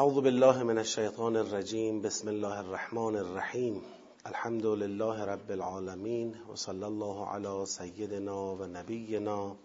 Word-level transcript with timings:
اعوذ 0.00 0.14
بالله 0.14 0.62
من 0.62 0.78
الشیطان 0.78 1.36
الرجیم 1.36 2.02
بسم 2.02 2.28
الله 2.28 2.58
الرحمن 2.58 3.16
الرحیم 3.16 3.82
الحمد 4.24 4.64
لله 4.66 5.24
رب 5.24 5.50
العالمین 5.50 6.34
و 6.52 6.56
صلی 6.56 6.84
الله 6.84 7.26
علی 7.34 7.66
سیدنا 7.66 8.38
و 8.54 8.66
نبینا 8.66 9.56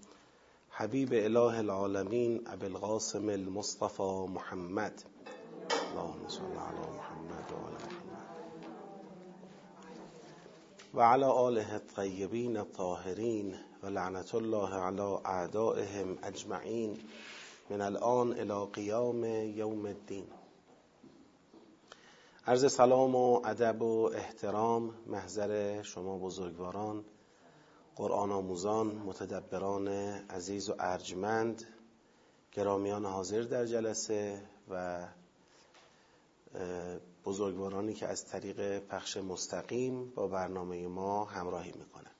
حبیب 0.70 1.13
اله 1.13 1.57
العالمین 1.57 2.47
ابی 2.47 2.65
القاسم 2.65 3.29
المصطفى 3.29 4.26
محمد. 4.34 5.04
اللهم 5.71 6.28
صل 6.28 6.43
علی 6.43 6.86
محمد 6.98 7.52
و 7.52 7.55
علی 7.66 7.80
محمد. 7.86 8.27
و 10.93 11.02
علی 11.02 11.23
آله 11.23 11.73
الطیبین 11.73 12.57
الطاهرین 12.57 13.55
و 13.84 13.88
لعنت 13.88 14.36
الله 14.36 14.73
علی 14.73 15.18
اعدائهم 15.25 16.18
اجمعین 16.23 16.98
من 17.70 17.82
الان 17.82 18.34
الى 18.40 18.66
قیام 18.74 19.24
یوم 19.58 19.86
الدین. 19.86 20.28
عرض 22.48 22.72
سلام 22.73 23.16
و 23.16 23.41
ادب 23.46 23.82
و 23.82 24.12
احترام 24.14 24.94
محضر 25.08 25.82
شما 25.82 26.18
بزرگواران 26.18 27.05
قرآن 27.96 28.32
آموزان 28.32 28.88
متدبران 28.88 29.88
عزیز 30.30 30.70
و 30.70 30.76
ارجمند 30.80 31.63
گرامیان 32.52 33.05
حاضر 33.05 33.41
در 33.41 33.66
جلسه 33.66 34.41
و 34.70 35.08
بزرگوارانی 37.26 37.94
که 37.94 38.08
از 38.08 38.26
طریق 38.26 38.80
پخش 38.80 39.18
مستقیم 39.18 40.10
با 40.10 40.27
برنامه 40.27 40.88
ما 40.88 41.26
همراهی 41.26 41.72
می‌کنن. 41.72 42.12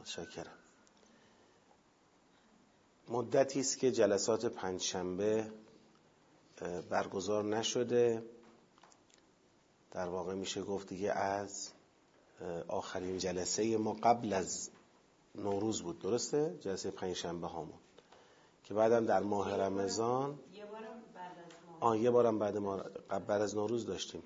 متشکرم. 0.00 0.61
مدتی 3.08 3.60
است 3.60 3.78
که 3.78 3.92
جلسات 3.92 4.46
پنجشنبه 4.46 5.50
برگزار 6.90 7.44
نشده. 7.44 8.22
در 9.90 10.08
واقع 10.08 10.34
میشه 10.34 10.62
گفت 10.62 10.88
دیگه 10.88 11.12
از 11.12 11.68
آخرین 12.68 13.18
جلسه 13.18 13.76
ما 13.76 13.92
قبل 13.92 14.32
از 14.32 14.70
نوروز 15.34 15.82
بود. 15.82 15.98
درسته؟ 15.98 16.58
جلسه 16.60 16.90
پنجشنبه 16.90 17.46
هامون 17.46 17.78
که 18.64 18.74
بعدم 18.74 19.06
در 19.06 19.20
ماه 19.20 19.56
رمضان. 19.56 20.38
آه 21.80 21.98
یه 21.98 22.10
بارم 22.10 22.38
بعد 22.38 22.56
ما 22.56 22.76
بعد 23.08 23.30
از 23.42 23.54
نوروز 23.54 23.86
داشتیم. 23.86 24.22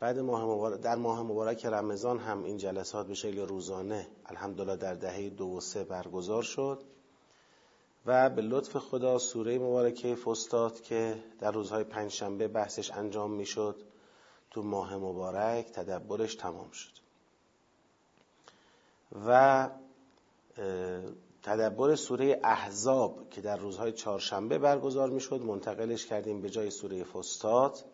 بعد 0.00 0.18
ماه 0.18 0.44
مبارک 0.44 0.80
در 0.80 0.96
ماه 0.96 1.22
مبارک 1.22 1.66
رمضان 1.66 2.18
هم 2.18 2.44
این 2.44 2.56
جلسات 2.56 3.06
به 3.06 3.14
شکل 3.14 3.38
روزانه 3.38 4.06
الحمدلله 4.26 4.76
در 4.76 4.94
دهه 4.94 5.30
دو 5.30 5.46
و 5.46 5.60
سه 5.60 5.84
برگزار 5.84 6.42
شد. 6.42 6.82
و 8.06 8.30
به 8.30 8.42
لطف 8.42 8.76
خدا 8.76 9.18
سوره 9.18 9.58
مبارکه 9.58 10.14
فستاد 10.14 10.80
که 10.80 11.24
در 11.38 11.50
روزهای 11.50 11.84
پنجشنبه 11.84 12.48
بحثش 12.48 12.90
انجام 12.90 13.30
می‌شد 13.30 13.76
تو 14.50 14.62
ماه 14.62 14.96
مبارک 14.96 15.72
تدبرش 15.72 16.34
تمام 16.34 16.70
شد. 16.70 16.92
و 19.26 19.70
تدبر 21.42 21.94
سوره 21.94 22.40
احزاب 22.44 23.30
که 23.30 23.40
در 23.40 23.56
روزهای 23.56 23.92
چهارشنبه 23.92 24.58
برگزار 24.58 25.10
می‌شد 25.10 25.40
منتقلش 25.42 26.06
کردیم 26.06 26.40
به 26.40 26.50
جای 26.50 26.70
سوره 26.70 27.04
فستاد 27.04 27.84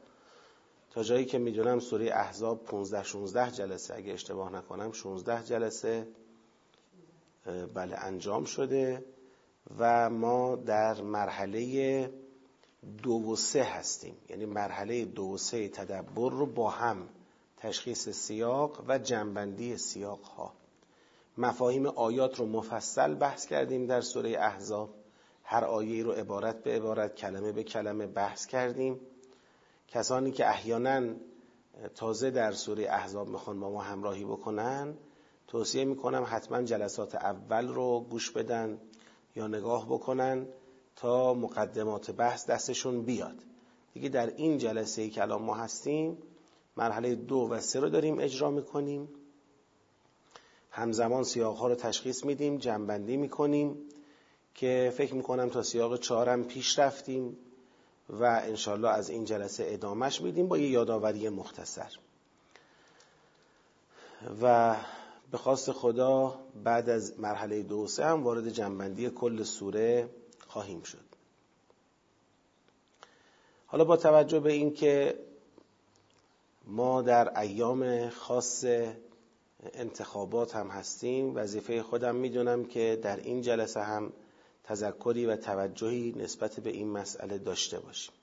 تا 0.90 1.02
جایی 1.02 1.24
که 1.24 1.38
می‌دونم 1.38 1.80
سوره 1.80 2.10
احزاب 2.12 2.64
15 2.64 3.02
16 3.02 3.50
جلسه 3.50 3.94
اگه 3.94 4.12
اشتباه 4.12 4.52
نکنم 4.52 4.92
16 4.92 5.44
جلسه 5.44 6.08
بله 7.74 7.96
انجام 7.96 8.44
شده. 8.44 9.04
و 9.78 10.10
ما 10.10 10.56
در 10.56 11.02
مرحله 11.02 12.10
دو 13.02 13.12
و 13.12 13.36
سه 13.36 13.62
هستیم. 13.62 14.16
یعنی 14.28 14.44
مرحله 14.44 15.04
دو 15.04 15.24
و 15.24 15.36
سه 15.36 15.68
تدبر 15.68 16.30
رو 16.30 16.46
با 16.46 16.70
هم 16.70 17.08
تشخیص 17.56 18.08
سیاق 18.08 18.84
و 18.88 18.98
جنبندی 18.98 19.76
سیاق 19.76 20.22
ها 20.22 20.52
مفاهیم 21.38 21.86
آیات 21.86 22.38
رو 22.38 22.46
مفصل 22.46 23.14
بحث 23.14 23.46
کردیم 23.46 23.86
در 23.86 24.00
سوره 24.00 24.30
احزاب. 24.30 24.90
هر 25.44 25.64
آیه 25.64 26.04
رو 26.04 26.12
عبارت 26.12 26.62
به 26.62 26.76
عبارت 26.76 27.14
کلمه 27.14 27.52
به 27.52 27.62
کلمه 27.62 28.06
بحث 28.06 28.46
کردیم. 28.46 29.00
کسانی 29.88 30.30
که 30.30 30.48
احیانا 30.48 31.14
تازه 31.94 32.30
در 32.30 32.52
سوره 32.52 32.84
احزاب 32.90 33.28
می‌خوان 33.28 33.60
با 33.60 33.70
ما 33.70 33.82
همراهی 33.82 34.24
بکنن 34.24 34.94
توصیه 35.48 35.84
می‌کنم 35.84 36.26
حتما 36.28 36.62
جلسات 36.62 37.14
اول 37.14 37.68
رو 37.68 38.00
گوش 38.10 38.30
بدن. 38.30 38.78
یا 39.36 39.46
نگاه 39.46 39.86
بکنن 39.86 40.46
تا 40.96 41.34
مقدمات 41.34 42.10
بحث 42.10 42.46
دستشون 42.46 43.02
بیاد. 43.02 43.36
دیگه 43.94 44.08
در 44.08 44.26
این 44.26 44.58
جلسه 44.58 45.02
ای 45.02 45.10
که 45.10 45.22
الان 45.22 45.42
ما 45.42 45.54
هستیم 45.54 46.18
مرحله 46.76 47.14
دو 47.14 47.48
و 47.50 47.60
سه 47.60 47.80
رو 47.80 47.88
داریم 47.88 48.18
اجرا 48.18 48.50
می‌کنیم. 48.50 49.08
همزمان 50.70 51.24
سیاق 51.24 51.56
ها 51.56 51.68
رو 51.68 51.74
تشخیص 51.74 52.24
میدیم 52.24 52.58
جنبندی 52.58 53.16
می‌کنیم 53.16 53.76
که 54.54 54.92
فکر 54.96 55.14
می‌کنم 55.14 55.48
تا 55.48 55.62
سیاق 55.62 56.00
چهارم 56.00 56.44
پیش 56.44 56.78
رفتیم 56.78 57.36
و 58.10 58.24
انشالله 58.44 58.88
از 58.88 59.10
این 59.10 59.24
جلسه 59.24 59.66
ادامش 59.68 60.20
میدیم 60.20 60.48
با 60.48 60.58
یه 60.58 60.70
یادآوری 60.70 61.28
مختصر. 61.28 61.96
و 64.42 64.76
به 65.30 65.38
خواست 65.38 65.72
خدا 65.72 66.40
بعد 66.64 66.88
از 66.88 67.20
مرحله 67.20 67.62
دو 67.62 67.86
سه 67.86 68.04
هم 68.04 68.24
وارد 68.24 68.48
جنبندی 68.48 69.10
کل 69.10 69.42
سوره 69.42 70.08
خواهیم 70.48 70.82
شد. 70.82 71.04
حالا 73.66 73.84
با 73.84 73.96
توجه 73.96 74.40
به 74.40 74.52
اینکه 74.52 75.18
ما 76.64 77.02
در 77.02 77.40
ایام 77.40 78.08
خاص 78.08 78.64
انتخابات 79.74 80.56
هم 80.56 80.68
هستیم 80.68 81.36
وظیفه 81.36 81.82
خودم 81.82 82.14
می‌دونم 82.14 82.64
که 82.64 82.98
در 83.02 83.16
این 83.16 83.42
جلسه 83.42 83.80
هم 83.80 84.12
تذکری 84.64 85.26
و 85.26 85.36
توجهی 85.36 86.14
نسبت 86.16 86.60
به 86.60 86.70
این 86.70 86.88
مسئله 86.88 87.38
داشته 87.38 87.80
باشیم. 87.80 88.14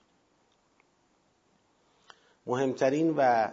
مهمترین 2.46 3.14
و 3.18 3.52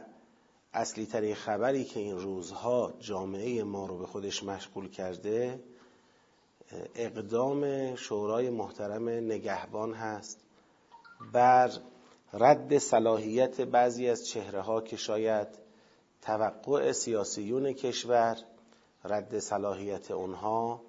اصلی 0.72 1.06
ترین 1.06 1.34
خبری 1.34 1.84
که 1.84 2.00
این 2.00 2.18
روزها 2.18 2.94
جامعه 3.00 3.62
ما 3.62 3.86
رو 3.86 3.98
به 3.98 4.06
خودش 4.06 4.42
مشغول 4.42 4.88
کرده 4.88 5.60
اقدام 6.94 7.94
شورای 7.96 8.50
محترم 8.50 9.08
نگهبان 9.08 9.94
هست 9.94 10.40
بر 11.32 11.70
رد 12.32 12.78
صلاحیت 12.78 13.60
بعضی 13.60 14.08
از 14.08 14.26
چهره 14.26 14.60
ها 14.60 14.80
که 14.80 14.96
شاید 14.96 15.48
توقع 16.22 16.92
سیاسیون 16.92 17.72
کشور 17.72 18.36
رد 19.04 19.38
صلاحیت 19.38 20.10
اونها 20.10 20.82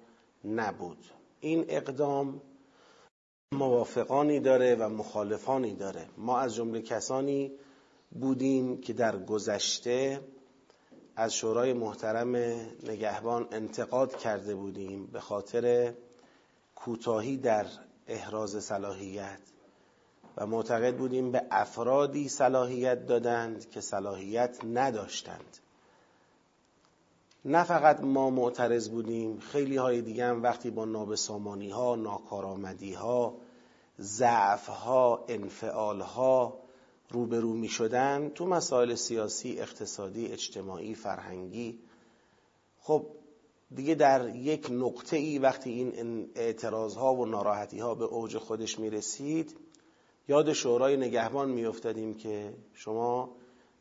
نبود. 0.44 0.98
این 1.40 1.64
اقدام 1.68 2.40
موافقانی 3.52 4.40
داره 4.40 4.74
و 4.74 4.88
مخالفانی 4.88 5.74
داره. 5.74 6.06
ما 6.16 6.38
از 6.38 6.54
جمله 6.54 6.82
کسانی 6.82 7.52
بودیم 8.20 8.80
که 8.80 8.92
در 8.92 9.16
گذشته 9.16 10.20
از 11.16 11.34
شورای 11.34 11.72
محترم 11.72 12.36
نگهبان 12.82 13.48
انتقاد 13.52 14.16
کرده 14.16 14.54
بودیم 14.54 15.06
به 15.06 15.20
خاطر 15.20 15.94
کوتاهی 16.74 17.36
در 17.36 17.66
احراز 18.06 18.64
صلاحیت 18.64 19.38
و 20.36 20.46
معتقد 20.46 20.96
بودیم 20.96 21.32
به 21.32 21.42
افرادی 21.50 22.28
صلاحیت 22.28 23.06
دادند 23.06 23.70
که 23.70 23.80
صلاحیت 23.80 24.64
نداشتند. 24.64 25.58
نه 27.44 27.64
فقط 27.64 28.00
ما 28.00 28.30
معترض 28.30 28.88
بودیم 28.88 29.38
خیلی 29.38 29.76
های 29.76 30.02
دیگه 30.02 30.26
هم 30.26 30.42
وقتی 30.42 30.70
با 30.70 30.84
نابسامانی 30.84 31.70
ها 31.70 31.96
ناکارآمدی 31.96 32.92
ها 32.92 33.34
ضعف 34.00 34.66
ها 34.68 35.24
انفعال 35.28 36.00
ها 36.00 36.61
روبرو 37.12 37.52
می 37.52 37.68
شدن 37.68 38.30
تو 38.34 38.46
مسائل 38.46 38.94
سیاسی 38.94 39.60
اقتصادی 39.60 40.26
اجتماعی 40.26 40.94
فرهنگی. 40.94 41.78
خب 42.80 43.06
دیگه 43.74 43.94
در 43.94 44.36
یک 44.36 44.66
نقطه 44.70 45.16
ای 45.16 45.38
وقتی 45.38 45.70
این 45.70 46.30
اعتراض 46.34 46.96
ها 46.96 47.14
و 47.14 47.26
ناراحتی 47.26 47.78
ها 47.78 47.94
به 47.94 48.04
اوج 48.04 48.38
خودش 48.38 48.78
می 48.78 48.90
رسید 48.90 49.56
یاد 50.28 50.52
شورای 50.52 50.96
نگهبان 50.96 51.50
می 51.50 51.64
افتادیم 51.64 52.14
که 52.14 52.54
شما 52.74 53.36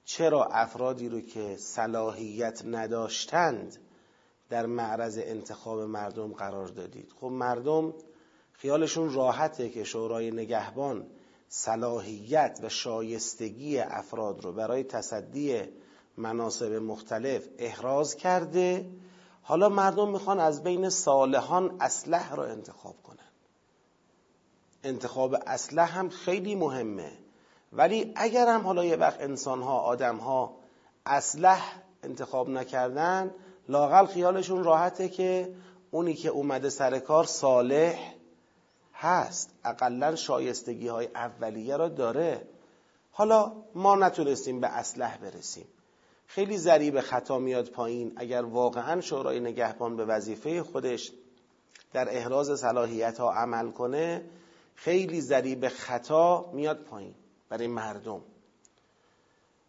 چرا 0.06 0.46
افرادی 0.46 1.10
رو 1.10 1.22
که 1.22 1.56
صلاحیت 1.58 2.66
نداشتند 2.66 3.78
در 4.50 4.66
معرض 4.66 5.20
انتخاب 5.22 5.80
مردم 5.80 6.34
قرار 6.34 6.68
دادید؟ 6.68 7.14
خب 7.20 7.28
مردم 7.28 7.94
خیالشون 8.52 9.14
راحته 9.14 9.70
که 9.70 9.84
شورای 9.84 10.32
نگهبان 10.32 11.08
صلاحیت 11.54 12.60
و 12.64 12.70
شایستگی 12.70 13.80
افراد 13.80 14.44
رو 14.44 14.52
برای 14.52 14.84
تصدی 14.84 15.62
مناسب 16.18 16.74
مختلف 16.74 17.48
احراز 17.58 18.16
کرده. 18.16 18.90
حالا 19.42 19.70
مردم 19.70 20.12
می‌خوان 20.12 20.40
از 20.40 20.64
بین 20.64 20.90
صالحان 20.90 21.78
اسلح 21.82 22.36
را 22.36 22.46
انتخاب 22.46 22.96
کنن. 23.04 23.18
انتخاب 24.84 25.36
اسلح 25.48 25.98
هم 25.98 26.10
خیلی 26.10 26.56
مهمه. 26.56 27.12
ولی 27.74 28.12
اگر 28.16 28.48
هم 28.48 28.62
حالا 28.62 28.86
یه 28.86 28.96
وقت 28.96 29.22
انسان 29.22 29.62
ها 29.62 29.80
آدم 29.80 30.18
ها 30.18 30.58
اسلح 31.06 31.82
انتخاب 32.04 32.50
نکردن 32.50 33.32
لاقل 33.70 34.06
خیالشون 34.06 34.64
راحته 34.64 35.10
که 35.10 35.56
اونی 35.92 36.14
که 36.14 36.30
اومده 36.30 36.70
سر 36.70 37.00
کار 37.00 37.24
صالح 37.24 38.21
هست. 39.02 39.50
اقلا 39.64 40.16
شایستگی 40.16 40.88
های 40.88 41.08
اولیه 41.16 41.78
را 41.78 41.88
داره. 41.88 42.48
حالا 43.12 43.52
ما 43.76 43.96
نتونستیم 43.96 44.60
به 44.60 44.68
اسلح 44.68 45.18
برسیم. 45.18 45.66
خیلی 46.28 46.58
ذریب 46.58 47.02
خطا 47.02 47.40
میاد 47.40 47.70
پایین. 47.70 48.14
اگر 48.16 48.42
واقعا 48.42 49.02
شورای 49.02 49.40
نگهبان 49.40 49.96
به 49.96 50.06
وظیفه 50.06 50.64
خودش 50.64 51.12
در 51.94 52.18
احراز 52.18 52.60
صلاحیت 52.60 53.20
ها 53.20 53.34
عمل 53.34 53.72
کنه 53.72 54.24
خیلی 54.76 55.22
ذریب 55.22 55.68
خطا 55.68 56.52
میاد 56.54 56.78
پایین 56.78 57.14
برای 57.50 57.68
مردم. 57.68 58.22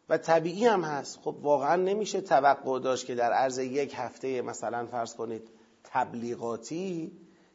و 0.08 0.18
طبیعی 0.18 0.66
هم 0.66 0.84
هست. 0.84 1.18
خب 1.24 1.36
واقعا 1.42 1.76
نمیشه 1.76 2.20
توقع 2.20 2.80
داشت 2.80 3.06
که 3.06 3.14
در 3.14 3.32
عرض 3.32 3.58
یک 3.58 3.94
هفته 3.96 4.42
مثلا 4.42 4.86
فرض 4.86 5.14
کنید 5.14 5.48
تبلیغاتی 5.84 7.12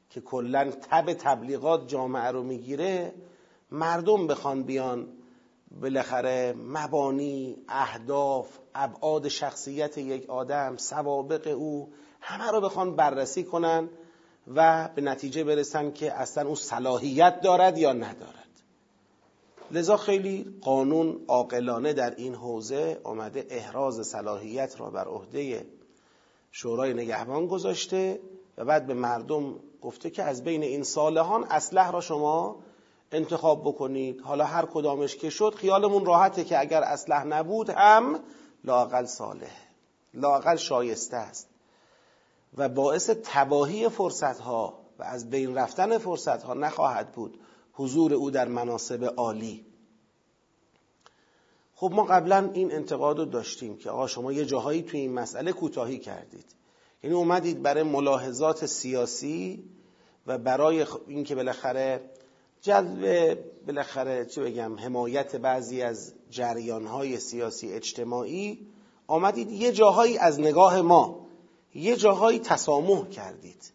که 0.09 0.21
کلا 0.21 0.71
تب 0.71 1.13
تبلیغات 1.13 1.87
جامعه 1.87 2.31
رو 2.31 2.43
می‌گیره 2.43 3.13
مردم 3.71 4.27
بخوان 4.27 4.63
بیان 4.63 5.07
بالاخره 5.81 6.53
مبانی 6.53 7.55
اهداف 7.69 8.47
ابعاد 8.75 9.27
شخصیت 9.27 9.97
یک 9.97 10.29
آدم 10.29 10.77
سوابق 10.77 11.47
او 11.57 11.93
همه 12.21 12.51
رو 12.51 12.61
بخوان 12.61 12.95
بررسی 12.95 13.43
کنن 13.43 13.89
و 14.55 14.89
به 14.95 15.01
نتیجه 15.01 15.43
برسن 15.43 15.91
که 15.91 16.13
اصلا 16.13 16.47
او 16.47 16.55
صلاحیت 16.55 17.41
دارد 17.41 17.77
یا 17.77 17.93
ندارد. 17.93 18.47
لذا 19.71 19.97
خیلی 19.97 20.57
قانون 20.61 21.21
عاقلانه 21.27 21.93
در 21.93 22.15
این 22.15 22.35
حوزه 22.35 23.01
آمده 23.03 23.47
احراز 23.49 24.07
صلاحیت 24.07 24.79
را 24.79 24.89
بر 24.89 25.05
عهده 25.05 25.65
شورای 26.51 26.93
نگهبان 26.93 27.47
گذاشته 27.47 28.19
و 28.57 28.65
بعد 28.65 28.87
به 28.87 28.93
مردم 28.93 29.55
گفته 29.81 30.09
که 30.09 30.23
از 30.23 30.43
بین 30.43 30.63
این 30.63 30.83
صالحان 30.83 31.43
اسلح 31.43 31.91
را 31.91 32.01
شما 32.01 32.55
انتخاب 33.11 33.61
بکنید. 33.61 34.21
حالا 34.21 34.45
هر 34.45 34.65
کدامش 34.65 35.15
که 35.15 35.29
شد 35.29 35.55
خیالمون 35.55 36.05
راحته 36.05 36.43
که 36.43 36.59
اگر 36.59 36.83
اسلح 36.83 37.23
نبود 37.23 37.69
هم 37.69 38.19
لاقل 38.63 39.05
صالح 39.05 39.67
لاقل 40.13 40.55
شایسته 40.55 41.17
است. 41.17 41.47
و 42.57 42.69
باعث 42.69 43.09
تباهی 43.23 43.89
فرصت 43.89 44.39
ها 44.39 44.79
و 44.99 45.03
از 45.03 45.29
بین 45.29 45.55
رفتن 45.55 45.97
فرصت 45.97 46.43
ها 46.43 46.53
نخواهد 46.53 47.11
بود. 47.11 47.39
حضور 47.73 48.13
او 48.13 48.31
در 48.31 48.47
مناسب 48.47 49.13
عالی. 49.17 49.65
خب 51.75 51.91
ما 51.93 52.03
قبلا 52.03 52.49
این 52.53 52.71
انتقاد 52.71 53.19
رو 53.19 53.25
داشتیم 53.25 53.77
که 53.77 53.89
آقا 53.89 54.07
شما 54.07 54.31
یه 54.31 54.45
جاهایی 54.45 54.81
توی 54.81 54.99
این 54.99 55.13
مسئله 55.13 55.51
کوتاهی 55.51 55.97
کردید. 55.97 56.56
یعنی 57.03 57.15
اومدید 57.15 57.61
برای 57.61 57.83
ملاحظات 57.83 58.65
سیاسی 58.65 59.63
و 60.27 60.37
برای 60.37 60.85
اینکه 61.07 61.35
بالاخره 61.35 62.01
جذب 62.61 63.37
بالاخره 63.67 64.25
چه 64.25 64.43
بگم 64.43 64.79
حمایت 64.79 65.35
بعضی 65.35 65.81
از 65.81 66.13
جریانهای 66.29 67.17
سیاسی 67.17 67.73
اجتماعی 67.73 68.67
آمدید 69.07 69.51
یه 69.51 69.71
جاهایی 69.71 70.17
از 70.17 70.39
نگاه 70.39 70.81
ما 70.81 71.27
یه 71.73 71.95
جاهایی 71.95 72.39
تسامح 72.39 73.09
کردید 73.09 73.71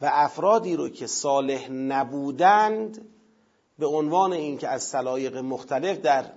و 0.00 0.10
افرادی 0.12 0.76
رو 0.76 0.88
که 0.88 1.06
صالح 1.06 1.70
نبودند 1.70 3.08
به 3.78 3.86
عنوان 3.86 4.32
اینکه 4.32 4.68
از 4.68 4.82
سلایق 4.82 5.36
مختلف 5.36 5.98
در 5.98 6.32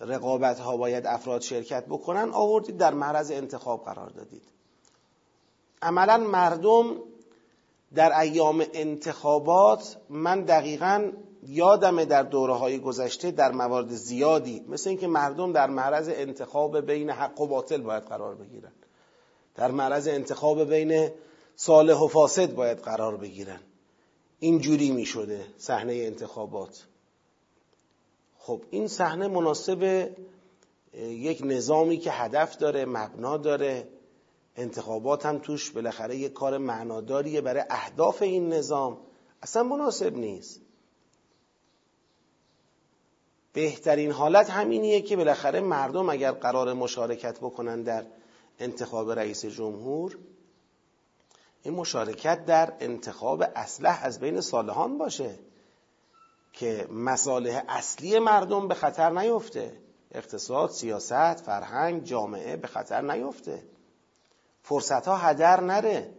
رقابت 0.00 0.58
ها 0.58 0.76
باید 0.76 1.06
افراد 1.06 1.40
شرکت 1.40 1.86
بکنن 1.86 2.30
آوردید 2.32 2.76
در 2.76 2.94
معرض 2.94 3.30
انتخاب 3.30 3.84
قرار 3.84 4.10
دادید. 4.10 4.55
عملا 5.82 6.16
مردم 6.16 6.96
در 7.94 8.20
ایام 8.20 8.64
انتخابات 8.74 9.96
من 10.10 10.40
دقیقا 10.40 11.12
یادم 11.46 12.04
در 12.04 12.22
دوره 12.22 12.54
های 12.54 12.78
گذشته 12.78 13.30
در 13.30 13.52
موارد 13.52 13.88
زیادی 13.88 14.64
مثل 14.68 14.90
اینکه 14.90 15.06
مردم 15.06 15.52
در 15.52 15.70
معرض 15.70 16.08
انتخاب 16.08 16.80
بین 16.80 17.10
حق 17.10 17.40
و 17.40 17.46
باطل 17.46 17.80
باید 17.80 18.02
قرار 18.02 18.34
بگیرن. 18.34 18.72
در 19.54 19.70
معرض 19.70 20.08
انتخاب 20.08 20.64
بین 20.64 21.10
صالح 21.56 21.98
و 21.98 22.08
فاسد 22.08 22.54
باید 22.54 22.78
قرار 22.78 23.16
بگیرن. 23.16 23.60
اینجوری 24.38 24.90
می 24.90 25.04
شده 25.04 25.46
صحنه 25.58 25.92
انتخابات. 25.92 26.84
خب 28.38 28.62
این 28.70 28.88
صحنه 28.88 29.28
مناسب 29.28 30.10
یک 30.98 31.40
نظامی 31.44 31.96
که 31.96 32.10
هدف 32.12 32.56
داره 32.56 32.84
مبنا 32.84 33.36
داره. 33.36 33.88
انتخابات 34.56 35.26
هم 35.26 35.38
توش 35.38 35.70
بالاخره 35.70 36.16
یک 36.16 36.32
کار 36.32 36.58
معناداریه 36.58 37.40
برای 37.40 37.64
اهداف 37.70 38.22
این 38.22 38.52
نظام. 38.52 38.98
اصلا 39.42 39.62
مناسب 39.62 40.16
نیست. 40.16 40.60
بهترین 43.52 44.10
حالت 44.10 44.50
همینیه 44.50 45.00
که 45.00 45.16
بالاخره 45.16 45.60
مردم 45.60 46.08
اگر 46.08 46.32
قرار 46.32 46.72
مشارکت 46.72 47.38
بکنن 47.38 47.82
در 47.82 48.06
انتخاب 48.58 49.10
رئیس 49.10 49.44
جمهور 49.44 50.18
این 51.62 51.74
مشارکت 51.74 52.44
در 52.44 52.72
انتخاب 52.80 53.44
اسلح 53.56 54.00
از 54.02 54.20
بین 54.20 54.40
صالحان 54.40 54.98
باشه 54.98 55.38
که 56.52 56.86
مصالح 56.90 57.62
اصلی 57.68 58.18
مردم 58.18 58.68
به 58.68 58.74
خطر 58.74 59.10
نیفته. 59.10 59.78
اقتصاد، 60.12 60.70
سیاست، 60.70 61.34
فرهنگ، 61.34 62.04
جامعه 62.04 62.56
به 62.56 62.66
خطر 62.66 63.12
نیفته. 63.12 63.62
فرصت 64.68 65.08
ها 65.08 65.16
هدر 65.16 65.60
نره. 65.60 66.14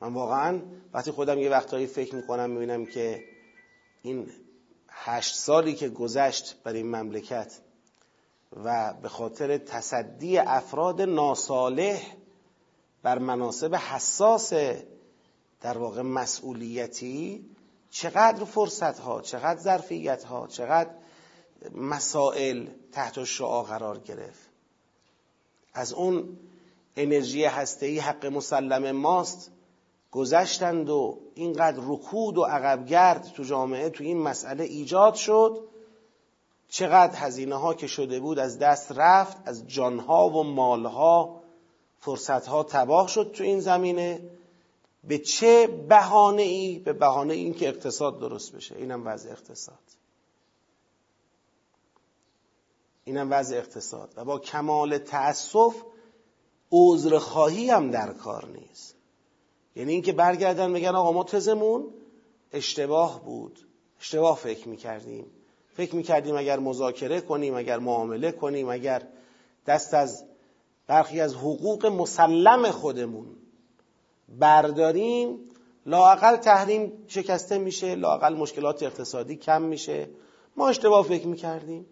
من 0.00 0.14
واقعا 0.14 0.62
وقتی 0.92 1.10
خودم 1.10 1.38
یه 1.38 1.50
وقتهایی 1.50 1.86
فکر 1.86 2.14
می‌کنم 2.14 2.50
می‌بینم 2.50 2.86
که 2.86 3.24
این 4.02 4.30
هشت 4.88 5.34
سالی 5.34 5.74
که 5.74 5.88
گذشت 5.88 6.62
برای 6.64 6.78
این 6.78 6.96
مملکت 6.96 7.60
و 8.64 8.94
به 9.02 9.08
خاطر 9.08 9.58
تصدی 9.58 10.38
افراد 10.38 11.00
ناصالح 11.02 12.02
بر 13.02 13.18
مناسب 13.18 13.74
حساس 13.74 14.52
در 15.60 15.78
واقع 15.78 16.02
مسئولیتی 16.02 17.50
چقدر 17.90 18.44
فرصت 18.44 18.98
ها 18.98 19.20
چقدر 19.20 19.60
ظرفیت 19.60 20.24
ها 20.24 20.46
چقدر 20.46 20.90
مسائل 21.74 22.68
تحت 22.92 23.24
شعا 23.24 23.62
قرار 23.62 23.98
گرفت. 23.98 24.48
از 25.74 25.92
اون 25.92 26.38
انرژی 26.96 27.44
هسته‌ای 27.44 27.98
حق 27.98 28.26
مسلم 28.26 28.90
ماست. 28.90 29.50
گذشتند 30.10 30.90
و 30.90 31.18
اینقدر 31.34 31.82
رکود 31.86 32.38
و 32.38 32.42
عقبگرد 32.42 33.32
تو 33.36 33.42
جامعه 33.42 33.90
تو 33.90 34.04
این 34.04 34.18
مسئله 34.18 34.64
ایجاد 34.64 35.14
شد. 35.14 35.68
چقدر 36.68 37.18
هزینه 37.18 37.56
ها 37.56 37.74
که 37.74 37.86
شده 37.86 38.20
بود 38.20 38.38
از 38.38 38.58
دست 38.58 38.92
رفت 38.92 39.36
از 39.44 39.68
جانها 39.68 40.28
و 40.28 40.42
مالها 40.42 41.40
فرصتها 42.00 42.62
تباه 42.62 43.08
شد 43.08 43.32
تو 43.34 43.44
این 43.44 43.60
زمینه. 43.60 44.30
به 45.04 45.18
چه 45.18 45.66
بهانه 45.66 46.42
ای 46.42 46.78
به 46.78 46.92
بهانه 46.92 47.34
این 47.34 47.54
که 47.54 47.68
اقتصاد 47.68 48.20
درست 48.20 48.52
بشه. 48.52 48.76
اینم 48.76 49.06
وضع 49.06 49.30
اقتصاد. 49.30 49.78
اینم 53.04 53.28
وضع 53.30 53.56
اقتصاد. 53.56 54.12
و 54.16 54.24
با 54.24 54.38
کمال 54.38 54.98
تأسف 54.98 55.74
عذرخواهی 56.76 57.70
هم 57.70 57.90
در 57.90 58.12
کار 58.12 58.48
نیست. 58.48 58.94
یعنی 59.76 59.92
اینکه 59.92 60.12
برگردن 60.12 60.72
بگن 60.72 60.94
آقا 60.94 61.12
ما 61.12 61.24
تزمون 61.24 61.84
اشتباه 62.52 63.24
بود. 63.24 63.58
اشتباه 64.00 64.36
فکر 64.36 64.68
می‌کردیم. 64.68 65.26
فکر 65.74 65.96
می‌کردیم 65.96 66.36
اگر 66.36 66.58
مذاکره 66.58 67.20
کنیم 67.20 67.54
اگر 67.54 67.78
معامله 67.78 68.32
کنیم 68.32 68.68
اگر 68.68 69.02
دست 69.66 69.94
از 69.94 70.24
برخی 70.86 71.20
از 71.20 71.34
حقوق 71.34 71.86
مسلم 71.86 72.70
خودمون 72.70 73.26
برداریم 74.38 75.38
لاقل 75.86 76.36
تحریم 76.36 76.92
شکسته 77.06 77.58
میشه 77.58 77.94
لاقل 77.94 78.34
مشکلات 78.34 78.82
اقتصادی 78.82 79.36
کم 79.36 79.62
میشه. 79.62 80.08
ما 80.56 80.68
اشتباه 80.68 81.04
فکر 81.04 81.26
می‌کردیم. 81.26 81.86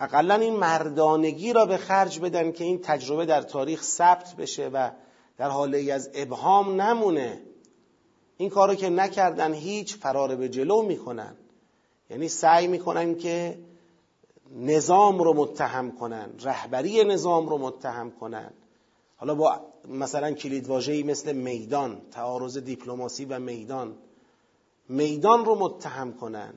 اقلا 0.00 0.34
این 0.34 0.56
مردانگی 0.56 1.52
را 1.52 1.66
به 1.66 1.76
خرج 1.76 2.20
بدن 2.20 2.52
که 2.52 2.64
این 2.64 2.80
تجربه 2.82 3.26
در 3.26 3.42
تاریخ 3.42 3.82
ثبت 3.82 4.34
بشه 4.34 4.68
و 4.68 4.90
در 5.38 5.48
حاله 5.48 5.92
از 5.92 6.10
ابهام 6.14 6.80
نمونه. 6.80 7.42
این 8.36 8.50
کارو 8.50 8.74
که 8.74 8.90
نکردن 8.90 9.54
هیچ 9.54 9.96
فرار 9.96 10.36
به 10.36 10.48
جلو 10.48 10.82
می‌کنن. 10.82 11.36
یعنی 12.10 12.28
سعی 12.28 12.66
می‌کنن 12.66 13.14
که 13.14 13.58
نظام 14.56 15.18
رو 15.18 15.34
متهم 15.34 15.92
کنن 15.92 16.30
رهبری 16.42 17.04
نظام 17.04 17.48
رو 17.48 17.58
متهم 17.58 18.10
کنن. 18.10 18.50
حالا 19.16 19.34
با 19.34 19.60
مثلا 19.88 20.32
کلیدواژه‌ای 20.32 21.02
مثل 21.02 21.32
میدان 21.32 22.00
تعارض 22.10 22.58
دیپلماسی 22.58 23.24
و 23.24 23.38
میدان. 23.38 23.94
میدان 24.88 25.44
رو 25.44 25.54
متهم 25.54 26.12
کنن. 26.12 26.54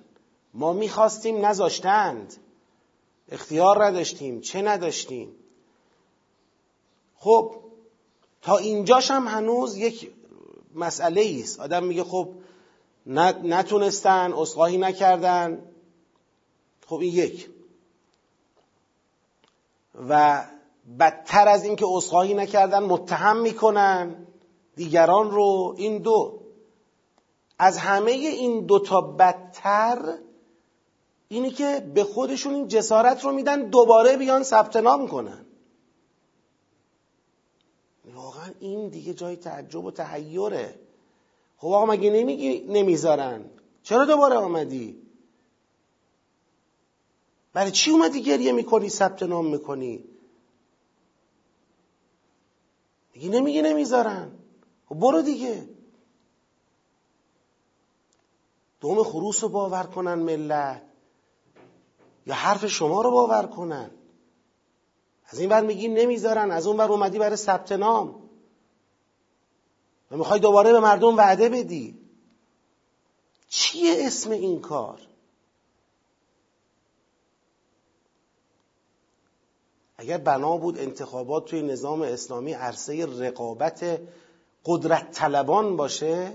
ما 0.53 0.73
می‌خواستیم 0.73 1.45
نذاشتند. 1.45 2.33
اختیار 3.31 3.85
نداشتیم 3.85 4.41
چه 4.41 4.61
نداشتیم؟ 4.61 5.35
خب 7.17 7.55
تا 8.41 8.57
اینجاش 8.57 9.11
هم 9.11 9.27
هنوز 9.27 9.77
یک 9.77 10.11
مسئله 10.75 11.39
است. 11.43 11.59
آدم 11.59 11.83
میگه 11.83 12.03
خب 12.03 12.29
نتونستن 13.43 14.33
اصلاحی 14.33 14.77
نکردن. 14.77 15.61
خب 16.87 16.95
این 16.95 17.13
یک. 17.13 17.49
و 20.09 20.43
بدتر 20.99 21.47
از 21.47 21.63
اینکه 21.63 21.85
اصلاحی 21.87 22.33
نکردن 22.33 22.83
متهم 22.83 23.37
می‌کنن 23.37 24.27
دیگران 24.75 25.31
رو. 25.31 25.75
این 25.77 25.97
دو. 25.97 26.39
از 27.59 27.77
همه 27.77 28.11
این 28.11 28.65
دوتا 28.65 29.01
بدتر 29.01 30.17
اینی 31.33 31.51
که 31.51 31.91
به 31.93 32.03
خودشون 32.03 32.53
این 32.53 32.67
جسارت 32.67 33.23
رو 33.23 33.31
میدن 33.31 33.69
دوباره 33.69 34.17
بیان 34.17 34.43
ثبت 34.43 34.75
نام 34.75 35.07
کنن. 35.07 35.45
واقعا 38.13 38.51
این 38.59 38.89
دیگه 38.89 39.13
جای 39.13 39.35
تعجب 39.35 39.85
و 39.85 39.91
تحیره. 39.91 40.79
خب 41.57 41.67
آقا 41.67 41.85
مگه 41.85 42.09
نمیگی 42.11 42.59
نمی‌ذارن؟ 42.59 43.45
چرا 43.83 44.05
دوباره 44.05 44.35
آمدی؟ 44.35 45.01
برای 47.53 47.71
چی 47.71 47.91
اومدی 47.91 48.21
گریه 48.21 48.51
می‌کنی 48.51 48.89
ثبت 48.89 49.23
نام 49.23 49.45
می‌کنی؟ 49.45 50.03
دیگه 53.13 53.29
نمیگی 53.29 53.61
نمی‌ذارن. 53.61 54.31
خب 54.85 54.95
برو 54.95 55.21
دیگه. 55.21 55.69
دوم 58.79 59.03
خروس 59.03 59.43
رو 59.43 59.49
باور 59.49 59.83
کنن 59.83 60.13
ملت. 60.13 60.92
یا 62.25 62.33
حرف 62.33 62.65
شما 62.65 63.01
رو 63.01 63.11
باور 63.11 63.45
کنن. 63.45 63.91
از 65.25 65.39
این 65.39 65.49
ور 65.49 65.61
میگی 65.61 65.87
نمی‌ذارن 65.87 66.51
از 66.51 66.67
اون 66.67 66.77
ور 66.77 66.91
اومدی 66.91 67.19
برای 67.19 67.35
ثبت 67.35 67.71
نام. 67.71 68.29
و 70.11 70.17
می‌خوای 70.17 70.39
دوباره 70.39 70.71
به 70.71 70.79
مردم 70.79 71.17
وعده 71.17 71.49
بدی. 71.49 71.99
چیه 73.49 73.95
اسم 74.07 74.31
این 74.31 74.61
کار؟ 74.61 74.99
اگر 79.97 80.17
بنا 80.17 80.57
بود 80.57 80.79
انتخابات 80.79 81.45
توی 81.45 81.61
نظام 81.61 82.01
اسلامی 82.01 82.53
عرصه 82.53 83.05
رقابت 83.05 84.01
قدرت 84.65 85.11
طلبان 85.11 85.77
باشه 85.77 86.33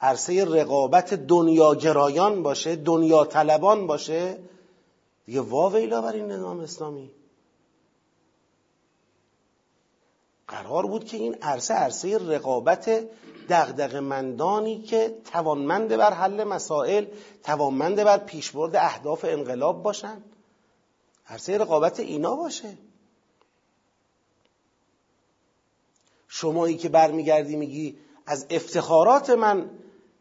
عرصه 0.00 0.44
رقابت 0.44 1.14
دنیاگرایان 1.14 2.42
باشه 2.42 2.76
دنیا 2.76 3.24
طلبان 3.24 3.86
باشه 3.86 4.38
دیگه 5.26 5.40
واویلا 5.40 6.02
بر 6.02 6.12
این 6.12 6.32
نظام 6.32 6.60
اسلامی. 6.60 7.10
قرار 10.48 10.86
بود 10.86 11.04
که 11.04 11.16
این 11.16 11.34
عرصه 11.42 11.74
عرصه 11.74 12.18
رقابت 12.18 13.08
دغدغه 13.48 14.00
مندانی 14.00 14.82
که 14.82 15.18
توانمند 15.32 15.96
بر 15.96 16.12
حل 16.12 16.44
مسائل 16.44 17.06
توانمند 17.42 18.04
بر 18.04 18.18
پیشبرد 18.18 18.76
اهداف 18.76 19.24
انقلاب 19.28 19.82
باشن. 19.82 20.22
عرصه 21.26 21.58
رقابت 21.58 22.00
اینا 22.00 22.36
باشه. 22.36 22.78
شمایی 26.28 26.76
که 26.76 26.88
برمیگردی 26.88 27.56
میگی 27.56 27.98
از 28.26 28.46
افتخارات 28.50 29.30
من 29.30 29.70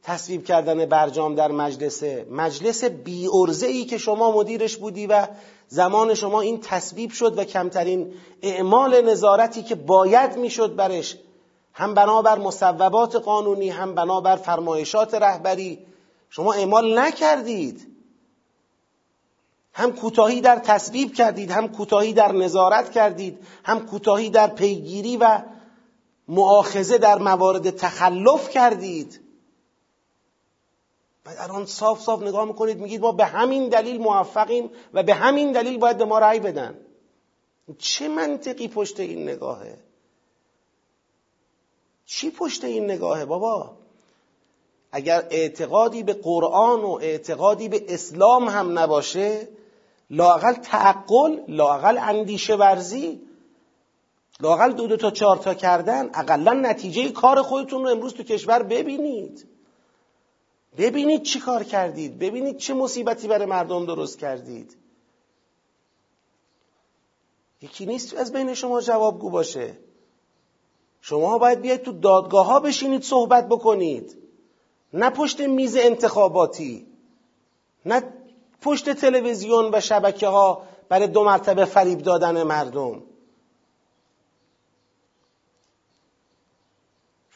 تصویب 0.04 0.46
کردن 0.46 0.86
برجام 0.86 1.36
در 1.36 1.52
مجلس 1.52 2.04
مجلس 2.32 2.84
بی 2.84 3.28
ای 3.62 3.86
که 3.86 3.98
شما 3.98 4.32
مدیرش 4.32 4.78
بودی 4.78 5.08
و 5.08 5.28
زمان 5.68 6.14
شما 6.14 6.42
این 6.42 6.60
تصویب 6.62 7.12
شد 7.12 7.38
و 7.38 7.44
کمترین 7.44 8.14
اعمال 8.42 9.02
نظارتی 9.02 9.64
که 9.64 9.76
باید 9.76 10.38
می‌شد 10.38 10.76
برش 10.76 11.18
هم 11.74 11.94
بنابر 11.94 12.38
مصوبات 12.38 13.16
قانونی 13.16 13.70
هم 13.70 13.96
بنابر 13.96 14.36
فرمایشات 14.36 15.14
رهبری 15.14 15.80
شما 16.30 16.54
اعمال 16.54 17.00
نکردید. 17.00 17.88
هم 19.74 19.94
کوتاهی 19.94 20.42
در 20.42 20.56
تصویب 20.56 21.14
کردید 21.14 21.52
هم 21.52 21.68
کوتاهی 21.68 22.14
در 22.14 22.32
نظارت 22.32 22.92
کردید 22.92 23.40
هم 23.64 23.86
کوتاهی 23.86 24.30
در 24.30 24.48
پیگیری 24.48 25.18
و 25.18 25.42
معاخذه 26.28 26.98
در 26.98 27.18
موارد 27.18 27.70
تخلف 27.70 28.50
کردید. 28.50 29.23
بعد 31.24 31.38
الان 31.40 31.66
صاف 31.66 32.02
صاف 32.02 32.22
نگاه 32.22 32.46
می‌کنید 32.46 32.78
میگید 32.78 33.02
ما 33.02 33.12
به 33.12 33.26
همین 33.26 33.70
دلیل 33.70 34.02
موفقیم 34.02 34.72
و 34.94 35.04
به 35.04 35.14
همین 35.14 35.52
دلیل 35.52 35.78
باید 35.78 35.98
به 35.98 36.06
ما 36.06 36.20
رأی 36.20 36.40
بدن. 36.40 36.78
چه 37.78 38.08
منطقی 38.08 38.68
پشت 38.68 39.00
این 39.00 39.30
نگاهه؟ 39.30 39.78
چی 42.06 42.32
پشت 42.32 42.64
این 42.64 42.86
نگاهه 42.86 43.26
بابا؟ 43.26 43.78
اگر 44.92 45.28
اعتقادی 45.30 46.04
به 46.04 46.14
قرآن 46.14 46.82
و 46.82 47.00
اعتقادی 47.02 47.70
به 47.70 47.94
اسلام 47.94 48.50
هم 48.50 48.80
نباشه 48.80 49.48
لاقل 50.10 50.54
تعقل 50.54 51.40
لاقل 51.48 51.98
اندیشه 51.98 52.56
ورزی 52.56 53.22
لاقل 54.40 54.72
دو 54.72 54.88
دو 54.88 54.98
تا 54.98 55.12
چهار 55.12 55.38
تا 55.38 55.54
کردن 55.54 56.10
اقلا 56.14 56.54
نتیجه 56.54 57.12
کار 57.12 57.42
خودتون 57.42 57.84
رو 57.84 57.90
امروز 57.90 58.14
تو 58.14 58.24
کشور 58.24 58.64
ببینید. 58.64 59.53
ببینید 60.78 61.24
چی 61.24 61.40
کار 61.40 61.64
کردید. 61.64 62.20
ببینید 62.20 62.58
چه 62.58 62.74
مصیبتی 62.74 63.28
برای 63.28 63.46
مردم 63.46 63.86
درست 63.86 64.20
کردید. 64.20 64.78
یکی 67.62 67.86
نیست 67.86 68.14
از 68.14 68.34
بین 68.34 68.54
شما 68.54 68.82
جوابگو 68.82 69.30
باشه. 69.30 69.78
شما 71.02 71.38
باید 71.38 71.62
بیاید 71.62 71.82
تو 71.82 71.92
دادگاه 71.92 72.46
ها 72.46 72.60
بشینید 72.60 73.04
صحبت 73.04 73.50
بکنید. 73.50 74.18
نه 74.94 75.10
پشت 75.10 75.42
میز 75.42 75.78
انتخاباتی 75.78 76.88
نه 77.86 78.04
پشت 78.62 78.90
تلویزیون 78.90 79.70
و 79.74 79.80
شبکه 79.80 80.28
ها 80.28 80.64
برای 80.90 81.08
دو 81.08 81.24
مرتبه 81.24 81.66
فریب 81.66 82.00
دادن 82.00 82.44
مردم. 82.44 83.04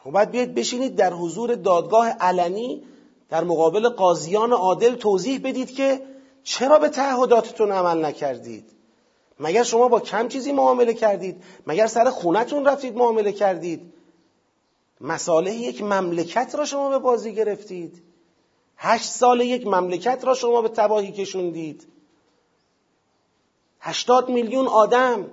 شما 0.03 0.11
باید 0.11 0.31
بیاید 0.31 0.55
بشینید 0.55 0.95
در 0.95 1.13
حضور 1.13 1.55
دادگاه 1.55 2.09
علنی 2.09 2.83
در 3.29 3.43
مقابل 3.43 3.89
قاضیان 3.89 4.53
عادل 4.53 4.95
توضیح 4.95 5.39
بدید 5.43 5.75
که 5.75 6.01
چرا 6.43 6.79
به 6.79 6.89
تعهداتتون 6.89 7.71
عمل 7.71 8.05
نکردید؟ 8.05 8.71
مگر 9.39 9.63
شما 9.63 9.87
با 9.87 9.99
کم 9.99 10.27
چیزی 10.27 10.51
معامله 10.51 10.93
کردید؟ 10.93 11.43
مگر 11.67 11.87
سر 11.87 12.09
خونتون 12.09 12.65
رفتید 12.65 12.95
معامله 12.95 13.31
کردید؟ 13.31 13.93
مساله 15.01 15.53
یک 15.53 15.83
مملکت 15.83 16.55
را 16.55 16.65
شما 16.65 16.89
به 16.89 16.99
بازی 16.99 17.35
گرفتید. 17.35 18.03
هشت 18.77 19.11
سال 19.11 19.41
یک 19.41 19.67
مملکت 19.67 20.25
را 20.25 20.33
شما 20.33 20.61
به 20.61 20.69
تباهی 20.69 21.11
کشوندید. 21.11 21.87
هشتاد 23.79 24.29
میلیون 24.29 24.67
آدم 24.67 25.31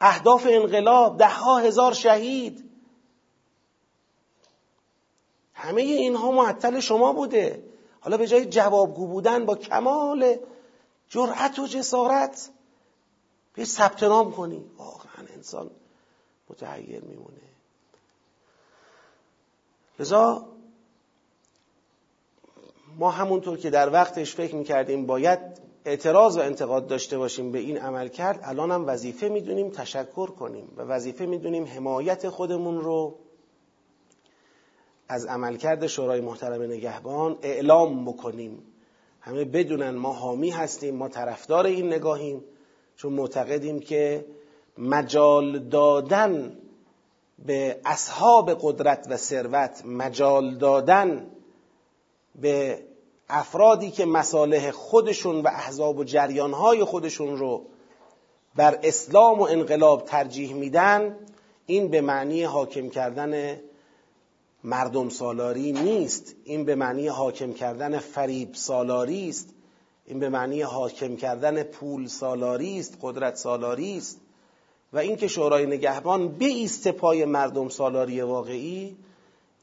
اهداف 0.00 0.46
انقلاب 0.50 1.18
ده 1.18 1.28
ها 1.28 1.58
هزار 1.58 1.92
شهید. 1.92 2.71
همه 5.62 5.82
اینها 5.82 6.30
معطل 6.30 6.80
شما 6.80 7.12
بوده. 7.12 7.62
حالا 8.00 8.16
به 8.16 8.26
جای 8.26 8.44
جوابگو 8.44 9.06
بودن 9.06 9.46
با 9.46 9.54
کمال 9.54 10.36
جرأت 11.08 11.58
و 11.58 11.66
جسارت 11.66 12.50
به 13.54 13.64
ثبت 13.64 14.02
نام 14.02 14.32
کنی. 14.32 14.64
واقعا 14.78 15.26
انسان 15.36 15.70
متحیر 16.50 17.04
میمونه. 17.04 17.36
لذا 19.98 20.46
ما 22.98 23.10
همونطور 23.10 23.58
که 23.58 23.70
در 23.70 23.90
وقتش 23.92 24.34
فکر 24.34 24.54
می‌کردیم 24.54 25.06
باید 25.06 25.38
اعتراض 25.84 26.36
و 26.36 26.40
انتقاد 26.40 26.86
داشته 26.86 27.18
باشیم 27.18 27.52
به 27.52 27.58
این 27.58 27.78
عمل 27.78 28.08
کرد 28.08 28.40
الان 28.42 28.70
هم 28.70 28.86
وظیفه 28.86 29.28
می‌دونیم 29.28 29.70
تشکر 29.70 30.26
کنیم 30.26 30.72
و 30.76 30.82
وظیفه 30.82 31.26
می‌دونیم 31.26 31.64
حمایت 31.64 32.28
خودمون 32.28 32.80
رو 32.80 33.18
از 35.12 35.26
عملکرد 35.26 35.86
شورای 35.86 36.20
محترم 36.20 36.62
نگهبان 36.62 37.38
اعلام 37.42 38.04
بکنیم. 38.04 38.62
همه 39.20 39.44
بدونن 39.44 39.90
ما 39.90 40.12
حامی 40.12 40.50
هستیم 40.50 40.94
ما 40.94 41.08
طرفدار 41.08 41.66
این 41.66 41.92
نگاهیم 41.92 42.44
چون 42.96 43.12
معتقدیم 43.12 43.80
که 43.80 44.24
مجال 44.78 45.58
دادن 45.58 46.58
به 47.46 47.80
اصحاب 47.84 48.50
قدرت 48.60 49.06
و 49.10 49.16
ثروت 49.16 49.82
مجال 49.84 50.54
دادن 50.54 51.26
به 52.34 52.82
افرادی 53.28 53.90
که 53.90 54.04
مصالح 54.04 54.70
خودشون 54.70 55.40
و 55.40 55.48
احزاب 55.48 55.98
و 55.98 56.04
جریانهای 56.04 56.84
خودشون 56.84 57.36
رو 57.36 57.64
بر 58.56 58.78
اسلام 58.82 59.38
و 59.40 59.42
انقلاب 59.42 60.04
ترجیح 60.04 60.54
میدن 60.54 61.16
این 61.66 61.88
به 61.88 62.00
معنی 62.00 62.44
حاکم 62.44 62.88
کردن 62.88 63.60
مردم 64.64 65.08
سالاری 65.08 65.72
نیست. 65.72 66.34
این 66.44 66.64
به 66.64 66.74
معنی 66.74 67.08
حاکم 67.08 67.52
کردن 67.52 67.98
فریب 67.98 68.54
سالاری 68.54 69.28
است. 69.28 69.48
این 70.06 70.18
به 70.18 70.28
معنی 70.28 70.62
حاکم 70.62 71.16
کردن 71.16 71.62
پول 71.62 72.06
سالاری 72.06 72.78
است 72.78 72.98
قدرت 73.02 73.36
سالاری 73.36 73.96
است. 73.96 74.20
و 74.92 74.98
اینکه 74.98 75.28
شورای 75.28 75.66
نگهبان 75.66 76.36
ایست 76.38 76.88
پای 76.88 77.24
مردم 77.24 77.68
سالاری 77.68 78.20
واقعی 78.20 78.96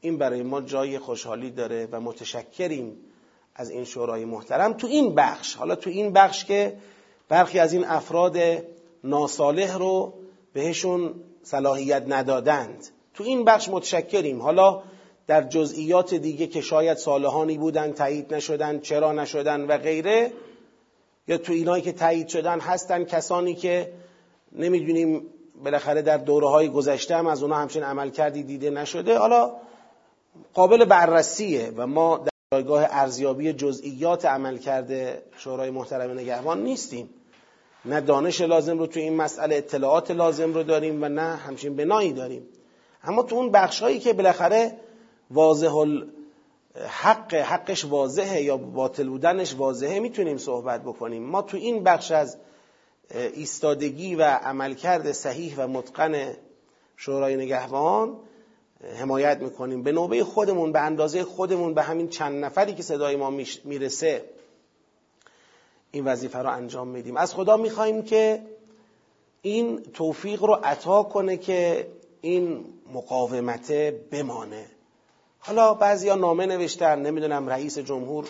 این 0.00 0.18
برای 0.18 0.42
ما 0.42 0.60
جای 0.60 0.98
خوشحالی 0.98 1.50
داره 1.50 1.88
و 1.92 2.00
متشکریم 2.00 2.96
از 3.54 3.70
این 3.70 3.84
شورای 3.84 4.24
محترم. 4.24 4.72
تو 4.72 4.86
این 4.86 5.14
بخش 5.14 5.54
حالا 5.54 5.74
تو 5.74 5.90
این 5.90 6.12
بخش 6.12 6.44
که 6.44 6.76
برخی 7.28 7.58
از 7.58 7.72
این 7.72 7.84
افراد 7.84 8.38
ناصالح 9.04 9.78
رو 9.78 10.14
بهشون 10.52 11.14
صلاحیت 11.42 12.04
ندادند. 12.08 12.88
تو 13.14 13.24
این 13.24 13.44
بخش 13.44 13.68
متشکریم. 13.68 14.42
حالا 14.42 14.82
در 15.26 15.42
جزئیات 15.42 16.14
دیگه 16.14 16.46
که 16.46 16.60
شاید 16.60 16.98
صالحانی 16.98 17.58
بودن 17.58 17.92
تایید 17.92 18.34
نشدن 18.34 18.80
چرا 18.80 19.12
نشدن 19.12 19.66
و 19.66 19.78
غیره 19.78 20.32
یا 21.28 21.38
تو 21.38 21.52
اینایی 21.52 21.82
که 21.82 21.92
تایید 21.92 22.28
شدن 22.28 22.60
هستن 22.60 23.04
کسانی 23.04 23.54
که 23.54 23.92
نمی‌دونیم 24.52 25.22
بالاخره 25.64 26.02
در 26.02 26.16
دوره 26.16 26.48
های 26.48 26.68
گذشته 26.68 27.16
هم 27.16 27.26
از 27.26 27.42
اونها 27.42 27.58
همچین 27.58 27.82
عمل 27.82 28.10
کردی 28.10 28.42
دیده 28.42 28.70
نشده. 28.70 29.18
حالا 29.18 29.52
قابل 30.54 30.84
بررسیه 30.84 31.72
و 31.76 31.86
ما 31.86 32.16
در 32.16 32.30
جایگاه 32.52 32.86
ارزیابی 32.90 33.52
جزئیات 33.52 34.24
عمل 34.24 34.56
کرده 34.56 35.22
شورای 35.36 35.70
محترم 35.70 36.10
نگهبان 36.10 36.62
نیستیم. 36.62 37.10
نه 37.84 38.00
دانش 38.00 38.40
لازم 38.40 38.78
رو 38.78 38.86
تو 38.86 39.00
این 39.00 39.16
مسئله 39.16 39.56
اطلاعات 39.56 40.10
لازم 40.10 40.54
رو 40.54 40.62
داریم 40.62 41.02
و 41.02 41.08
نه 41.08 41.36
همچین 41.36 41.76
بنایی 41.76 42.12
داریم. 42.12 42.42
اما 43.04 43.22
تو 43.22 43.36
اون 43.36 43.50
بخش 43.50 43.82
هایی 43.82 43.98
که 43.98 44.12
بالاخره 44.12 44.76
واضح 45.30 45.70
حق 46.88 47.34
حقش 47.34 47.84
واضحه 47.84 48.42
یا 48.42 48.56
باطل 48.56 49.08
بودنش 49.08 49.54
واضحه 49.54 50.00
می‌تونیم 50.00 50.36
صحبت 50.36 50.82
بکنیم. 50.82 51.22
ما 51.22 51.42
تو 51.42 51.56
این 51.56 51.84
بخش 51.84 52.10
از 52.10 52.36
ایستادگی 53.14 54.14
و 54.14 54.22
عملکرد 54.22 55.12
صحیح 55.12 55.54
و 55.56 55.66
متقن 55.68 56.36
شورای 56.96 57.36
نگهبان 57.36 58.16
حمایت 59.00 59.38
می‌کنیم. 59.38 59.82
به 59.82 59.92
نوبه 59.92 60.24
خودمون 60.24 60.72
به 60.72 60.80
اندازه 60.80 61.24
خودمون 61.24 61.74
به 61.74 61.82
همین 61.82 62.08
چند 62.08 62.44
نفری 62.44 62.74
که 62.74 62.82
صدای 62.82 63.16
ما 63.16 63.30
می‌رسه 63.64 64.24
این 65.90 66.04
وظیفه 66.04 66.38
رو 66.38 66.50
انجام 66.50 66.88
میدیم. 66.88 67.16
از 67.16 67.34
خدا 67.34 67.56
می‌خواهیم 67.56 68.02
که 68.02 68.42
این 69.42 69.82
توفیق 69.82 70.44
رو 70.44 70.54
عطا 70.64 71.02
کنه 71.02 71.36
که 71.36 71.86
این 72.20 72.64
مقاومت 72.92 73.72
بمانه. 74.10 74.66
حالا 75.38 75.74
بعضیا 75.74 76.14
نامه 76.14 76.46
نوشتن 76.46 76.98
نمی‌دونم 77.02 77.48
رئیس 77.48 77.78
جمهور 77.78 78.28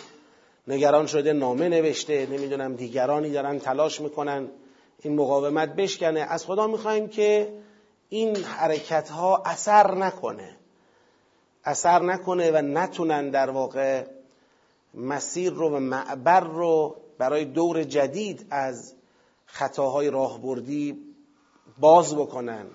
نگران 0.67 1.05
شده 1.05 1.33
نامه 1.33 1.69
نوشته 1.69 2.27
نمی‌دونم 2.31 2.75
دیگرانی 2.75 3.29
دارن 3.29 3.59
تلاش 3.59 4.01
می‌کنن 4.01 4.47
این 4.99 5.15
مقاومت 5.15 5.75
بشکنه. 5.75 6.19
از 6.19 6.45
خدا 6.45 6.67
می‌خوایم 6.67 7.07
که 7.07 7.53
این 8.09 8.35
حرکت 8.35 9.09
ها 9.09 9.43
اثر 9.45 9.95
نکنه. 9.95 10.55
اثر 11.63 12.01
نکنه 12.01 12.51
و 12.51 12.61
نتونن 12.61 13.29
در 13.29 13.49
واقع 13.49 14.05
مسیر 14.93 15.53
رو 15.53 15.69
و 15.69 15.79
معبر 15.79 16.39
رو 16.39 16.95
برای 17.17 17.45
دور 17.45 17.83
جدید 17.83 18.47
از 18.49 18.93
خطاهای 19.45 20.09
راهبردی 20.09 20.97
باز 21.79 22.15
بکنن. 22.15 22.65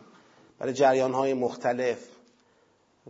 برای 0.58 0.72
جریان 0.72 1.12
های 1.12 1.34
مختلف 1.34 2.08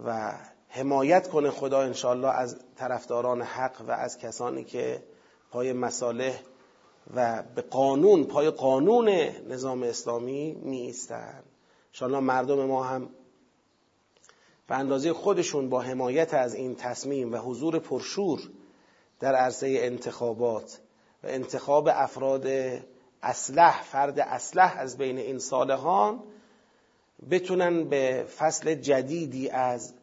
و 0.05 0.33
حمایت 0.69 1.29
کنه 1.29 1.51
خدا 1.51 1.81
انشالله 1.81 2.29
از 2.29 2.57
طرفداران 2.77 3.43
حق 3.43 3.83
و 3.89 3.91
از 3.91 4.19
کسانی 4.19 4.65
که 4.65 5.03
پای 5.51 5.73
مصالح 5.73 6.41
و 7.15 7.43
به 7.55 7.63
قانون 7.63 8.25
پای 8.25 8.51
قانون 8.51 9.09
نظام 9.49 9.83
اسلامی 9.83 10.53
می 10.53 10.79
ایستن 10.79 11.43
انشالله 11.93 12.21
مردم 12.21 12.65
ما 12.65 12.85
هم 12.85 13.09
به 14.69 14.75
اندازه 14.75 15.13
خودشون 15.13 15.69
با 15.69 15.81
حمایت 15.81 16.35
از 16.35 16.55
این 16.55 16.75
تصمیم 16.75 17.33
و 17.33 17.37
حضور 17.37 17.79
پرشور 17.79 18.41
در 19.21 19.35
عرصه 19.35 19.77
انتخابات 19.81 20.81
و 21.25 21.27
انتخاب 21.27 21.89
افراد 21.93 22.47
اسلح 23.23 23.83
فرد 23.83 24.19
اسلح 24.19 24.75
از 24.79 24.99
بین 24.99 25.19
این 25.19 25.39
صالحان 25.39 26.23
بتونن 27.31 27.85
به 27.85 28.27
فصل 28.37 28.75
جدیدی 28.75 29.49
از 29.49 29.95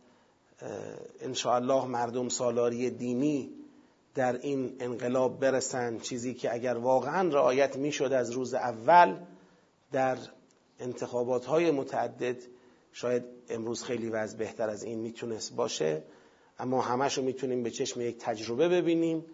انشاءالله 1.22 1.86
مردم 1.86 2.30
سالاری 2.30 2.90
دینی 2.90 3.52
در 4.16 4.38
این 4.38 4.76
انقلاب 4.80 5.40
برسن. 5.40 6.00
چیزی 6.00 6.34
که 6.34 6.54
اگر 6.54 6.78
واقعا 6.78 7.30
رعایت 7.30 7.76
می‌شد 7.76 8.14
از 8.14 8.32
روز 8.32 8.54
اول 8.54 9.18
در 9.92 10.18
انتخابات 10.80 11.46
های 11.46 11.72
متعدد 11.72 12.38
شاید 12.92 13.24
امروز 13.50 13.84
خیلی 13.84 14.10
وضع 14.10 14.38
بهتر 14.38 14.70
از 14.70 14.84
این 14.84 15.00
می‌تونست 15.00 15.56
باشه. 15.56 16.04
اما 16.60 16.82
همش 16.82 17.18
رو 17.18 17.24
می‌تونیم 17.24 17.64
به 17.64 17.72
چشم 17.72 18.02
یک 18.02 18.18
تجربه 18.18 18.70
ببینیم 18.70 19.26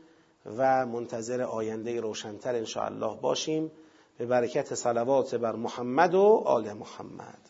و 0.58 0.86
منتظر 0.86 1.42
آینده 1.42 2.02
روشنتر 2.02 2.56
انشاءالله 2.56 3.18
باشیم. 3.22 3.72
به 4.18 4.26
برکت 4.26 4.76
صلوات 4.76 5.36
بر 5.36 5.56
محمد 5.56 6.16
و 6.16 6.44
آل 6.46 6.74
محمد. 6.74 7.49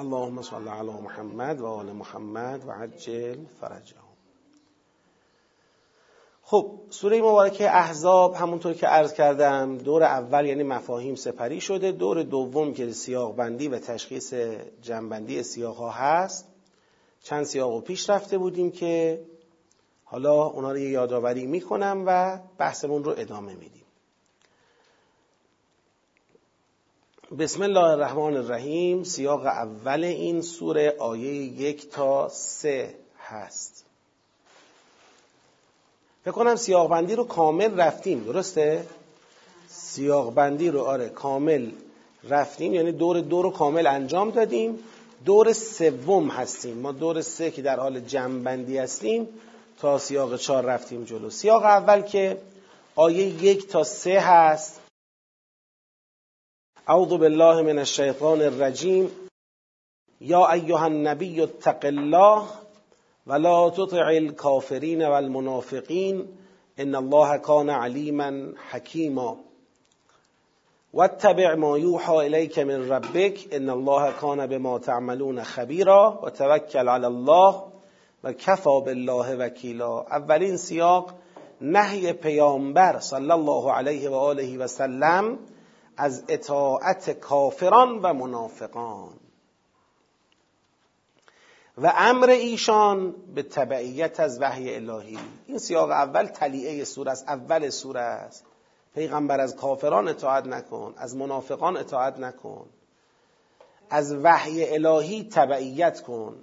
اللهم 0.00 0.42
صل 0.42 0.68
علی 0.68 0.90
محمد 0.90 1.60
و 1.60 1.66
آل 1.66 1.92
محمد 1.92 2.68
و 2.68 2.70
عجل 2.70 3.36
فرجهم. 3.60 4.10
خب 6.42 6.80
سوره 6.90 7.20
مبارکه 7.20 7.70
احزاب 7.70 8.34
همونطور 8.34 8.72
که 8.74 8.86
عرض 8.86 9.12
کردم 9.12 9.78
دور 9.78 10.02
اول 10.02 10.46
یعنی 10.46 10.62
مفاهیم 10.62 11.14
سپری 11.14 11.60
شده 11.60 11.92
دور 11.92 12.22
دوم 12.22 12.74
که 12.74 12.92
سیاق 12.92 13.36
بندی 13.36 13.68
و 13.68 13.78
تشخیص 13.78 14.34
جنبندی 14.82 15.42
سیاق 15.42 15.76
ها 15.76 15.90
هست. 15.90 16.48
چند 17.22 17.44
سیاق 17.44 17.74
و 17.74 17.80
پیش 17.80 18.10
رفته 18.10 18.38
بودیم 18.38 18.70
که 18.70 19.24
حالا 20.04 20.44
اونا 20.44 20.72
رو 20.72 20.78
یادآوری 20.78 21.46
می‌کنم 21.46 22.04
و 22.06 22.40
بحثمون 22.58 23.04
رو 23.04 23.14
ادامه 23.18 23.54
میدیم. 23.54 23.84
بسم 27.38 27.62
الله 27.62 27.80
الرحمن 27.80 28.36
الرحیم. 28.36 29.04
سیاق 29.04 29.46
اول 29.46 30.04
این 30.04 30.42
سوره 30.42 30.96
آیه 30.98 31.34
یک 31.34 31.90
تا 31.90 32.28
سه 32.28 32.94
هست. 33.18 33.84
فکر 36.24 36.30
کنم 36.30 36.56
سیاق 36.56 36.90
بندی 36.90 37.14
رو 37.14 37.24
کامل 37.24 37.80
رفتیم 37.80 38.24
درسته؟ 38.24 38.86
سیاق 39.68 40.34
بندی 40.34 40.70
رو 40.70 40.80
آره 40.80 41.08
کامل 41.08 41.70
رفتیم. 42.28 42.74
یعنی 42.74 42.92
دور 42.92 43.20
دو 43.20 43.42
رو 43.42 43.50
کامل 43.50 43.86
انجام 43.86 44.30
دادیم. 44.30 44.78
دور 45.24 45.52
سوم 45.52 46.28
هستیم. 46.28 46.78
ما 46.78 46.92
دور 46.92 47.20
سه 47.20 47.50
که 47.50 47.62
در 47.62 47.80
حال 47.80 48.00
جمع 48.00 48.42
بندی 48.42 48.78
هستیم 48.78 49.28
تا 49.80 49.98
سیاق 49.98 50.36
چهار 50.36 50.64
رفتیم 50.64 51.04
جلو. 51.04 51.30
سیاق 51.30 51.62
اول 51.62 52.00
که 52.00 52.38
آیه 52.94 53.44
یک 53.44 53.68
تا 53.68 53.84
سه 53.84 54.20
هست. 54.20 54.79
اعوذ 56.88 57.08
بالله 57.08 57.62
من 57.62 57.78
الشیطان 57.78 58.40
الرجیم. 58.42 59.08
یا 60.20 60.46
ایها 60.46 60.84
النبی 60.84 61.40
اتق 61.40 61.84
الله 61.84 62.42
ولا 63.26 63.70
تطع 63.70 64.06
الكافرین 64.06 65.02
والمنافقین. 65.02 66.22
ان 66.78 66.94
الله 66.94 67.36
كان 67.36 67.70
علیما 67.70 68.30
حکیما. 68.70 69.34
واتبع 70.94 71.54
ما 71.54 71.78
یوحى 71.78 72.16
الیک 72.16 72.58
من 72.58 72.88
ربک. 72.92 73.48
ان 73.52 73.70
الله 73.70 74.12
كان 74.20 74.46
بما 74.46 74.78
تعملون 74.78 75.42
خبیرا 75.42 76.18
و 76.22 76.30
توکل 76.30 76.88
علی 76.88 77.04
الله 77.04 77.54
و 78.24 78.32
کفا 78.32 78.80
بالله 78.80 79.36
وکیلا. 79.36 80.00
اولین 80.00 80.56
سیاق 80.56 81.10
نهی 81.60 82.12
پیامبر 82.12 82.98
صلی 83.00 83.30
الله 83.30 83.72
علیه 83.72 84.10
و 84.10 84.14
آله 84.14 84.58
و 84.58 84.66
سلم 84.66 85.38
از 86.00 86.24
اطاعت 86.28 87.10
کافران 87.10 87.98
و 88.02 88.12
منافقان. 88.12 89.12
و 91.78 91.92
امر 91.96 92.30
ایشان 92.30 93.14
به 93.34 93.42
تبعیت 93.42 94.20
از 94.20 94.40
وحی 94.40 94.74
الهی. 94.74 95.18
این 95.46 95.58
سیاق 95.58 95.90
اول 95.90 96.26
تلیعه 96.26 96.84
سوره 96.84 97.10
است 97.10 97.28
اول 97.28 97.70
سوره 97.70 98.00
است. 98.00 98.44
پیغمبر 98.94 99.40
از 99.40 99.56
کافران 99.56 100.08
اطاعت 100.08 100.46
نکن 100.46 100.94
از 100.96 101.16
منافقان 101.16 101.76
اطاعت 101.76 102.18
نکن. 102.18 102.66
از 103.90 104.14
وحی 104.14 104.74
الهی 104.74 105.24
تبعیت 105.24 106.00
کن. 106.00 106.42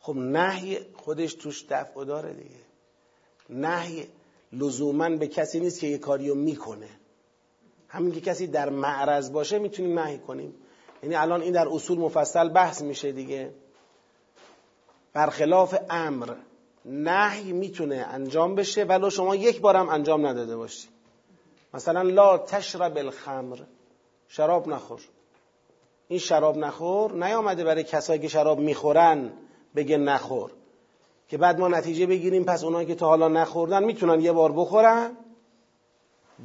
خب 0.00 0.16
نهی 0.16 0.78
خودش 0.94 1.34
توش 1.34 1.64
دفع 1.70 2.04
داره 2.04 2.32
دیگه. 2.32 2.60
نهی 3.48 4.08
لزوما 4.52 5.10
به 5.10 5.26
کسی 5.26 5.60
نیست 5.60 5.80
که 5.80 5.86
یه 5.86 5.98
کاریو 5.98 6.34
می‌کنه. 6.34 6.88
همین 7.88 8.12
که 8.12 8.20
کسی 8.20 8.46
در 8.46 8.68
معرض 8.68 9.32
باشه 9.32 9.58
می‌تونیم 9.58 9.98
نهی 9.98 10.18
کنیم. 10.18 10.54
یعنی 11.02 11.14
الان 11.14 11.42
این 11.42 11.52
در 11.52 11.68
اصول 11.68 11.98
مفصل 11.98 12.48
بحث 12.48 12.82
میشه 12.82 13.12
دیگه. 13.12 13.50
برخلاف 15.12 15.74
امر 15.90 16.34
نهی 16.84 17.52
می‌تونه 17.52 17.96
انجام 17.96 18.54
بشه 18.54 18.84
ولو 18.84 19.10
شما 19.10 19.36
یک 19.36 19.60
بارم 19.60 19.88
انجام 19.88 20.26
نداده 20.26 20.56
باشی. 20.56 20.88
مثلا 21.74 22.02
لا 22.02 22.38
تشرب 22.38 22.96
الخمر. 22.96 23.58
شراب 24.28 24.68
نخور. 24.68 25.00
این 26.10 26.18
شراب 26.18 26.56
نخور 26.56 27.12
نیامده 27.12 27.64
برای 27.64 27.84
کسایی 27.84 28.20
که 28.20 28.28
شراب 28.28 28.58
می‌خورن 28.58 29.32
بگه 29.76 29.96
نخور. 29.96 30.50
که 31.28 31.38
بعد 31.38 31.60
ما 31.60 31.68
نتیجه 31.68 32.06
بگیریم 32.06 32.44
پس 32.44 32.64
اونایی 32.64 32.86
که 32.86 32.94
تا 32.94 33.06
حالا 33.06 33.28
نخوردن 33.28 33.84
می‌تونن 33.84 34.20
یه 34.20 34.32
بار 34.32 34.52
بخورن 34.52 35.16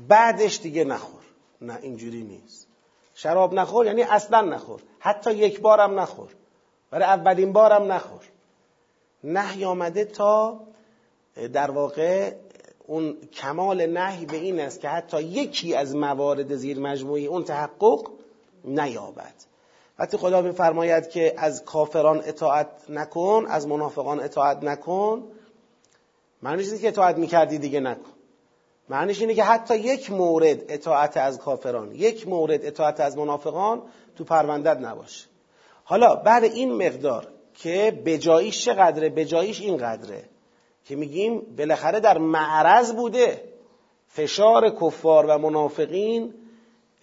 بعدش 0.08 0.60
دیگه 0.60 0.84
نخور. 0.84 1.22
نه 1.62 1.80
اینجوری 1.82 2.24
نیست. 2.24 2.68
شراب 3.14 3.54
نخور 3.54 3.86
یعنی 3.86 4.04
اصلا 4.04 4.42
نخور. 4.42 4.82
حتی 5.00 5.34
یک 5.34 5.62
بارم 5.62 6.00
نخور. 6.00 6.30
برای 6.92 7.06
اولین 7.06 7.54
بارم 7.54 7.92
نخور. 7.92 8.24
نهی 9.24 9.66
آمده 9.66 10.06
تا 10.06 10.60
در 11.54 11.72
واقع 11.72 12.34
اون 12.88 13.18
کمال 13.34 13.86
نهی 13.86 14.26
به 14.26 14.38
این 14.38 14.60
است 14.60 14.82
که 14.82 14.90
حتی 14.90 15.24
یکی 15.24 15.76
از 15.76 15.96
موارد 15.96 16.56
زیر 16.56 16.80
مجموعی 16.80 17.26
اون 17.26 17.44
تحقق 17.44 18.10
نیابد. 18.66 19.34
وقتی 20.00 20.18
خدا 20.18 20.42
میفرماید 20.42 21.10
که 21.10 21.34
از 21.38 21.66
کافران 21.66 22.22
اطاعت 22.26 22.68
نکن 22.90 23.46
از 23.50 23.68
منافقان 23.68 24.20
اطاعت 24.20 24.64
نکن 24.64 25.24
معنیش 26.42 26.68
اینه 26.68 26.80
که 26.80 26.88
اطاعت 26.88 27.18
می‌کردی 27.18 27.58
دیگه 27.58 27.80
نکن. 27.80 28.12
معنیش 28.90 29.22
اینه 29.22 29.34
که 29.34 29.44
حتی 29.44 29.78
یک 29.78 30.12
مورد 30.12 30.72
اطاعت 30.72 31.18
از 31.18 31.38
کافران 31.38 31.96
یک 31.96 32.28
مورد 32.28 32.66
اطاعت 32.66 33.00
از 33.00 33.18
منافقان 33.18 33.82
تو 34.16 34.24
پروندت 34.24 34.78
نباشه. 34.78 35.26
حالا 35.84 36.16
بعد 36.16 36.44
این 36.44 36.74
مقدار 36.74 37.28
که 37.54 38.02
بجاییش 38.06 38.66
چقدره؟ 38.66 39.10
بجاییش 39.10 39.62
این 39.62 39.78
قدره 39.78 40.24
که 40.86 40.96
میگیم 40.96 41.42
بالاخره 41.58 42.00
در 42.00 42.18
معرض 42.18 42.94
بوده 42.94 43.44
فشار 44.08 44.70
کفار 44.70 45.26
و 45.26 45.38
منافقین 45.38 46.34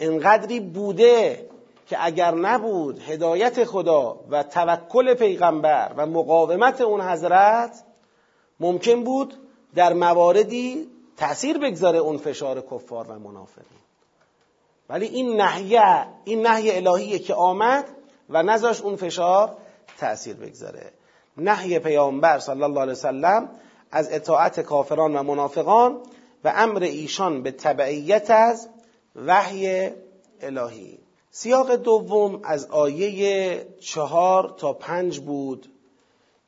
انقدری 0.01 0.61
بوده 0.61 1.47
که 1.87 2.05
اگر 2.05 2.35
نبود 2.35 3.03
هدایت 3.03 3.65
خدا 3.65 4.21
و 4.31 4.43
توکل 4.43 5.15
پیغمبر 5.15 5.93
و 5.97 6.07
مقاومت 6.07 6.81
اون 6.81 7.01
حضرت 7.01 7.83
ممکن 8.61 9.05
بود 9.05 9.35
در 9.75 9.93
مواردی 9.93 10.89
تأثیر 11.17 11.59
بگذاره 11.59 11.99
اون 11.99 12.19
فشار 12.19 12.61
کفار 12.61 13.11
و 13.11 13.19
منافقین. 13.19 13.83
ولی 14.89 15.07
این 15.07 15.41
نحیه 15.41 16.07
این 16.25 16.47
نحیه 16.47 16.77
الهیه 16.77 17.19
که 17.19 17.35
آمد 17.35 17.85
و 18.31 18.43
نذاش 18.43 18.81
اون 18.81 18.97
فشار 18.97 19.57
تأثیر 19.99 20.37
بگذاره. 20.37 20.93
نحی 21.37 21.79
پیامبر 21.79 22.39
صلی 22.39 22.63
الله 22.63 22.81
علیه 22.81 22.93
وسلم 22.93 23.49
از 23.91 24.13
اطاعت 24.13 24.61
کافران 24.61 25.17
و 25.17 25.23
منافقان 25.23 26.01
و 26.45 26.53
امر 26.57 26.83
ایشان 26.83 27.43
به 27.43 27.51
تبعیت 27.51 28.31
از 28.31 28.69
وحی 29.17 29.91
الهی. 30.41 31.02
سیاق 31.35 31.75
دوم 31.75 32.41
از 32.45 32.67
آیه 32.71 33.67
چهار 33.81 34.55
تا 34.57 34.73
پنج 34.73 35.21
بود 35.21 35.67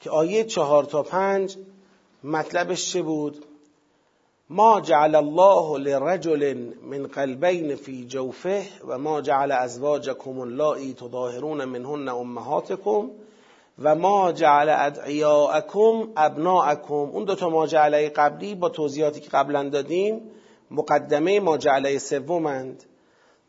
که 0.01 0.11
آیه 0.11 0.45
چهار 0.45 0.85
تا 0.85 1.03
پنج 1.03 1.57
مطلبش 2.25 2.93
چه 2.93 3.03
بود؟ 3.03 3.45
ما 4.51 4.81
جعل 4.81 5.15
الله 5.15 5.79
لرجل 5.79 6.73
من 6.83 7.07
قلبین 7.07 7.77
فی 7.77 8.05
جوفه 8.07 8.67
و 8.89 8.99
ما 8.99 9.21
جعل 9.21 9.53
ازواجکم 9.53 10.39
اللائي 10.41 10.95
تظاهرون 10.95 11.65
منهن 11.65 12.09
امهاتکم 12.09 13.11
و 13.83 13.95
ما 13.95 14.33
جعل 14.33 14.69
ادعیاءکم 14.69 16.09
ابناءکم 16.17 16.95
اون 16.95 17.25
دوتا 17.25 17.49
ما 17.49 17.67
جعله 17.67 18.09
قبلی 18.09 18.55
با 18.55 18.69
توضیحاتی 18.69 19.21
که 19.21 19.31
قبلا 19.31 19.69
دادیم 19.69 20.21
مقدمه 20.71 21.41
ما 21.41 21.59
جعله 21.59 21.99
سومند 21.99 22.85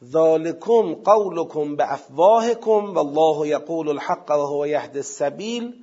ذالکم 0.03 0.95
قولکم 0.95 1.75
به 1.75 1.93
افواهکم 1.93 2.97
والله 2.97 3.47
یقول 3.47 3.89
الحق 3.89 4.31
و 4.31 4.45
هو 4.45 4.67
یهد 4.67 4.97
السبیل 4.97 5.73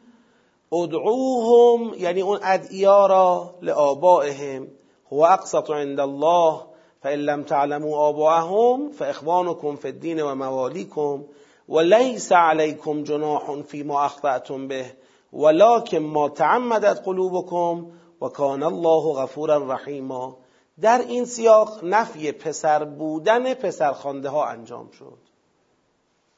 ادعوهم 0.72 1.94
یعنی 1.98 2.20
اون 2.20 2.38
ادعیا 2.42 3.06
را 3.06 3.54
لآبائهم. 3.62 4.68
هو 5.12 5.24
اقسط 5.24 5.70
عند 5.70 6.00
الله 6.00 6.62
فإن 7.02 7.18
لم 7.18 7.42
تعلموا 7.42 8.08
آباءهم 8.08 8.90
فإخوانكم 8.90 9.76
في 9.76 9.88
الدين 9.88 10.20
ومواليكم. 10.20 11.22
وليس 11.68 12.32
عليكم 12.32 13.02
جناح 13.02 13.52
فيما 13.52 14.06
أخطأتم 14.06 14.68
به 14.68 14.86
ولكن 15.32 15.98
ما 16.02 16.28
تعمدت 16.28 17.06
قلوبكم 17.06 17.90
وكان 18.20 18.62
الله 18.62 19.12
غفورا 19.12 19.74
رحيما. 19.74 20.32
در 20.80 20.98
این 20.98 21.24
سیاق 21.24 21.84
نفی 21.84 22.32
پسر 22.32 22.84
بودن 22.84 23.54
پسرخوانده 23.54 24.28
ها 24.28 24.46
انجام 24.46 24.90
شد. 24.90 25.18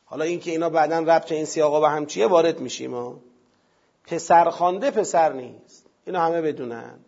حالا 0.04 0.24
اینکه 0.24 0.50
اینا 0.50 0.70
بعدا 0.70 0.98
ربط 0.98 1.32
این 1.32 1.44
سیاقا 1.44 1.80
به 1.80 1.88
هم 1.88 2.06
چیه 2.06 2.26
وارد 2.26 2.60
میشیم 2.60 2.94
ها؟ 2.94 3.16
پسرخوانده 4.06 4.90
پسر 4.90 5.32
نیست. 5.32 5.86
اینا 6.06 6.20
همه 6.20 6.40
بدونن. 6.42 6.98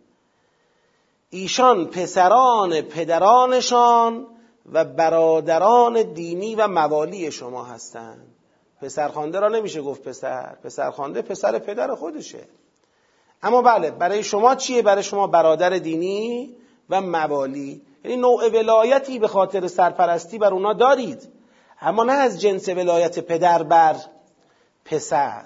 ایشان 1.29 1.85
پسران 1.85 2.81
پدرانشان 2.81 4.27
و 4.71 4.85
برادران 4.85 6.01
دینی 6.01 6.55
و 6.55 6.67
موالی 6.67 7.31
شما 7.31 7.63
هستند. 7.63 8.27
پسرخوانده 8.81 9.39
را 9.39 9.47
نمیشه 9.47 9.81
گفت 9.81 10.01
پسر. 10.01 10.55
پسرخوانده 10.63 11.21
پسر 11.21 11.59
پدر 11.59 11.95
خودشه. 11.95 12.47
اما 13.43 13.61
بله 13.61 13.91
برای 13.91 14.23
شما 14.23 14.55
چیه؟ 14.55 14.81
برای 14.81 15.03
شما 15.03 15.27
برادر 15.27 15.69
دینی 15.69 16.55
و 16.89 17.01
موالی. 17.01 17.81
یعنی 18.03 18.17
نوع 18.17 18.49
ولایتی 18.49 19.19
به 19.19 19.27
خاطر 19.27 19.67
سرپرستی 19.67 20.37
بر 20.37 20.53
اونا 20.53 20.73
دارید. 20.73 21.29
اما 21.81 22.03
نه 22.03 22.13
از 22.13 22.41
جنس 22.41 22.69
ولایت 22.69 23.19
پدر 23.19 23.63
بر 23.63 23.95
پسر. 24.85 25.45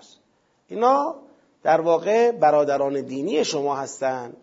اینا 0.67 1.15
در 1.63 1.81
واقع 1.81 2.31
برادران 2.31 3.01
دینی 3.01 3.45
شما 3.45 3.75
هستند 3.75 4.37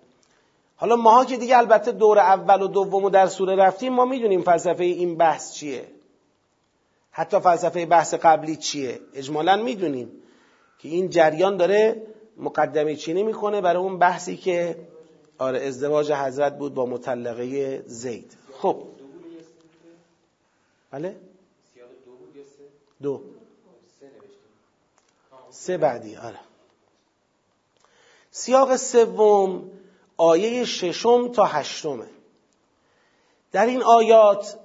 حالا 0.76 0.96
ماها 0.96 1.24
که 1.24 1.37
دیگه 1.37 1.58
البته 1.58 1.92
دور 1.92 2.18
اول 2.18 2.62
و 2.62 2.68
دوم 2.68 3.04
و 3.04 3.11
در 3.11 3.26
سوره 3.26 3.56
رفتیم 3.56 3.92
ما 3.92 4.04
می‌دونیم 4.04 4.42
فلسفه 4.42 4.84
این 4.84 5.16
بحث 5.16 5.52
چیه. 5.52 5.88
حتی 7.11 7.40
فلسفه 7.40 7.87
بحث 7.87 8.14
قبلی 8.14 8.56
چیه؟ 8.56 9.00
اجمالا 9.14 9.56
می‌دونیم 9.56 10.12
که 10.78 10.88
این 10.88 11.11
جریان 11.11 11.56
داره 11.56 12.02
مقدمه 12.37 12.96
چینی 12.96 13.22
می‌کنه 13.22 13.61
برای 13.61 13.82
اون 13.82 13.98
بحثی 13.98 14.37
که 14.37 14.76
آره 15.38 15.66
ازدواج 15.66 16.12
حضرت 16.12 16.59
بود 16.59 16.74
با 16.74 16.87
مطلقه 16.87 17.83
زید. 17.87 18.37
خب. 18.53 18.83
بله؟ 20.90 21.16
دو. 23.03 23.22
سه 25.51 25.79
بعدی 25.79 26.16
آره. 26.16 26.40
سیاق 28.31 28.77
سوم 28.77 29.70
آیه 30.16 30.64
ششم 30.64 31.29
تا 31.33 31.44
هشتمه. 31.44 32.07
در 33.53 33.66
این 33.66 33.83
آیات 33.83 34.59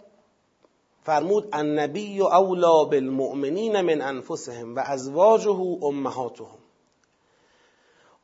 فرمود 1.03 1.49
النبی 1.53 2.21
اولا 2.21 2.83
بالمؤمنین 2.83 3.81
من 3.81 4.01
انفسهم 4.01 4.75
و 4.75 4.79
ازواجه 4.79 5.77
امهاتهم. 5.81 6.62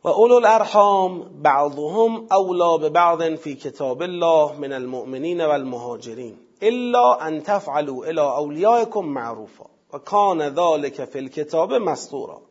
و 0.03 0.07
اولو 0.07 0.35
الارحام 0.35 1.41
بعضهم 1.43 2.27
اولا 2.31 2.77
ببعض 2.77 3.21
فی 3.21 3.55
کتاب 3.55 4.01
الله 4.01 4.53
من 4.59 4.73
المؤمنین 4.73 5.41
والمهاجرین 5.41 6.35
الا 6.61 7.27
ان 7.27 7.41
تفعلوا 7.43 8.05
الى 8.05 8.21
اولیائكم 8.21 9.05
معروفا 9.05 9.65
و 9.93 9.97
کان 9.97 10.41
ذلك 10.41 11.05
فی 11.05 11.19
الكتاب 11.19 11.73
مسطورا 11.73 12.41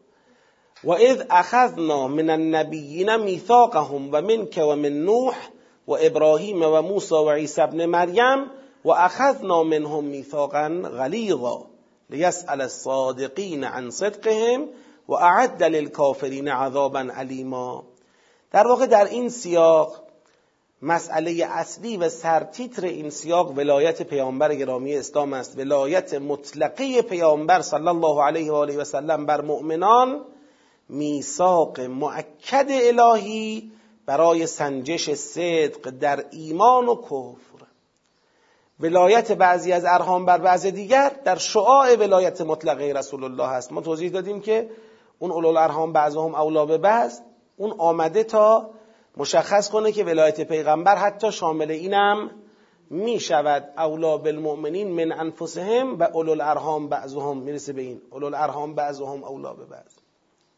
و 0.84 0.92
اذ 0.92 1.22
اخذنا 1.30 2.06
من 2.08 2.30
النبیین 2.30 3.16
میثاقهم 3.16 4.08
و 4.12 4.22
منک 4.22 4.60
و 4.62 4.76
من 4.76 5.04
نوح 5.04 5.36
و 5.88 5.96
ابراهیم 6.00 6.62
و 6.62 6.82
موسی 6.82 7.14
و 7.14 7.30
عیسی 7.30 7.60
ابن 7.60 7.86
مریم 7.86 8.50
و 8.84 8.90
اخذنا 8.90 9.62
منهم 9.62 10.04
میثاقا 10.04 10.82
غلیظا 10.98 11.64
لیسأل 12.10 12.60
الصادقین 12.60 13.64
عن 13.64 13.90
صدقهم 13.90 14.68
و 15.08 15.12
اعد 15.12 15.62
للکافرین 15.62 16.48
عذابا 16.48 17.00
علیما. 17.00 17.84
در 18.50 18.66
واقع 18.66 18.86
در 18.86 19.04
این 19.04 19.28
سیاق 19.28 20.08
مسئله 20.82 21.46
اصلی 21.50 21.96
و 21.96 22.08
سرتیتر 22.08 22.84
این 22.84 23.10
سیاق 23.10 23.58
ولایت 23.58 24.02
پیامبر 24.02 24.54
گرامی 24.54 24.96
اسلام 24.96 25.32
است. 25.32 25.58
ولایت 25.58 26.14
مطلقه 26.14 27.02
پیامبر 27.02 27.62
صلی 27.62 27.88
الله 27.88 28.22
علیه 28.22 28.52
و 28.52 28.54
آله 28.54 28.76
و 28.76 28.84
سلم 28.84 29.26
بر 29.26 29.40
مؤمنان 29.40 30.24
میثاق 30.88 31.80
معکد 31.80 32.66
الهی 32.70 33.72
برای 34.06 34.46
سنجش 34.46 35.10
صدق 35.10 35.90
در 35.90 36.24
ایمان 36.30 36.88
و 36.88 36.94
کفر. 36.94 37.48
ولایت 38.80 39.32
بعضی 39.32 39.72
از 39.72 39.84
ارهام 39.84 40.26
بر 40.26 40.38
بعض 40.38 40.66
دیگر 40.66 41.12
در 41.24 41.36
شعاع 41.36 41.96
ولایت 41.96 42.40
مطلقه 42.40 42.92
رسول 42.92 43.24
الله 43.24 43.46
هست 43.46 43.72
ما 43.72 43.80
توضیح 43.80 44.10
دادیم 44.10 44.40
که 44.40 44.70
اون 45.18 45.30
اولو 45.30 45.48
الارحام 45.48 45.92
بعضهم 45.92 46.34
اولا 46.34 46.66
به 46.66 46.78
بعض 46.78 47.20
اون 47.56 47.74
آمده 47.78 48.24
تا 48.24 48.70
مشخص 49.16 49.70
کنه 49.70 49.92
که 49.92 50.04
ولایت 50.04 50.40
پیغمبر 50.40 50.96
حتی 50.96 51.32
شامل 51.32 51.70
اینم 51.70 52.30
می 52.90 53.20
شود 53.20 53.68
اولا 53.76 54.16
بالمؤمنین 54.16 54.88
من 54.88 55.12
انفسهم 55.12 55.98
و 55.98 56.02
اولو 56.02 56.30
الارحام 56.30 56.88
بعضهم 56.88 57.38
می‌رسه 57.38 57.72
به 57.72 57.82
این. 57.82 58.00
اولو 58.10 58.26
الارحام 58.26 58.74
بعضهم 58.74 59.24
اولا 59.24 59.54
به 59.54 59.64
بعض. 59.64 59.92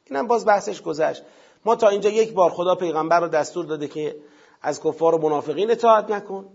اینم 0.04 0.26
باز 0.26 0.46
بحثش 0.46 0.82
گذشت. 0.82 1.22
ما 1.64 1.76
تا 1.76 1.88
اینجا 1.88 2.10
یک 2.10 2.32
بار 2.32 2.50
خدا 2.50 2.74
پیغمبر 2.74 3.20
رو 3.20 3.28
دستور 3.28 3.64
داده 3.64 3.88
که 3.88 4.16
از 4.62 4.80
کفار 4.82 5.14
و 5.14 5.18
منافقین 5.18 5.70
اطاعت 5.70 6.10
نکن. 6.10 6.46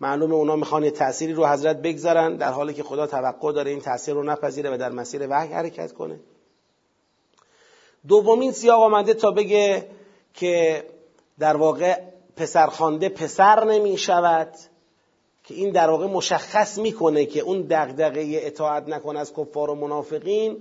معلومه 0.00 0.34
اونا 0.34 0.56
می‌خوان 0.56 0.90
تأثیری 0.90 1.32
رو 1.32 1.46
حضرت 1.46 1.82
بگذارن 1.82 2.36
در 2.36 2.52
حالی 2.52 2.74
که 2.74 2.82
خدا 2.82 3.06
توقع 3.06 3.52
داره 3.52 3.70
این 3.70 3.80
تأثیر 3.80 4.14
رو 4.14 4.22
نپذیره 4.22 4.74
و 4.74 4.76
در 4.76 4.90
مسیر 4.90 5.26
وحی 5.30 5.52
حرکت 5.52 5.92
کنه. 5.92 6.20
دومین 8.08 8.52
سیاق 8.52 8.80
آمده 8.82 9.14
تا 9.14 9.30
بگه 9.30 9.86
که 10.34 10.84
در 11.38 11.56
واقع 11.56 12.00
پسرخوانده 12.36 13.08
پسر 13.08 13.64
نمی 13.64 13.98
شود 13.98 14.48
که 15.44 15.54
این 15.54 15.70
در 15.70 15.90
واقع 15.90 16.06
مشخص 16.06 16.78
می‌کنه 16.78 17.26
که 17.26 17.40
اون 17.40 17.66
دغدغه 17.70 18.40
اطاعت 18.42 18.88
نکن 18.88 19.16
از 19.16 19.32
کفار 19.34 19.70
و 19.70 19.74
منافقین 19.74 20.56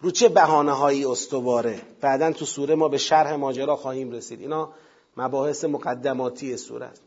رو 0.00 0.10
چه 0.10 0.28
بهانه 0.28 0.72
هایی 0.72 1.04
استواره. 1.04 1.80
بعدا 2.00 2.32
تو 2.32 2.44
سوره 2.44 2.74
ما 2.74 2.88
به 2.88 2.98
شرح 2.98 3.34
ماجرا 3.34 3.76
خواهیم 3.76 4.10
رسید. 4.10 4.40
اینا 4.40 4.68
مباحث 5.16 5.64
مقدماتی 5.64 6.56
سوره 6.56 6.86
است. 6.86 7.02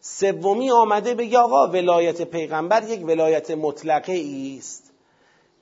سومی 0.00 0.70
آمده 0.70 1.14
بگه 1.14 1.38
آقا 1.38 1.66
ولایت 1.66 2.22
پیغمبر 2.22 2.88
یک 2.88 3.06
ولایت 3.06 3.50
مطلقه 3.50 4.24
است. 4.58 4.87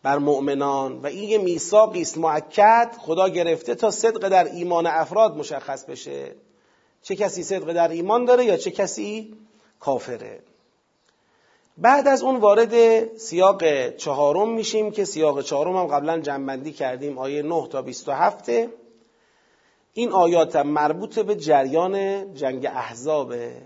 بر 0.07 0.19
مؤمنان. 0.19 0.99
و 1.03 1.07
این 1.07 1.29
یه 1.29 1.39
میثاقی 1.39 2.01
است 2.01 2.19
معکد 2.19 2.91
خدا 2.99 3.29
گرفته 3.29 3.75
تا 3.75 3.91
صدق 3.91 4.29
در 4.29 4.45
ایمان 4.45 4.87
افراد 4.87 5.37
مشخص 5.37 5.85
بشه. 5.85 6.35
چه 7.03 7.17
کسی 7.17 7.43
صدق 7.43 7.73
در 7.73 7.89
ایمان 7.89 8.25
داره 8.25 8.45
یا 8.45 8.57
چه 8.57 8.71
کسی 8.71 9.35
کافره؟ 9.81 10.41
بعد 11.79 12.09
از 12.09 12.23
اون 12.23 12.37
وارد 12.37 13.07
سیاق 13.17 13.91
چهارم 13.97 14.53
میشیم 14.53 14.91
که 14.91 15.05
سیاق 15.05 15.43
چهارم 15.43 15.77
هم 15.77 15.87
قبلا 15.87 16.21
جنبندی 16.21 16.73
کردیم 16.73 17.19
آیه 17.19 17.43
9 17.43 17.69
تا 17.69 17.83
27 17.83 18.51
این 19.93 20.13
آیات 20.13 20.57
مربوط 20.57 21.19
به 21.19 21.35
جریان 21.35 22.35
جنگ 22.35 22.67
احزابه 22.67 23.63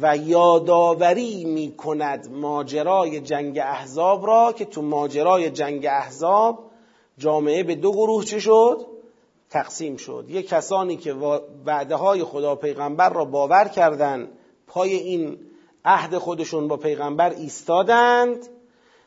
و 0.00 0.16
یادآوری 0.16 1.44
می 1.44 1.74
کند 1.76 2.30
ماجرای 2.30 3.20
جنگ 3.20 3.58
احزاب 3.58 4.26
را 4.26 4.52
که 4.52 4.64
تو 4.64 4.82
ماجرای 4.82 5.50
جنگ 5.50 5.86
احزاب 5.86 6.70
جامعه 7.18 7.62
به 7.62 7.74
دو 7.74 7.92
گروه 7.92 8.24
چه 8.24 8.38
شد؟ 8.38 8.86
تقسیم 9.50 9.96
شد 9.96 10.24
یه 10.28 10.42
کسانی 10.42 10.96
که 10.96 11.14
وعده 11.66 11.94
های 11.94 12.24
خدا 12.24 12.54
پیغمبر 12.54 13.08
را 13.08 13.24
باور 13.24 13.68
کردند 13.68 14.28
پای 14.66 14.92
این 14.94 15.38
عهد 15.84 16.18
خودشون 16.18 16.68
با 16.68 16.76
پیغمبر 16.76 17.30
ایستادند 17.30 18.48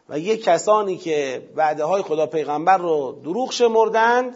و 0.09 0.19
یه 0.19 0.37
کسانی 0.37 0.97
که 0.97 1.49
وعده 1.55 1.83
های 1.83 2.01
خدا 2.01 2.25
پیغمبر 2.25 2.77
رو 2.77 3.19
دروغ 3.23 3.51
شمردند 3.51 4.35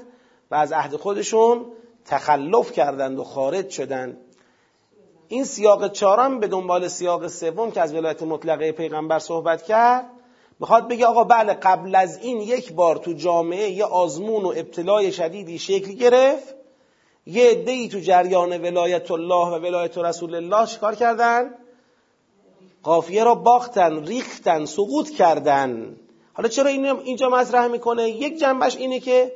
و 0.52 0.56
از 0.56 0.72
عهد 0.72 0.96
خودشون 0.96 1.66
تخلف 2.06 2.72
کردند 2.72 3.20
و 3.20 3.24
خارج 3.24 3.70
شدند 3.70 4.18
این 5.34 5.43
سیاق 5.43 5.91
چهارم 5.91 6.39
به 6.39 6.48
دنبال 6.48 6.88
سیاق 6.88 7.28
سوم 7.28 7.72
که 7.72 7.82
از 7.82 7.93
ولایت 7.93 8.24
مطلقه 8.24 8.72
پیغمبر 8.72 9.19
صحبت 9.19 9.63
کرد 9.63 10.06
می‌خواد 10.60 10.88
بگه 10.88 11.06
آقا 11.06 11.24
بله 11.24 11.54
قبل 11.54 11.96
از 11.96 12.17
این 12.17 12.41
یک 12.41 12.74
بار 12.74 12.96
تو 12.96 13.13
جامعه 13.13 13.69
یه 13.69 13.86
آزمون 13.86 14.43
و 14.43 14.48
ابتلای 14.48 15.12
شدیدی 15.12 15.60
شکل 15.60 15.91
گرفت. 15.91 16.56
یه 17.26 17.50
عده‌ای 17.50 17.88
تو 17.88 18.00
جریان 18.00 18.62
ولایت 18.62 19.12
الله 19.12 19.48
و 19.48 19.60
ولایت 19.60 19.98
رسول 19.98 20.36
الله 20.36 20.67
چیکار 20.67 20.96
کردن؟ 20.96 21.54
قافیه 22.84 23.24
را 23.24 23.36
باختن 23.36 24.06
ریختن 24.06 24.65
سقوط 24.65 25.10
کردن. 25.10 25.96
حالا 26.34 26.50
چرا 26.50 26.69
اینجا 26.69 27.30
مطرح 27.30 27.67
می‌کنه؟ 27.67 28.10
یک 28.10 28.39
جنبش 28.39 28.76
اینه 28.78 29.00
که 29.00 29.32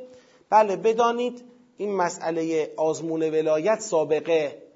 بله 0.50 0.76
بدانید 0.76 1.44
این 1.76 1.96
مسئله 1.96 2.70
آزمون 2.76 3.22
ولایت 3.22 3.80
سابقه. 3.80 4.67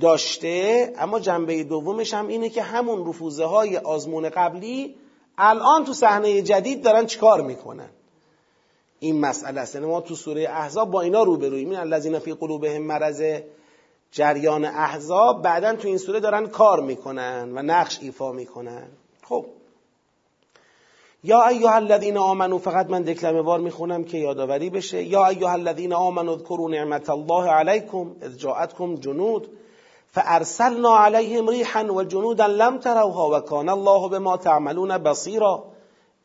داشته 0.00 0.92
اما 0.98 1.20
جنبه 1.20 1.64
دومش 1.64 2.14
هم 2.14 2.28
اینه 2.28 2.48
که 2.48 2.62
همون 2.62 3.08
رفوزه 3.08 3.44
های 3.44 3.76
آزمون 3.76 4.28
قبلی 4.28 4.94
الان 5.38 5.84
تو 5.84 5.92
صحنه 5.92 6.42
جدید 6.42 6.82
دارن 6.82 7.06
چیکار 7.06 7.42
می‌کنن. 7.42 7.88
این 9.00 9.20
مسئله 9.20 9.60
است. 9.60 9.74
یعنی 9.74 9.86
ما 9.86 10.00
تو 10.00 10.14
سوره 10.14 10.42
احزاب 10.42 10.90
با 10.90 11.00
اینا 11.00 11.22
روبرویم. 11.22 11.70
این 11.70 11.78
الذین 11.78 12.18
فی 12.18 12.32
قلوبهم 12.32 12.82
مرض 12.82 13.40
جریان 14.12 14.64
احزاب 14.64 15.42
بعدا 15.42 15.74
تو 15.74 15.88
این 15.88 15.98
سوره 15.98 16.20
دارن 16.20 16.46
کار 16.46 16.80
می‌کنن 16.80 17.52
و 17.54 17.62
نقش 17.62 17.98
ایفا 18.02 18.32
می‌کنن. 18.32 18.88
خب. 19.22 19.46
یا 21.24 21.46
ایها 21.46 21.74
الذین 21.74 22.16
آمنو 22.16 22.58
فقط 22.58 22.90
من 22.90 23.02
دکلمه 23.02 23.40
وار 23.40 23.60
می‌خونم 23.60 24.04
که 24.04 24.18
یادآوری 24.18 24.70
بشه. 24.70 25.02
یا 25.02 25.26
ایها 25.26 25.52
الذین 25.52 25.92
آمنو 25.92 26.32
اذکروا 26.32 26.68
نعمت 26.68 27.10
الله 27.10 27.50
علیکم 27.50 28.16
اذ 28.22 28.36
جاءتکم 28.36 28.94
جنود. 28.94 29.48
فارسلنا 30.10 30.88
عليهم 30.88 31.48
ريحا 31.48 31.82
وجنودا 31.82 32.46
لم 32.46 32.78
تروها 32.78 33.24
وكان 33.36 33.68
الله 33.68 34.08
بما 34.08 34.36
تعملون 34.36 34.98
بصيرا. 34.98 35.64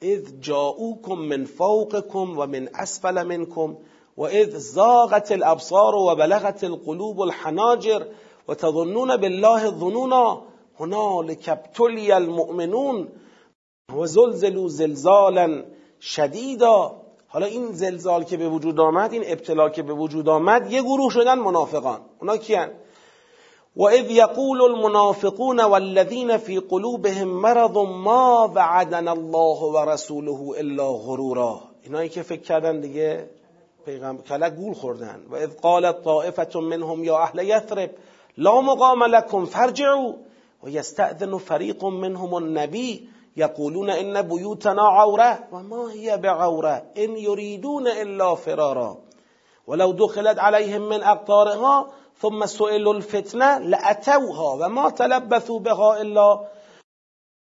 اذ 0.03 0.39
جاءوكم 0.39 1.19
من 1.19 1.45
فوقكم 1.45 2.37
ومن 2.39 2.75
اسفل 2.75 3.27
منكم 3.27 3.75
واذ 4.17 4.57
زاغت 4.57 5.31
الابصار 5.31 5.95
وبلغت 5.95 6.63
القلوب 6.63 7.21
الحناجر 7.21 8.05
وتظنون 8.47 9.17
بالله 9.17 9.65
الظنونا. 9.65 10.41
هنالك 10.79 11.49
ابتلي 11.49 12.17
المؤمنون 12.17 13.09
وزلزلوا 13.93 14.67
زلزالا 14.67 15.65
شدیدا 15.99 16.91
حالا 17.27 17.45
این 17.45 17.71
زلزال 17.71 18.23
که 18.23 18.37
به 18.37 18.49
وجود 18.49 18.79
آمد 18.79 19.13
این 19.13 19.23
ابتلا 19.25 19.69
که 19.69 19.83
به 19.83 19.93
وجود 19.93 20.29
آمد 20.29 20.71
یه 20.71 20.81
گروه 20.81 21.11
شدن 21.11 21.39
منافقان. 21.39 22.01
اونا 22.21 22.37
کیان؟ 22.37 22.69
وإذ 23.75 24.11
يقول 24.11 24.61
المنافقون 24.61 25.61
والذين 25.61 26.37
في 26.37 26.57
قلوبهم 26.57 27.41
مرض 27.41 27.77
ما 27.77 28.45
وعدنا 28.45 29.11
الله 29.11 29.63
ورسوله 29.63 30.53
الا 30.59 30.91
غرورا. 30.91 31.61
اینایی 31.83 32.09
که 32.09 32.21
فکر 32.21 32.41
کردن 32.41 32.81
دیگه 32.81 33.29
پیغمبر 33.85 34.23
کلک 34.23 34.53
گول 34.55 34.73
خوردن. 34.73 35.23
و 35.29 35.35
اذ 35.35 35.49
قالت 35.61 36.03
طائفه 36.03 36.59
منهم 36.59 37.03
یا 37.03 37.17
اهل 37.17 37.39
یثرب 37.39 37.89
لا 38.37 38.61
مقام 38.61 39.03
لكم 39.03 39.45
فارجعوا. 39.45 40.13
ويستأذن 40.63 41.37
فريق 41.37 41.85
منهم 41.85 42.37
النبي 42.37 43.09
يقولون 43.37 43.89
ان 43.89 44.21
بيوتنا 44.21 44.81
عوره 44.81 45.39
وما 45.51 45.91
هي 45.91 46.17
بعوره 46.17 46.83
ان 46.97 47.17
يريدون 47.17 47.87
الا 47.87 48.35
فرارا. 48.35 48.97
ولو 49.67 49.91
دخلت 49.91 50.39
عليهم 50.39 50.81
من 50.81 51.03
اقطارها 51.03 51.87
ثم 52.17 52.45
سئلوا 52.45 52.93
الفتنة 52.93 53.57
لأتوها 53.57 54.65
و 54.65 54.69
ما 54.69 54.89
تلبثوا 54.89 55.59
بها 55.59 56.01
إلا 56.01 56.47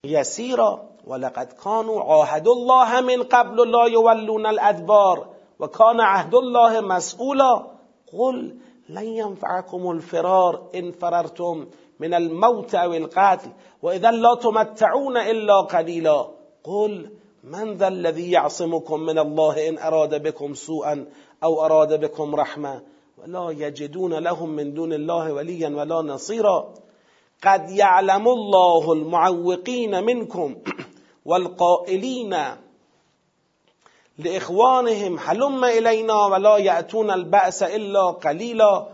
یسیرا 0.07 0.83
ولقد 1.07 1.53
كانوا 1.65 2.03
عاهد 2.03 2.49
الله 2.49 3.01
من 3.01 3.23
قبل 3.23 3.71
لا 3.71 3.87
يولون 3.87 4.47
الأدبار. 4.47 5.29
و 5.59 5.67
كان 5.67 6.01
عهد 6.01 6.35
الله 6.35 6.81
مسئولا 6.81 7.67
قل 8.13 8.57
لن 8.89 9.05
ينفعكم 9.05 9.91
الفرار 9.91 10.63
إن 10.75 10.93
فررتم 10.93 11.67
من 12.01 12.15
الموت 12.15 12.75
أو 12.75 12.95
القتل 12.95 13.51
وإذا 13.83 14.11
لا 14.11 14.35
تمتعون 14.35 15.17
إلا 15.17 15.61
قليلا. 15.61 16.29
قل 16.65 17.11
من 17.45 17.75
ذا 17.75 17.89
الذي 17.89 18.31
يعصمكم 18.31 19.01
من 19.01 19.19
الله 19.19 19.69
إن 19.69 19.79
أراد 19.79 20.23
بكم 20.23 20.55
سوءا 20.55 21.07
أو 21.45 21.65
أراد 21.65 22.01
بكم 22.01 22.35
رحمة؟ 22.35 22.83
ولا 23.23 23.51
يجدون 23.51 24.15
لهم 24.15 24.51
من 24.51 24.75
دون 24.75 24.93
الله 24.93 25.33
وليا 25.33 25.69
ولا 25.69 26.03
نصيرا. 26.03 26.75
قد 27.45 27.71
يعلم 27.71 28.29
الله 28.29 28.93
المعوقين 28.93 30.05
منكم 30.05 30.57
والقائلين 31.25 32.37
لإخوانهم 34.19 35.19
حلم 35.19 35.65
إلينا 35.65 36.27
ولا 36.27 36.57
يأتون 36.57 37.11
البأس 37.11 37.63
إلا 37.63 38.11
قليلا. 38.11 38.89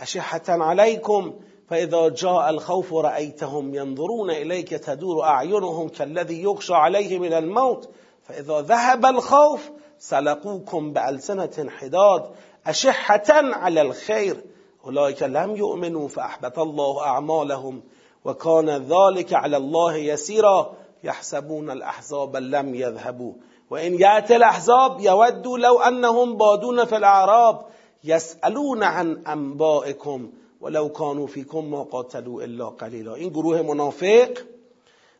أشحة 0.00 0.42
عليكم 0.48 1.34
فإذا 1.68 2.08
جاء 2.08 2.50
الخوف 2.50 2.94
رأيتهم 2.94 3.74
ينظرون 3.74 4.30
إليك 4.30 4.68
تدور 4.68 5.24
أعينهم 5.24 5.88
كالذي 5.88 6.42
يغشى 6.42 6.74
عليه 6.74 7.18
من 7.18 7.32
الموت. 7.32 7.88
فإذا 8.22 8.60
ذهب 8.60 9.06
الخوف 9.06 9.70
سلقوكم 9.98 10.92
بألسنة 10.92 11.70
حداد. 11.70 12.30
اشحة 12.66 13.30
على 13.30 13.82
الخير. 13.82 14.36
اولئك 14.84 15.22
لم 15.22 15.56
يؤمنوا 15.56 16.08
فاحبط 16.08 16.58
الله 16.58 17.06
اعمالهم 17.06 17.82
وكان 18.24 18.68
ذلك 18.70 19.34
على 19.34 19.56
الله 19.56 19.96
يسيرا. 19.96 20.72
يحسبون 21.04 21.70
الاحزاب 21.70 22.36
لم 22.36 22.74
يذهبوا. 22.74 23.32
وان 23.70 23.94
ياتي 23.94 24.36
الاحزاب 24.36 25.00
يودوا 25.00 25.58
لو 25.58 25.78
انهم 25.78 26.36
بادون 26.36 26.84
في 26.84 26.96
الاعراب 26.96 27.66
يسالون 28.04 28.82
عن 28.82 29.26
انبائكم 29.26 30.30
ولو 30.60 30.88
كانوا 30.88 31.26
فيكم 31.26 31.70
ما 31.70 31.82
قاتلوا 31.82 32.42
الا 32.42 32.64
قلیلا 32.64 33.14
این 33.14 33.30
گروه 33.30 33.62
منافق 33.62 34.30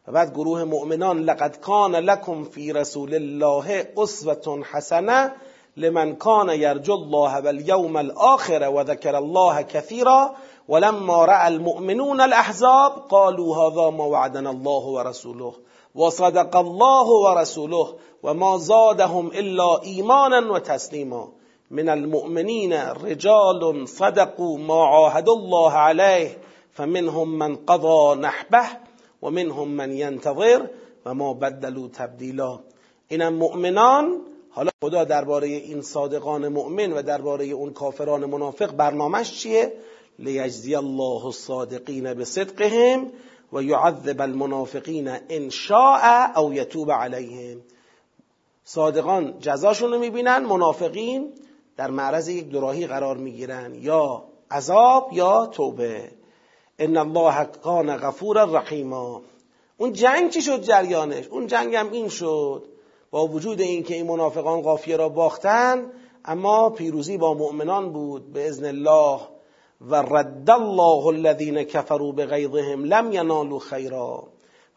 و 0.08 0.12
بعد 0.12 0.32
گروه 0.32 0.64
مؤمنان 0.64 1.18
لقد 1.18 1.56
کان 1.56 1.96
لكم 1.96 2.44
فی 2.44 2.72
رسول 2.72 3.14
الله 3.14 3.86
اسوه 3.98 4.62
حسنه 4.64 5.32
لمن 5.76 6.14
کان 6.14 6.48
یرجو 6.48 6.94
الله 6.94 7.40
والیوم 7.40 7.96
الآخر 7.96 8.68
و 8.74 8.82
ذکر 8.82 9.16
الله 9.16 9.62
كثیرا 9.62 10.34
ولما 10.68 11.24
رأى 11.24 11.48
المؤمنون 11.48 12.20
الأحزاب 12.20 12.92
قالوا 13.10 13.56
هذا 13.56 13.90
ما 13.90 14.04
وعدنا 14.04 14.50
الله 14.50 14.84
ورسوله 14.86 15.52
وصدق 15.94 16.56
الله 16.56 17.06
ورسوله 17.06 17.94
وما 18.22 18.56
زادهم 18.58 19.26
إلا 19.26 19.82
ایمانا 19.82 20.52
وتسلیما 20.52 21.28
من 21.70 21.88
المؤمنین 21.88 22.72
رجال 23.02 23.88
صدقوا 23.88 24.58
ما 24.58 24.84
عاهدوا 24.84 25.36
الله 25.36 25.72
عليه 25.72 26.38
فمنهم 26.72 27.38
من 27.38 27.56
قضى 27.56 28.20
نحبه 28.20 28.66
ومنهم 29.22 29.68
من 29.68 29.92
ينتظر 29.92 30.66
و 31.06 31.14
ما 31.14 31.32
بدلوا 31.32 31.88
تبدیلا 31.88 32.58
اینم 33.08 33.32
مؤمنان 33.32 34.20
حالا 34.54 34.70
خدا 34.84 35.04
درباره 35.04 35.46
این 35.46 35.82
صادقان 35.82 36.48
مؤمن 36.48 36.92
و 36.92 37.02
درباره 37.02 37.44
اون 37.44 37.72
کافران 37.72 38.24
منافق 38.24 38.72
برنامهش 38.72 39.32
چیه؟ 39.40 39.72
لیجزی 40.18 40.74
الله 40.74 41.26
الصادقین 41.26 42.14
بصدقهم 42.14 43.10
و 43.52 43.62
یعذب 43.62 44.20
المنافقین 44.20 45.16
ان 45.28 45.50
شاء 45.50 46.26
او 46.36 46.54
یتوب 46.54 46.92
علیهم. 46.92 47.60
صادقان 48.64 49.38
جزاشون 49.40 49.92
رو 49.92 49.98
می‌بینن 49.98 50.38
منافقین 50.38 51.32
در 51.76 51.90
معرض 51.90 52.28
یک 52.28 52.48
دوراهی 52.48 52.86
قرار 52.86 53.16
می‌گیرن 53.16 53.74
یا 53.74 54.24
عذاب 54.50 55.10
یا 55.12 55.46
توبه. 55.46 56.10
ان 56.78 56.96
الله 56.96 57.44
کان 57.44 57.96
غفور 57.96 58.44
رحیما. 58.44 59.22
اون 59.76 59.92
جنگ 59.92 60.30
چی 60.30 60.42
شد 60.42 60.62
جریانش؟ 60.62 61.26
اون 61.26 61.46
جنگ 61.46 61.74
هم 61.74 61.92
این 61.92 62.08
شد. 62.08 62.73
با 63.14 63.26
وجود 63.26 63.60
اینکه 63.60 63.94
این 63.94 64.06
منافقان 64.06 64.62
قافیه 64.62 64.96
را 64.96 65.08
باختن 65.08 65.86
اما 66.24 66.70
پیروزی 66.70 67.18
با 67.18 67.34
مؤمنان 67.34 67.92
بود 67.92 68.32
به 68.32 68.48
اذن 68.48 68.64
الله. 68.64 69.20
و 69.80 69.94
رد 69.94 70.50
الله 70.50 71.06
الذين 71.06 71.62
كفروا 71.62 72.12
بغيظهم 72.12 72.84
لم 72.84 73.12
ينالوا 73.12 73.58
خيرا 73.58 74.22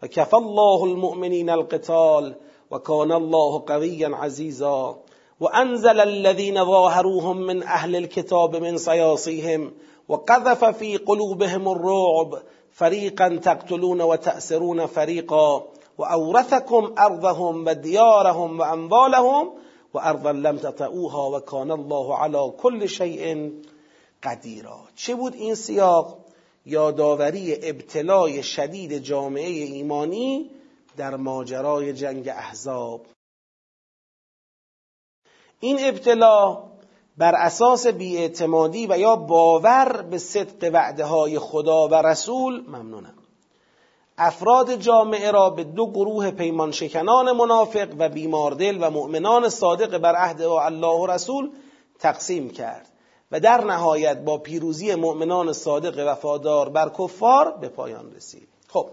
و 0.04 0.06
الله 0.34 0.84
المؤمنين 0.84 1.50
القتال 1.50 2.36
و 2.72 2.78
کان 2.78 3.12
الله 3.12 3.60
قویا 3.60 4.10
عزیزا. 4.18 4.96
و 5.42 5.46
انزل 5.54 6.00
الذين 6.00 6.66
ظاهروهم 6.66 7.38
من 7.38 7.64
اهل 7.64 7.96
الكتاب 7.96 8.56
من 8.56 8.78
صياصيهم 8.78 9.72
وقذف 10.10 10.66
في 10.66 10.98
قلوبهم 10.98 11.68
الرعب. 11.68 12.42
فريقا 12.72 13.40
تقتلون 13.44 14.02
وتأسرون 15.98 16.44
فريقا 16.44 16.68
وأورثكم 16.68 16.96
أرضهم 17.00 17.68
وديارهم 17.68 18.60
وأموالهم 18.60 19.54
وأرضا 19.94 20.32
لم 20.32 20.58
تطئوها 20.58 21.38
وكان 21.38 21.72
الله 21.72 22.16
على 22.16 22.52
كل 22.58 22.90
شيء 22.90 23.52
قدیرا 24.24 24.80
چه 24.96 25.16
بود 25.16 25.36
این 25.36 25.56
سیاق؟ 25.56 26.18
یادآوری 26.66 27.56
ابتلای 27.64 28.44
شدید 28.44 28.98
جامعه 28.98 29.50
ایمانی 29.50 30.52
در 30.98 31.16
ماجرای 31.16 31.94
جنگ 31.94 32.28
احزاب. 32.28 33.06
این 35.60 35.78
ابتلا 35.82 36.64
بر 37.18 37.36
اساس 37.36 37.88
بیاعتمادی 37.88 38.88
و 38.88 38.98
یا 38.98 39.16
باور 39.16 40.02
به 40.02 40.18
صدق 40.18 40.70
وعده 40.74 41.06
های 41.06 41.40
خدا 41.40 41.88
و 41.88 41.96
رسول 41.96 42.64
ممنونم. 42.68 43.17
افراد 44.18 44.76
جامعه 44.76 45.32
را 45.32 45.50
به 45.50 45.64
دو 45.64 45.92
گروه 45.92 46.32
پیمان 46.32 46.72
شکنان 46.72 47.32
منافق 47.32 47.88
و 48.00 48.10
بیماردل 48.10 48.78
و 48.82 48.90
مؤمنان 48.90 49.50
صادق 49.50 49.98
بر 49.98 50.16
عهد 50.16 50.42
الله 50.42 51.00
و 51.00 51.08
رسول 51.08 51.50
تقسیم 52.00 52.50
کرد 52.50 52.88
و 53.32 53.40
در 53.40 53.64
نهایت 53.64 54.18
با 54.18 54.38
پیروزی 54.38 54.96
مؤمنان 54.96 55.54
صادق 55.54 56.08
وفادار 56.08 56.70
بر 56.70 56.90
کفار 56.90 57.52
به 57.52 57.70
پایان 57.70 58.12
رسید. 58.16 58.48
خب 58.68 58.90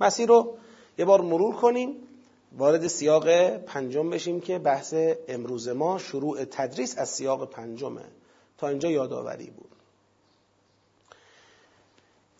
مسیر 0.00 0.28
رو 0.28 0.54
یه 0.98 1.04
بار 1.04 1.20
مرور 1.20 1.54
کنیم. 1.54 1.96
وارد 2.58 2.86
سیاق 2.86 3.48
پنجم 3.56 4.10
بشیم 4.10 4.40
که 4.40 4.58
بحث 4.58 4.94
امروز 5.28 5.68
ما 5.68 5.98
شروع 5.98 6.44
تدریس 6.44 6.98
از 6.98 7.08
سیاق 7.08 7.50
پنجمه. 7.50 8.04
تا 8.58 8.68
اینجا 8.68 8.90
یادآوری 8.90 9.50
بود. 9.50 9.79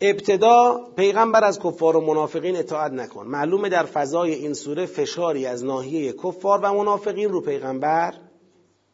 ابتدا 0.01 0.87
پیغمبر 0.95 1.43
از 1.43 1.59
کفار 1.59 1.97
و 1.97 2.01
منافقین 2.01 2.55
اطاعت 2.55 2.91
نکن. 2.91 3.27
معلومه 3.27 3.69
در 3.69 3.83
فضای 3.83 4.33
این 4.33 4.53
سوره 4.53 4.85
فشاری 4.85 5.45
از 5.45 5.65
ناحیه 5.65 6.13
کفار 6.13 6.59
و 6.63 6.73
منافقین 6.73 7.29
رو 7.29 7.41
پیغمبر 7.41 8.13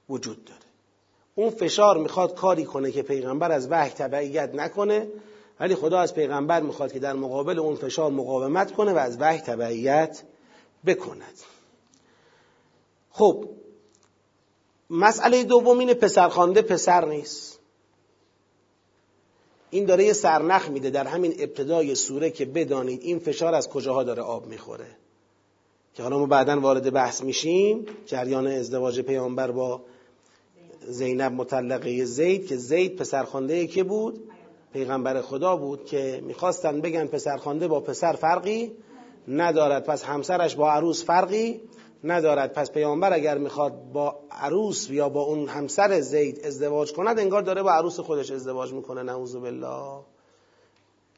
وجود 0.10 0.46
داره. 0.46 0.60
اون 1.36 1.50
فشار 1.50 1.98
می‌خواد 1.98 2.36
کاری 2.36 2.66
کنه 2.66 2.92
که 2.92 3.02
پیغمبر 3.02 3.52
از 3.52 3.68
وحی 3.72 3.90
تبعیت 3.90 4.56
نکنه 4.56 5.08
ولی 5.60 5.76
خدا 5.76 6.00
از 6.00 6.14
پیغمبر 6.14 6.62
می‌خواد 6.62 6.94
که 6.94 7.00
در 7.00 7.14
مقابل 7.14 7.60
اون 7.60 7.76
فشار 7.76 8.12
مقاومت 8.12 8.72
کنه 8.72 8.94
و 8.94 8.98
از 8.98 9.18
وحی 9.22 9.40
تبعیت 9.40 10.24
بکند. 10.86 11.34
خب 13.12 13.46
مسئله 14.90 15.44
دوم 15.44 15.80
اینه 15.80 15.94
پسرخوانده 15.94 16.62
پسر 16.62 17.06
نیست. 17.06 17.57
این 19.70 19.86
داره 19.86 20.04
یه 20.06 20.14
سرنخ 20.14 20.70
میده 20.70 20.90
در 20.90 21.08
همین 21.08 21.34
ابتدای 21.40 21.96
سوره 21.96 22.30
که 22.30 22.46
بدانید 22.46 23.02
این 23.02 23.20
فشار 23.20 23.54
از 23.54 23.70
کجاها 23.70 24.04
داره 24.04 24.22
آب 24.22 24.48
می‌خوره. 24.48 24.88
که 25.94 26.04
حالا 26.04 26.20
ما 26.20 26.26
بعدا 26.26 26.60
وارد 26.60 26.94
بحث 26.94 27.24
میشیم. 27.24 27.86
جریان 28.06 28.48
ازدواج 28.48 29.00
پیامبر 29.00 29.52
با 29.52 29.82
زینب 30.88 31.32
مطلقه 31.32 32.06
زید 32.06 32.48
که 32.48 32.58
زید 32.58 32.96
پسرخوانده 32.96 33.68
که 33.68 33.84
بود؟ 33.84 34.20
پیغمبر 34.74 35.22
خدا 35.22 35.56
بود 35.56 35.86
که 35.86 36.24
می‌خواستن 36.26 36.82
بگن 36.82 37.06
پسرخوانده 37.06 37.68
با 37.68 37.80
پسر 37.80 38.14
فرقی 38.14 38.72
ندارد. 39.28 39.86
پس 39.86 40.04
همسرش 40.04 40.56
با 40.56 40.72
عروس 40.72 41.06
فرقی. 41.06 41.62
ندارد. 42.04 42.54
پس 42.54 42.72
پیامبر 42.72 43.14
اگر 43.14 43.38
می‌خواد 43.38 43.92
با 43.94 44.20
عروس 44.32 44.90
یا 44.90 45.10
با 45.10 45.22
اون 45.22 45.48
همسر 45.48 46.02
زید 46.02 46.46
ازدواج 46.46 46.94
کند 46.94 47.20
انگار 47.20 47.42
داره 47.42 47.64
با 47.64 47.72
عروس 47.72 48.00
خودش 48.00 48.32
ازدواج 48.32 48.74
می‌کنه 48.74 49.04
نعوذ 49.04 49.36
بالله. 49.36 50.00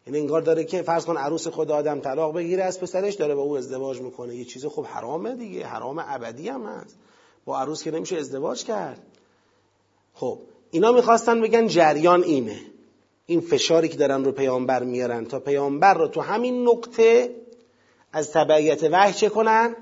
یعنی 0.07 0.19
انگار 0.19 0.41
داره 0.41 0.63
که 0.63 0.81
فرض 0.81 1.05
کن 1.05 1.17
عروس 1.17 1.47
خدا 1.47 1.75
آدم 1.75 1.99
طلاق 1.99 2.35
بگیره 2.35 2.63
از 2.63 2.79
پسرش 2.79 3.13
داره 3.15 3.35
با 3.35 3.41
او 3.41 3.57
ازدواج 3.57 4.01
می‌کنه. 4.01 4.35
یه 4.35 4.45
چیز 4.45 4.65
خوب 4.65 4.85
حرامه 4.85 5.35
دیگه 5.35 5.65
حرام 5.65 6.03
ابدی 6.07 6.49
هم 6.49 6.65
هست. 6.65 6.97
با 7.45 7.59
عروس 7.59 7.83
که 7.83 7.91
نمیشه 7.91 8.17
ازدواج 8.17 8.63
کرد. 8.63 9.01
خب 10.13 10.39
اینا 10.71 10.91
می‌خواستن 10.91 11.41
بگن 11.41 11.67
جریان 11.67 12.23
اینه. 12.23 12.59
این 13.25 13.41
فشاری 13.41 13.87
که 13.87 13.97
دارن 13.97 14.25
رو 14.25 14.31
پیامبر 14.31 14.83
میارن. 14.83 15.25
تا 15.25 15.39
پیامبر 15.39 15.93
رو 15.93 16.07
تو 16.07 16.21
همین 16.21 16.67
نقطه 16.67 17.35
از 18.13 18.31
تبعیت 18.31 18.83
وحی 18.83 19.13
چه 19.13 19.29
کنن؟ 19.29 19.75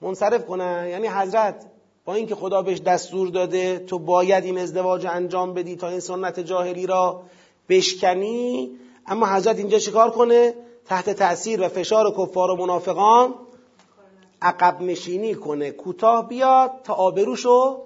منصرف 0.00 0.46
کنن 0.46 0.86
یعنی 0.90 1.06
حضرت 1.06 1.66
با 2.04 2.14
اینکه 2.14 2.34
خدا 2.34 2.62
بهش 2.62 2.78
دستور 2.78 3.28
داده 3.28 3.78
تو 3.78 3.98
باید 3.98 4.44
این 4.44 4.58
ازدواج 4.58 5.06
انجام 5.06 5.54
بدی 5.54 5.76
تا 5.76 5.88
این 5.88 6.00
سنت 6.00 6.40
جاهلی 6.40 6.86
را 6.86 7.22
بشکنی. 7.68 8.70
اما 9.06 9.26
حضرت 9.26 9.58
اینجا 9.58 9.78
چیکار 9.78 10.10
کنه؟ 10.10 10.54
تحت 10.86 11.10
تأثیر 11.10 11.62
و 11.62 11.68
فشار 11.68 12.10
کفار 12.10 12.50
و 12.50 12.56
منافقان 12.56 13.34
عقب 14.42 14.82
نشینی 14.82 15.34
کنه. 15.34 15.70
کوتاه 15.70 16.28
بیاد 16.28 16.70
تا 16.84 16.94
آبروشو 16.94 17.82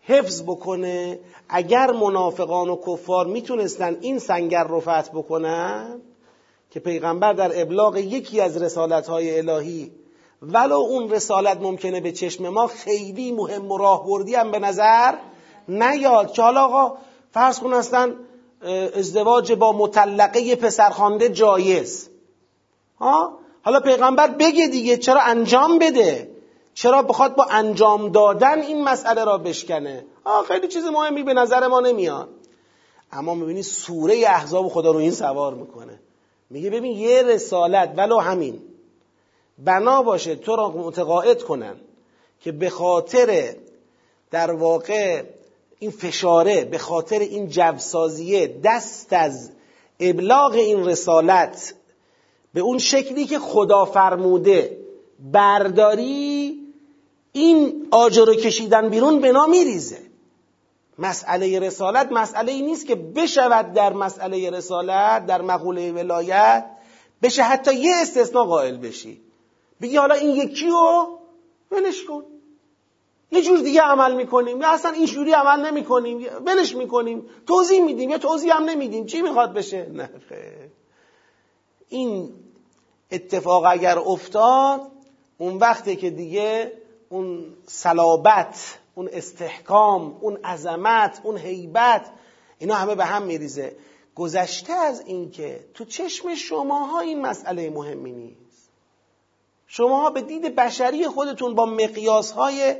حفظ 0.00 0.42
بکنه. 0.42 1.18
اگر 1.48 1.90
منافقان 1.90 2.68
و 2.68 2.76
کفار 2.86 3.26
می‌تونستن 3.26 3.96
این 4.00 4.18
سنگر 4.18 4.64
رو 4.64 4.80
فتح 4.80 5.10
بکنن 5.14 6.00
که 6.70 6.80
پیغمبر 6.80 7.32
در 7.32 7.62
ابلاغ 7.62 7.96
یکی 7.96 8.40
از 8.40 8.62
رسالت 8.62 9.08
های 9.08 9.38
الهی 9.38 9.92
ولو 10.42 10.76
اون 10.76 11.10
رسالت 11.10 11.60
ممکنه 11.60 12.00
به 12.00 12.12
چشم 12.12 12.48
ما 12.48 12.66
خیلی 12.66 13.32
مهم 13.32 13.72
و 13.72 13.78
راهبردی 13.78 14.34
هم 14.34 14.50
به 14.50 14.58
نظر 14.58 15.14
نیاد 15.68 16.32
که 16.32 16.42
حالا 16.42 16.64
آقا 16.64 16.96
فرض 17.30 17.58
کن 17.58 17.72
هستن 17.72 18.14
ازدواج 18.96 19.52
با 19.52 19.72
مطلقه 19.72 20.56
پسرخوانده 20.56 21.28
جایز. 21.28 22.10
ها؟ 23.00 23.38
حالا 23.62 23.80
پیغمبر 23.80 24.28
بگه 24.28 24.66
دیگه 24.66 24.96
چرا 24.96 25.20
انجام 25.20 25.78
بده؟ 25.78 26.30
چرا 26.74 27.02
بخواد 27.02 27.36
با 27.36 27.46
انجام 27.50 28.08
دادن 28.08 28.62
این 28.62 28.84
مسئله 28.84 29.24
را 29.24 29.38
بشکنه؟ 29.38 30.04
آه 30.24 30.44
خیلی 30.44 30.68
چیز 30.68 30.84
مهمی 30.84 31.22
به 31.22 31.34
نظر 31.34 31.66
ما 31.66 31.80
نمیاد. 31.80 32.28
اما 33.12 33.34
می‌بینی 33.34 33.62
سوره 33.62 34.14
احزاب 34.26 34.68
خدا 34.68 34.90
رو 34.90 34.98
این 34.98 35.10
سوار 35.10 35.54
می‌کنه. 35.54 36.00
میگه 36.50 36.70
ببین 36.70 36.92
یه 36.92 37.22
رسالت 37.22 37.94
ولو 37.96 38.18
همین. 38.18 38.62
بنا 39.64 40.02
باشه 40.02 40.34
تو 40.36 40.56
را 40.56 40.68
متقاعد 40.68 41.42
کنن 41.42 41.76
که 42.40 42.52
به 42.52 42.70
خاطر 42.70 43.56
در 44.30 44.52
واقع 44.52 45.22
این 45.78 45.90
فشاره 45.90 46.64
به 46.64 46.78
خاطر 46.78 47.18
این 47.18 47.48
جوسازیه 47.48 48.60
دست 48.64 49.12
از 49.12 49.50
ابلاغ 50.00 50.52
این 50.52 50.84
رسالت 50.84 51.74
به 52.54 52.60
اون 52.60 52.78
شکلی 52.78 53.26
که 53.26 53.38
خدا 53.38 53.84
فرموده 53.84 54.78
برداری 55.32 56.58
این 57.32 57.88
آجر 57.90 58.34
کشیدن 58.34 58.88
بیرون 58.88 59.20
به 59.20 59.46
میریزه. 59.46 59.98
مسئله 60.98 61.58
رسالت 61.58 62.12
مسئله 62.12 62.52
ای 62.52 62.62
نیست 62.62 62.86
که 62.86 62.94
بشود 62.94 63.72
در 63.72 63.92
مسئله 63.92 64.50
رسالت 64.50 65.26
در 65.26 65.42
مقوله 65.42 65.92
ولایت 65.92 66.64
بشه 67.22 67.42
حتی 67.42 67.74
یه 67.74 67.94
استثناء 67.96 68.44
قائل 68.44 68.76
بشی. 68.76 69.21
بگی 69.82 69.96
حالا 69.96 70.14
این 70.14 70.36
یکی 70.36 70.68
رو 70.68 71.18
ولش 71.70 72.04
کن. 72.04 72.24
یه 73.32 73.42
جور 73.42 73.58
دیگه 73.58 73.80
عمل 73.80 74.14
می‌کنیم. 74.14 74.60
یا 74.60 74.70
اصلا 74.70 74.90
این 74.90 75.06
جوری 75.06 75.32
عمل 75.32 75.66
نمی‌کنیم. 75.66 76.26
ولش 76.46 76.76
می‌کنیم. 76.76 77.26
توضیح 77.46 77.84
میدیم. 77.84 78.10
یا 78.10 78.18
توضیح 78.18 78.56
هم 78.56 78.64
نمیدیم. 78.64 79.06
چی 79.06 79.22
می‌خواد 79.22 79.52
بشه؟ 79.52 79.90
نه 79.92 80.10
این 81.88 82.34
اتفاق 83.10 83.64
اگر 83.66 83.98
افتاد 83.98 84.80
اون 85.38 85.56
وقته 85.56 85.96
که 85.96 86.10
دیگه 86.10 86.72
اون 87.08 87.44
صلابت 87.66 88.78
اون 88.94 89.08
استحکام 89.12 90.18
اون 90.20 90.36
عظمت 90.36 91.20
اون 91.22 91.36
حیبت 91.36 92.10
اینا 92.58 92.74
همه 92.74 92.94
به 92.94 93.04
هم 93.04 93.22
میریزه. 93.22 93.76
گذشته 94.14 94.72
از 94.72 95.00
اینکه 95.06 95.64
تو 95.74 95.84
چشم 95.84 96.34
شماها 96.34 97.00
این 97.00 97.20
مسئله 97.20 97.70
مهمی 97.70 98.12
نیست. 98.12 98.41
شماها 99.74 100.10
به 100.10 100.20
دید 100.20 100.54
بشری 100.54 101.08
خودتون 101.08 101.54
با 101.54 101.66
مقیاس 101.66 102.32
های 102.32 102.76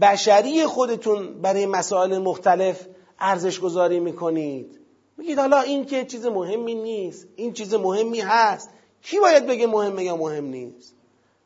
بشری 0.00 0.66
خودتون 0.66 1.42
برای 1.42 1.66
مسائل 1.66 2.18
مختلف 2.18 2.86
ارزش 3.18 3.60
گذاری 3.60 4.00
می‌کنید. 4.00 4.80
میگید 5.16 5.38
حالا 5.38 5.60
این 5.60 5.84
که 5.84 6.04
چیز 6.04 6.26
مهمی 6.26 6.74
نیست 6.74 7.26
این 7.36 7.52
چیز 7.52 7.74
مهمی 7.74 8.20
هست. 8.20 8.70
کی 9.02 9.20
باید 9.20 9.46
بگه 9.46 9.66
مهمه 9.66 10.04
یا 10.04 10.16
مهم 10.16 10.44
نیست؟ 10.44 10.94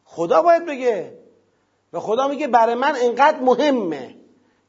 خدا 0.05 0.43
باید 0.43 0.67
بگه. 0.67 1.19
و 1.93 2.01
خدا 2.01 2.29
میگه 2.29 2.49
برای 2.49 2.75
من 2.75 2.97
انقدر 3.03 3.41
مهمه 3.41 4.15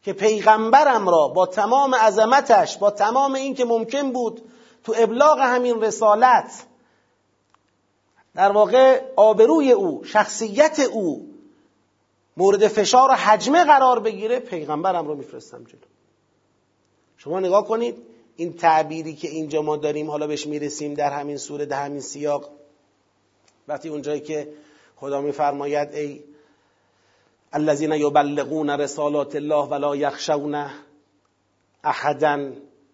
که 0.04 0.14
پیغمبرم 0.14 1.10
را 1.10 1.28
با 1.28 1.46
تمام 1.46 1.96
عظمتش 1.96 2.78
با 2.78 2.92
تمام 2.92 3.36
این 3.36 3.56
که 3.56 3.66
ممکن 3.66 4.12
بود 4.12 4.42
تو 4.84 4.94
ابلاغ 4.98 5.40
همین 5.40 5.82
رسالت 5.82 6.66
در 8.36 8.52
واقع 8.52 9.02
آبروی 9.16 9.72
او 9.72 10.04
شخصیت 10.04 10.80
او 10.80 11.30
مورد 12.38 12.68
فشار 12.68 13.10
و 13.12 13.14
حجمه 13.14 13.64
قرار 13.64 14.00
بگیره 14.00 14.40
پیغمبرم 14.40 15.08
رو 15.08 15.16
میفرستم 15.16 15.64
جلو. 15.64 15.80
شما 17.18 17.40
نگاه 17.40 17.68
کنید 17.68 17.98
این 18.36 18.54
تعبیری 18.54 19.16
که 19.16 19.28
اینجا 19.30 19.62
ما 19.62 19.78
داریم 19.78 20.12
حالا 20.12 20.28
بهش 20.28 20.48
می‌رسیم 20.48 20.94
در 20.94 21.12
همین 21.12 21.38
سوره 21.38 21.66
در 21.66 21.86
همین 21.86 22.02
سیاق. 22.02 22.50
وقتی 23.68 23.90
اونجایی 23.90 24.22
که 24.22 24.54
خدا 24.96 25.22
میفرماید 25.22 25.94
ای 25.94 26.24
الذين 27.54 27.92
یبلغون 27.92 28.70
رسالات 28.70 29.36
الله 29.36 29.66
ولا 29.66 29.96
یخشون 29.96 30.66
احدا 31.84 32.52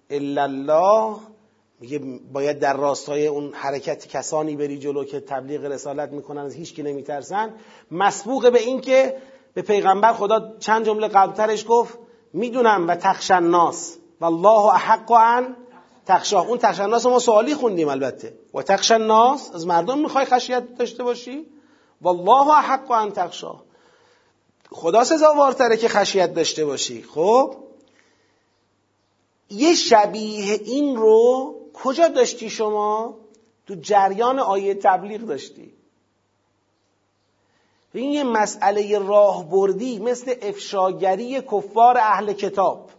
الا 0.09 0.43
الله 0.43 1.17
میگه 1.79 1.99
باید 2.33 2.59
در 2.59 2.77
راستای 2.77 3.27
اون 3.27 3.53
حرکت 3.53 4.07
کسانی 4.07 4.55
بری 4.55 4.79
جلو 4.79 5.03
که 5.03 5.19
تبلیغ 5.19 5.65
رسالت 5.65 6.11
می‌کنن 6.11 6.41
از 6.41 6.53
هیچ 6.53 6.73
کی 6.73 6.83
نمیترسن. 6.83 7.53
مسبوق 7.91 8.51
به 8.51 8.59
این 8.59 8.81
که 8.81 9.17
به 9.53 9.61
پیغمبر 9.61 10.13
خدا 10.13 10.57
چند 10.59 10.85
جمله 10.85 11.07
قبلترش 11.07 11.65
گفت 11.67 11.97
می‌دونم 12.33 12.87
و 12.87 12.95
تخشن 12.95 13.43
ناس 13.43 13.97
و 14.21 14.25
الله 14.25 14.73
احق 14.73 15.11
ان 15.11 15.55
تخشا 16.05 16.41
اون 16.41 16.57
تخشن 16.57 16.89
ناس 16.89 17.05
ما 17.05 17.19
سوالی 17.19 17.55
خوندیم 17.55 17.87
البته. 17.87 18.33
و 18.53 18.61
تخشن 18.61 19.01
ناس 19.01 19.51
از 19.53 19.67
مردم 19.67 19.99
می‌خوای 19.99 20.25
خشیت 20.25 20.75
داشته 20.75 21.03
باشی؟ 21.03 21.45
والله 22.01 22.49
احق 22.49 22.91
ان 22.91 23.11
تخشا 23.11 23.55
خدا 24.71 25.03
سزاوارتره 25.03 25.77
که 25.77 25.89
خشیت 25.89 26.33
داشته 26.33 26.65
باشی. 26.65 27.03
خب؟ 27.03 27.55
یه 29.49 29.75
شبیه 29.75 30.59
این 30.65 30.95
رو 30.95 31.55
کجا 31.83 32.07
داشتی 32.07 32.49
شما؟ 32.49 33.17
تو 33.67 33.75
جریان 33.75 34.39
آیه 34.39 34.73
تبلیغ 34.73 35.21
داشتی. 35.21 35.73
این 37.93 38.11
یه 38.11 38.23
مسئله 38.23 38.99
راهبردی 38.99 39.99
مثل 39.99 40.35
افشاگری 40.41 41.41
کفار 41.41 41.97
اهل 41.97 42.33
کتاب. 42.33 42.89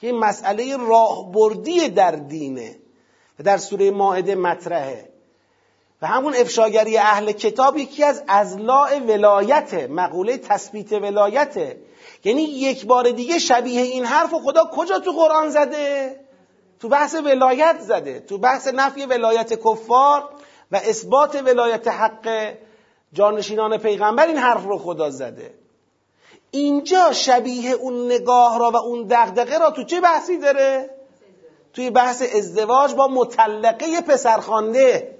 که 0.00 0.12
مسئله 0.12 0.76
راهبردی 0.76 1.88
در 1.88 2.10
دینه 2.10 2.76
و 3.38 3.42
در 3.42 3.56
سوره 3.56 3.90
ماعده 3.90 4.34
مطرحه. 4.34 5.08
و 6.02 6.06
همون 6.06 6.34
افشاگری 6.36 6.98
اهل 6.98 7.32
کتاب 7.32 7.76
یکی 7.76 8.04
از 8.04 8.22
ازلاع 8.28 8.98
ولایت 8.98 9.74
مقوله 9.74 10.38
تثبیت 10.38 10.92
ولایته. 10.92 11.80
یعنی 12.24 12.42
یک 12.42 12.86
بار 12.86 13.10
دیگه 13.10 13.38
شبیه 13.38 13.80
این 13.80 14.04
حرف 14.04 14.34
و 14.34 14.38
خدا 14.38 14.70
کجا 14.72 14.98
تو 14.98 15.12
قرآن 15.12 15.50
زده؟ 15.50 16.20
تو 16.82 16.88
بحث 16.88 17.14
ولایت 17.14 17.80
زده. 17.80 18.20
تو 18.20 18.38
بحث 18.38 18.68
نفی 18.68 19.06
ولایت 19.06 19.54
کفار 19.54 20.28
و 20.72 20.76
اثبات 20.76 21.42
ولایت 21.42 21.88
حق 21.88 22.54
جانشینان 23.12 23.76
پیغمبر 23.76 24.26
این 24.26 24.36
حرف 24.36 24.64
رو 24.64 24.78
خدا 24.78 25.10
زده. 25.10 25.54
اینجا 26.50 27.12
شبیه 27.12 27.70
اون 27.70 28.06
نگاه 28.06 28.58
را 28.58 28.70
و 28.70 28.76
اون 28.76 29.06
دغدغه 29.10 29.58
را 29.58 29.70
تو 29.70 29.84
چه 29.84 30.00
بحثی 30.00 30.38
داره؟ 30.38 30.90
توی 31.72 31.90
بحث 31.90 32.22
ازدواج 32.36 32.94
با 32.94 33.08
مطلقه 33.08 34.00
پسرخوانده. 34.00 35.18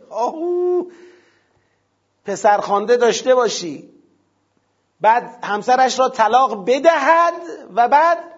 پسرخوانده 2.25 2.97
داشته 2.97 3.35
باشی. 3.35 3.91
بعد 5.01 5.39
همسرش 5.45 5.99
را 5.99 6.09
طلاق 6.09 6.65
بدهد 6.65 7.35
و 7.75 7.89
بعد 7.89 8.32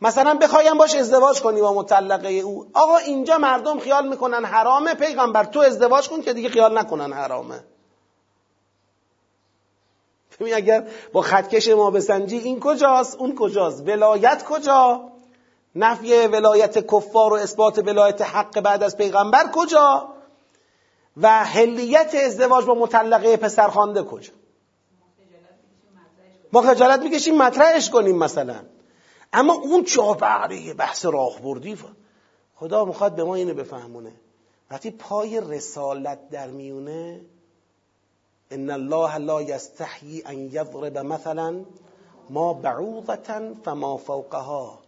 مثلا 0.00 0.34
بخوایم 0.34 0.78
باش 0.78 0.94
ازدواج 0.94 1.40
کنی 1.40 1.60
با 1.60 1.72
مطلقه 1.72 2.28
او. 2.28 2.70
آقا 2.74 2.96
اینجا 2.96 3.38
مردم 3.38 3.78
خیال 3.78 4.08
می‌کنن 4.08 4.44
حرامه. 4.44 4.94
پیغمبر 4.94 5.44
تو 5.44 5.60
ازدواج 5.60 6.08
کن 6.08 6.22
که 6.22 6.32
دیگه 6.32 6.48
خیال 6.48 6.78
نکنن 6.78 7.12
حرامه. 7.12 7.64
ببین 10.40 10.54
اگر 10.54 10.88
با 11.12 11.22
خطکش 11.22 11.68
ما 11.68 11.90
بسنجی 11.90 12.38
این 12.38 12.60
کجاست؟ 12.60 13.16
اون 13.16 13.34
کجاست؟ 13.34 13.88
ولایت 13.88 14.44
کجا؟ 14.44 15.12
نفی 15.74 16.26
ولایت 16.26 16.86
کفار 16.86 17.32
و 17.32 17.36
اثبات 17.36 17.78
ولایت 17.78 18.22
حق 18.22 18.60
بعد 18.60 18.82
از 18.82 18.96
پیغمبر 18.96 19.50
کجا؟ 19.52 20.08
و 21.16 21.44
هلیت 21.44 22.14
ازدواج 22.14 22.64
با 22.64 22.74
مطلقه 22.74 23.36
پسرخوانده 23.36 24.02
کجا؟ 24.02 24.32
ما 26.52 26.62
خجالت 26.62 27.00
می‌کشیم 27.00 27.36
مطرحش 27.36 27.90
کنیم 27.90 28.18
مثلا. 28.18 28.60
اما 29.32 29.54
اون 29.54 29.84
چابره 29.84 30.74
بحث 30.74 31.06
راهبردی 31.06 31.78
خدا 32.54 32.84
می‌خواد 32.84 33.14
به 33.14 33.24
ما 33.24 33.34
اینو 33.34 33.54
بفهمونه. 33.54 34.12
وقتی 34.70 34.90
پای 34.90 35.40
رسالت 35.40 36.30
در 36.30 36.46
میونه 36.46 37.20
ان 38.50 38.70
الله 38.70 39.18
لا 39.18 39.42
یستحیی 39.42 40.22
ان 40.26 40.38
یضرب 40.38 40.98
مثلا 40.98 41.64
ما 42.30 42.54
بعوضتا 42.54 43.54
فما 43.64 43.96
فوقها. 43.96 44.78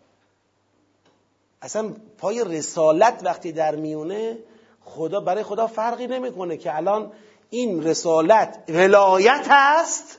اصلا 1.63 1.95
پای 2.19 2.45
رسالت 2.45 3.21
وقتی 3.25 3.53
در 3.53 3.77
میونه 3.77 4.39
خدا 4.85 5.21
برای 5.21 5.43
خدا 5.43 5.67
فرقی 5.67 6.07
نمی‌کنه 6.07 6.57
که 6.57 6.77
الان 6.77 7.13
این 7.51 7.83
رسالت 7.83 8.65
ولایت 8.69 9.47
هست 9.49 10.19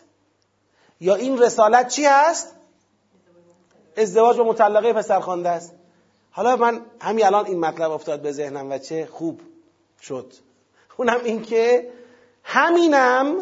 یا 1.00 1.16
این 1.16 1.40
رسالت 1.40 1.88
چی 1.88 2.06
هست؟ 2.06 2.56
ازدواج 3.98 4.38
با 4.38 4.44
مطلقه 4.44 4.94
پسرخوانده 4.94 5.50
است. 5.50 5.74
حالا 6.32 6.56
من 6.56 6.82
همین 7.00 7.26
الان 7.26 7.46
این 7.46 7.60
مطلب 7.60 7.92
افتاد 7.92 8.22
به 8.22 8.32
ذهنم 8.32 8.72
و 8.72 8.78
چه 8.78 9.10
خوب 9.12 9.42
شد. 10.02 10.34
اونم 10.98 11.20
این 11.24 11.42
که 11.42 11.92
همینم 12.44 13.36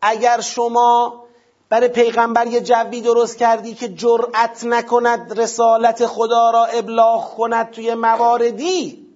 اگر 0.00 0.40
شما 0.40 1.24
برای 1.68 1.88
پیغمبر 1.88 2.46
یه 2.46 2.60
جوی 2.60 3.00
درست 3.00 3.38
کردی 3.38 3.74
که 3.74 3.88
جرأت 3.88 4.64
نکند 4.64 5.40
رسالت 5.40 6.06
خدا 6.06 6.50
را 6.50 6.64
ابلاغ 6.64 7.34
کند 7.36 7.70
توی 7.70 7.94
مواردی 7.94 9.06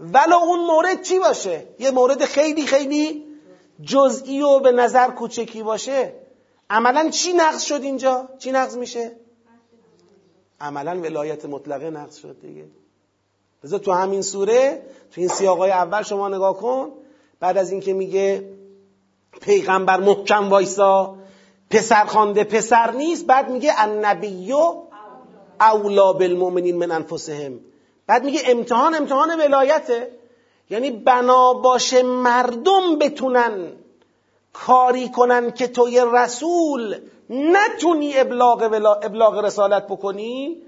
ولو 0.00 0.36
اون 0.36 0.60
مورد 0.60 1.02
چی 1.02 1.18
باشه؟ 1.18 1.66
یه 1.78 1.90
مورد 1.90 2.24
خیلی 2.24 2.66
خیلی 2.66 3.24
جزئی 3.82 4.42
و 4.42 4.58
به 4.58 4.72
نظر 4.72 5.10
کوچکی 5.10 5.62
باشه. 5.62 6.12
عملا 6.70 7.10
چی 7.10 7.32
نقض 7.32 7.62
شد 7.62 7.82
اینجا؟ 7.82 8.28
چی 8.38 8.52
نقض 8.52 8.76
میشه؟ 8.76 9.16
عملا 10.60 11.00
ولایت 11.00 11.44
مطلقه 11.44 11.90
نقض 11.90 12.16
شد 12.16 12.40
دیگه. 12.40 12.64
بذار 13.64 13.78
تو 13.78 13.92
همین 13.92 14.22
سوره 14.22 14.82
تو 15.12 15.20
این 15.20 15.28
سیاقای 15.28 15.70
اول 15.70 16.02
شما 16.02 16.28
نگاه 16.28 16.56
کن. 16.56 16.90
بعد 17.40 17.58
از 17.58 17.70
اینکه 17.70 17.92
میگه 17.92 18.50
پیغمبر 19.40 20.00
محکم 20.00 20.48
وایسا 20.48 21.16
پسر 21.70 22.04
خانده 22.04 22.44
پسر 22.44 22.90
نیست. 22.90 23.26
بعد 23.26 23.50
میگه 23.50 23.72
النبی 23.76 24.52
اولا 25.60 26.12
بالمؤمنین 26.12 26.76
من 26.76 26.90
انفسهم. 26.90 27.60
بعد 28.06 28.24
میگه 28.24 28.40
امتحان 28.46 28.94
امتحان 28.94 29.40
ولایته. 29.40 30.10
یعنی 30.70 30.90
بنا 30.90 31.52
باشه 31.52 32.02
مردم 32.02 32.98
بتونن 32.98 33.72
کاری 34.52 35.08
کنن 35.08 35.50
که 35.50 35.68
توی 35.68 36.02
رسول 36.12 36.96
نتونی 37.30 38.18
ابلاغ, 38.18 38.62
ابلاغ 39.02 39.38
رسالت 39.38 39.86
بکنی 39.86 40.62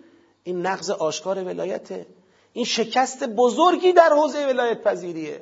این 0.44 0.66
نقض 0.66 0.90
آشکار 0.90 1.44
ولایته. 1.44 2.06
این 2.52 2.64
شکست 2.64 3.24
بزرگی 3.24 3.92
در 3.92 4.11
حوزه 4.12 4.46
ولایت 4.46 4.82
پذیریه. 4.82 5.40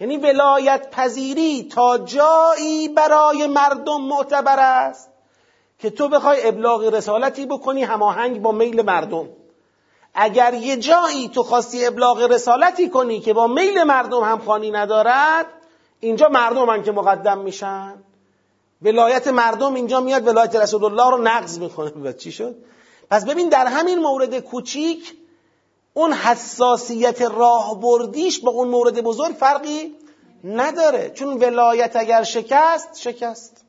یعنی 0.00 0.16
ولایت 0.16 0.90
پذیری 0.90 1.68
تا 1.68 1.98
جایی 1.98 2.88
برای 2.88 3.46
مردم 3.46 4.00
معتبر 4.00 4.58
است 4.58 5.10
که 5.78 5.90
تو 5.90 6.08
بخوای 6.08 6.48
ابلاغ 6.48 6.94
رسالتی 6.94 7.46
بکنی 7.46 7.82
هماهنگ 7.82 8.42
با 8.42 8.52
میل 8.52 8.82
مردم. 8.82 9.28
اگر 10.14 10.54
یه 10.54 10.76
جایی 10.76 11.28
تو 11.28 11.42
خواستی 11.42 11.86
ابلاغ 11.86 12.22
رسالتی 12.22 12.88
کنی 12.88 13.20
که 13.20 13.32
با 13.32 13.46
میل 13.46 13.82
مردم 13.82 14.20
همخوانی 14.20 14.70
ندارد 14.70 15.46
اینجا 16.00 16.28
مردم 16.28 16.70
هم 16.70 16.82
که 16.82 16.92
مقدم 16.92 17.38
میشن. 17.38 17.94
ولایت 18.82 19.28
مردم 19.28 19.74
اینجا 19.74 20.00
میاد 20.00 20.26
ولایت 20.26 20.56
رسول 20.56 20.84
الله 20.84 21.10
رو 21.10 21.22
نقض 21.22 21.58
می‌کنه. 21.58 21.90
و 21.90 22.12
چی 22.12 22.32
شد؟ 22.32 22.56
پس 23.10 23.24
ببین 23.24 23.48
در 23.48 23.66
همین 23.66 23.98
مورد 23.98 24.38
کوچیک 24.38 25.14
اون 25.94 26.12
حساسیت 26.12 27.22
راهبردیش 27.22 28.40
با 28.40 28.50
اون 28.50 28.68
مورد 28.68 29.00
بزرگ 29.00 29.34
فرقی 29.34 29.94
نداره. 30.44 31.10
چون 31.10 31.36
ولایت 31.36 31.96
اگر 31.96 32.22
شکست 32.22 32.98
شکست. 32.98 33.64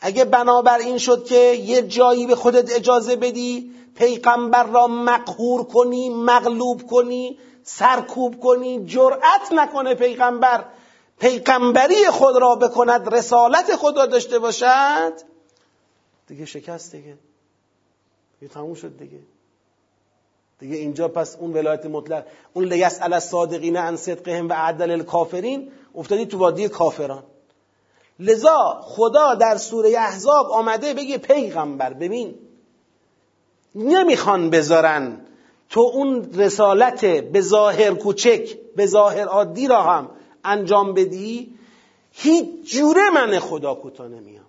اگه 0.00 0.24
بنابر 0.24 0.78
این 0.78 0.98
شد 0.98 1.24
که 1.24 1.38
یه 1.38 1.82
جایی 1.82 2.26
به 2.26 2.36
خودت 2.36 2.76
اجازه 2.76 3.16
بدی 3.16 3.70
پیغمبر 3.96 4.64
را 4.64 4.86
مقهور 4.86 5.64
کنی 5.64 6.08
مغلوب 6.08 6.86
کنی 6.86 7.38
سرکوب 7.64 8.40
کنی 8.40 8.84
جرأت 8.86 9.52
نکنه 9.52 9.94
پیغمبر 9.94 10.64
پیغمبری 11.18 12.06
خود 12.10 12.36
را 12.36 12.54
بکند 12.54 13.14
رسالت 13.14 13.76
خود 13.76 13.96
را 13.96 14.06
داشته 14.06 14.38
باشد. 14.38 15.12
دیگه 16.26 16.44
شکست 16.44 16.92
دیگه. 16.92 17.18
دیگه 18.40 18.52
تموم 18.52 18.74
شد 18.74 18.98
دیگه. 18.98 19.18
دیگه 20.58 20.76
اینجا 20.76 21.08
پس 21.08 21.36
اون 21.36 21.52
ولایت 21.52 21.86
مطلق 21.86 22.24
اون 22.52 22.64
لیسأل 22.64 23.12
الصادقین 23.12 23.76
عن 23.76 23.96
صدقهم 23.96 24.48
و 24.48 24.52
عدل 24.52 24.90
الکافرین 24.90 25.72
افتادی 25.94 26.26
تو 26.26 26.38
وادی 26.38 26.68
کافران. 26.68 27.22
لذا 28.20 28.80
خدا 28.82 29.34
در 29.34 29.56
سوره 29.56 29.90
احزاب 29.98 30.50
آمده 30.50 30.94
بگه 30.94 31.18
پیغمبر 31.18 31.92
ببین 31.92 32.34
نمی‌خوان 33.74 34.50
بذارن 34.50 35.20
تو 35.70 35.80
اون 35.80 36.32
رسالت 36.34 37.04
به 37.04 37.40
ظاهر 37.40 37.94
کوچک 37.94 38.56
به 38.76 38.86
ظاهر 38.86 39.24
عادی 39.24 39.68
را 39.68 39.82
هم 39.82 40.10
انجام 40.44 40.94
بدی 40.94 41.58
هیچ 42.12 42.72
جوره 42.74 43.10
من 43.10 43.38
خدا 43.38 43.74
کوتا 43.74 44.08
نمیام. 44.08 44.44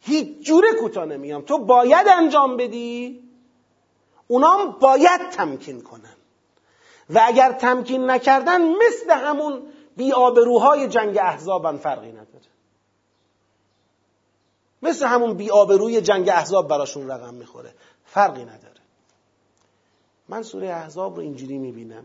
هیچ 0.00 0.46
جوره 0.46 0.68
کوتا 0.80 1.04
نمیام. 1.04 1.42
تو 1.42 1.58
باید 1.58 2.08
انجام 2.08 2.56
بدی. 2.56 3.22
اونام 4.28 4.70
باید 4.80 5.30
تمکین 5.30 5.80
کنن. 5.80 6.14
و 7.10 7.20
اگر 7.24 7.52
تمکین 7.52 8.10
نکردن 8.10 8.62
مثل 8.62 9.10
همون 9.10 9.62
بیابروهای 9.96 10.88
جنگ 10.88 11.18
احزابن 11.18 11.76
فرقی 11.76 12.12
نداره. 12.12 12.44
مثل 14.82 15.06
همون 15.06 15.34
بیابروی 15.34 16.00
جنگ 16.00 16.28
احزاب 16.28 16.68
براشون 16.68 17.10
رقم 17.10 17.34
می‌خوره. 17.34 17.74
فرقی 18.04 18.42
نداره. 18.42 18.80
من 20.28 20.42
سوره 20.42 20.68
احزاب 20.68 21.16
رو 21.16 21.22
اینجوری 21.22 21.58
می‌بینم. 21.58 22.04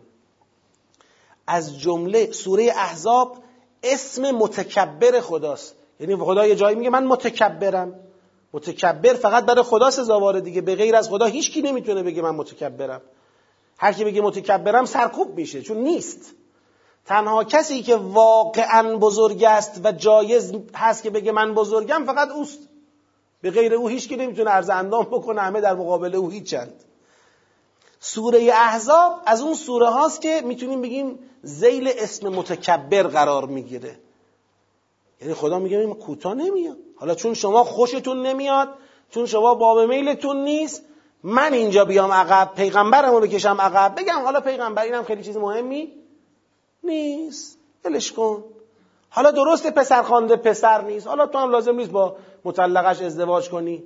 از 1.50 1.80
جمله 1.80 2.32
سوره 2.32 2.64
احزاب 2.64 3.38
اسم 3.84 4.32
متکبر 4.32 5.20
خداست. 5.20 5.76
یعنی 6.00 6.16
خدا 6.16 6.48
یه 6.48 6.56
جایی 6.56 6.76
میگه 6.76 6.90
من 6.90 7.08
متکبرم. 7.08 7.96
متکبر 8.54 9.14
فقط 9.14 9.46
برای 9.46 9.64
خدا 9.64 9.92
سزاواره 9.92 10.42
دیگه. 10.42 10.62
به 10.62 10.76
غیر 10.76 10.96
از 10.96 11.10
خدا 11.10 11.26
هیچ 11.26 11.52
کی 11.52 11.62
نمی‌تونه 11.62 12.04
بگه 12.04 12.22
من 12.22 12.36
متکبرم. 12.36 13.02
هر 13.78 13.94
کی 13.94 14.04
بگه 14.04 14.22
متکبرم 14.22 14.86
سرکوب 14.86 15.36
میشه 15.36 15.62
چون 15.62 15.78
نیست. 15.78 16.36
تنها 17.06 17.44
کسی 17.44 17.82
که 17.82 17.96
واقعا 17.96 18.98
بزرگ 18.98 19.44
است 19.44 19.82
و 19.84 19.92
جایز 19.92 20.54
هست 20.76 21.04
که 21.04 21.10
بگه 21.10 21.32
من 21.32 21.54
بزرگم 21.54 22.04
فقط 22.06 22.30
اوست. 22.30 22.60
به 23.42 23.52
غیر 23.52 23.74
او 23.74 23.88
هیچ 23.88 24.08
کی 24.08 24.16
نمی‌تونه 24.16 24.50
عرض 24.50 24.70
اندام 24.70 25.04
بکنه 25.04 25.42
همه 25.42 25.62
در 25.62 25.74
مقابل 25.74 26.16
او 26.16 26.30
هیچند. 26.30 26.74
سوره 28.00 28.52
احزاب 28.54 29.22
از 29.26 29.42
اون 29.42 29.54
سوره 29.54 29.90
هاست 29.90 30.22
که 30.22 30.42
می‌تونیم 30.46 30.82
بگیم 30.82 31.20
زیل 31.42 31.92
اسم 31.98 32.30
متکبر 32.30 33.04
قرار 33.04 33.46
می‌گیره. 33.46 34.00
یعنی 35.22 35.34
خدا 35.34 35.60
میگه 35.60 35.78
این 35.78 35.94
کوتاه 35.94 36.34
نمیاد. 36.34 36.78
حالا 36.96 37.16
چون 37.16 37.34
شما 37.34 37.64
خوشتون 37.64 38.26
نمیاد 38.26 38.70
چون 39.10 39.26
شما 39.26 39.56
باب 39.56 39.80
میلتون 39.80 40.44
نیست 40.44 40.84
من 41.24 41.54
اینجا 41.54 41.86
بیام 41.86 42.12
عقب 42.12 42.52
پیغمبرم 42.56 43.12
رو 43.12 43.20
بکشم 43.20 43.62
عقب 43.62 43.96
بگم 44.00 44.22
حالا 44.24 44.40
پیغمبر 44.40 44.84
اینم 44.84 45.04
خیلی 45.04 45.24
چیز 45.24 45.38
مهمی 45.38 45.94
نیست. 46.84 47.58
ولش 47.86 48.12
کن. 48.12 48.44
حالا 49.10 49.32
درست 49.32 49.68
پسر 49.68 50.04
خانده 50.04 50.36
پسر 50.36 50.82
نیست. 50.82 51.08
حالا 51.08 51.28
تو 51.28 51.38
هم 51.38 51.52
لازم 51.52 51.76
نیست 51.76 51.92
با 51.92 52.16
مطلقش 52.46 53.02
ازدواج 53.02 53.50
کنی. 53.50 53.84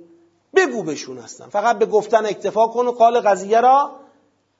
بگو 0.54 0.82
بشون 0.82 1.18
هستم. 1.18 1.48
فقط 1.48 1.78
به 1.78 1.86
گفتن 1.86 2.26
اکتفا 2.26 2.66
کن 2.66 2.86
و 2.86 2.92
قال 2.92 3.20
قضیه 3.20 3.60
را 3.60 3.90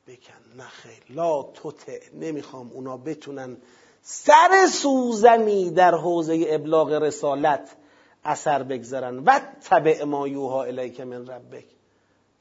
بکن. 0.06 0.62
خیر. 0.68 1.02
لا 1.10 1.42
توته 1.42 2.00
نمی‌خوام 2.14 2.70
اونا 2.72 2.96
بتونن 2.96 3.56
سر 4.02 4.66
سوزنی 4.72 5.70
در 5.70 5.94
حوزه 5.94 6.44
ابلاغ 6.48 6.92
رسالت 6.92 7.76
اثر 8.24 8.62
بگذارن. 8.62 9.18
و 9.18 9.40
تبع 9.70 10.04
ما 10.04 10.28
یوها 10.28 10.64
الیک 10.64 11.00
من 11.00 11.26
ربک. 11.26 11.64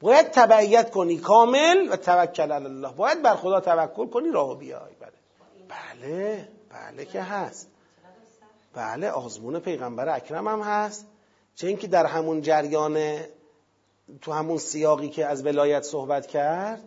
باید 0.00 0.30
تبعیت 0.30 0.90
کنی 0.90 1.16
کامل 1.16 1.88
و 1.90 1.96
توکل 1.96 2.52
علی 2.52 2.64
الله. 2.64 2.92
باید 2.92 3.22
بر 3.22 3.34
خدا 3.34 3.60
توکل 3.60 4.06
کنی 4.06 4.30
راه 4.30 4.58
بیای 4.58 4.94
بله. 5.00 5.12
بله. 5.68 6.48
بله 6.70 7.04
که 7.04 7.20
هست. 7.20 7.68
بله 8.74 9.10
آزمون 9.10 9.58
پیغمبر 9.58 10.16
اکرم 10.16 10.48
هم 10.48 10.60
هست. 10.60 11.06
چه 11.54 11.66
اینکه 11.66 11.86
در 11.86 12.06
همون 12.06 12.40
جریان 12.40 13.18
تو 14.20 14.32
همون 14.32 14.58
سیاقی 14.58 15.08
که 15.08 15.26
از 15.26 15.46
ولایت 15.46 15.82
صحبت 15.82 16.26
کرد 16.26 16.84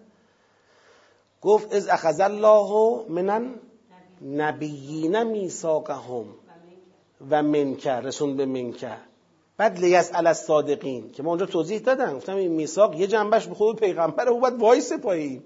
گفت 1.42 1.74
از 1.74 1.90
اخذ 1.90 2.20
الله 2.20 3.02
منن 3.10 3.56
نبیین 4.22 5.24
میثاقهم 5.24 6.26
و 7.30 7.44
منکر 7.44 8.02
رسون 8.02 8.38
به 8.38 8.46
منکر. 8.46 8.98
بعد 9.58 9.80
لیس 9.80 10.12
علی 10.12 10.28
الصادقین 10.28 11.12
که 11.12 11.24
ما 11.24 11.30
اونجا 11.30 11.46
توضیح 11.46 11.80
دادم 11.80 12.16
گفتم 12.16 12.36
این 12.36 12.52
میثاق 12.52 12.96
یه 12.96 13.08
جنبش 13.08 13.48
به 13.48 13.56
خود 13.56 13.80
پیغمبر 13.80 14.30
او 14.30 14.40
باید 14.40 14.60
وایس 14.60 14.94
پایین. 14.94 15.44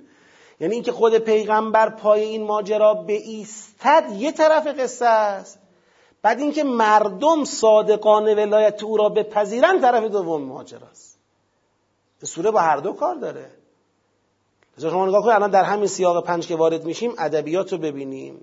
یعنی 0.59 0.73
اینکه 0.73 0.91
خود 0.91 1.17
پیغمبر 1.17 1.89
پای 1.89 2.23
این 2.23 2.43
ماجرا 2.43 2.93
به 2.93 3.13
ایستد 3.13 4.03
یه 4.17 4.31
طرف 4.31 4.67
قصه 4.67 5.05
است. 5.05 5.59
بعد 6.21 6.39
اینکه 6.39 6.63
مردم 6.63 7.43
صادقانه 7.43 8.35
ولایت 8.35 8.83
او 8.83 8.97
را 8.97 9.09
بپذیرن 9.09 9.81
طرف 9.81 10.03
دوم 10.03 10.41
ماجراست. 10.41 11.17
سوره 12.23 12.51
با 12.51 12.59
هر 12.59 12.77
دو 12.77 12.93
کار 12.93 13.15
داره. 13.15 13.61
شما 14.89 15.05
نگاه 15.05 15.21
کنید 15.21 15.36
الان 15.36 15.51
در 15.51 15.63
همین 15.63 15.88
سیاق 15.88 16.25
پنج 16.25 16.47
که 16.47 16.55
وارد 16.55 16.86
میشیم 16.86 17.13
ادبیات 17.17 17.71
رو 17.71 17.77
ببینیم. 17.77 18.41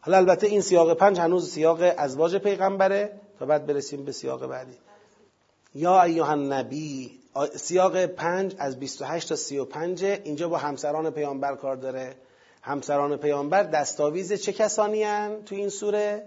حالا 0.00 0.16
البته 0.16 0.46
این 0.46 0.60
سیاق 0.60 0.94
پنج 0.94 1.18
هنوز 1.20 1.50
سیاق 1.50 1.78
ازواج 1.96 2.36
پیغمبره 2.36 3.12
تا 3.38 3.46
بعد 3.46 3.66
برسیم 3.66 4.04
به 4.04 4.12
سیاق 4.12 4.46
بعدی. 4.46 4.76
یا 5.74 6.02
ایها 6.02 6.30
النبی 6.30 7.18
سیاق 7.56 8.06
پنج 8.06 8.54
از 8.58 8.80
28 8.80 9.28
تا 9.28 9.36
35 9.36 10.04
اینجا 10.04 10.48
با 10.48 10.56
همسران 10.56 11.10
پیامبر 11.10 11.54
کار 11.54 11.76
داره. 11.76 12.14
همسران 12.62 13.16
پیامبر 13.16 13.62
دستاویز 13.62 14.32
چه 14.32 14.52
کسانی 14.52 15.02
هن 15.02 15.42
تو 15.46 15.54
این 15.54 15.68
سوره؟ 15.68 16.22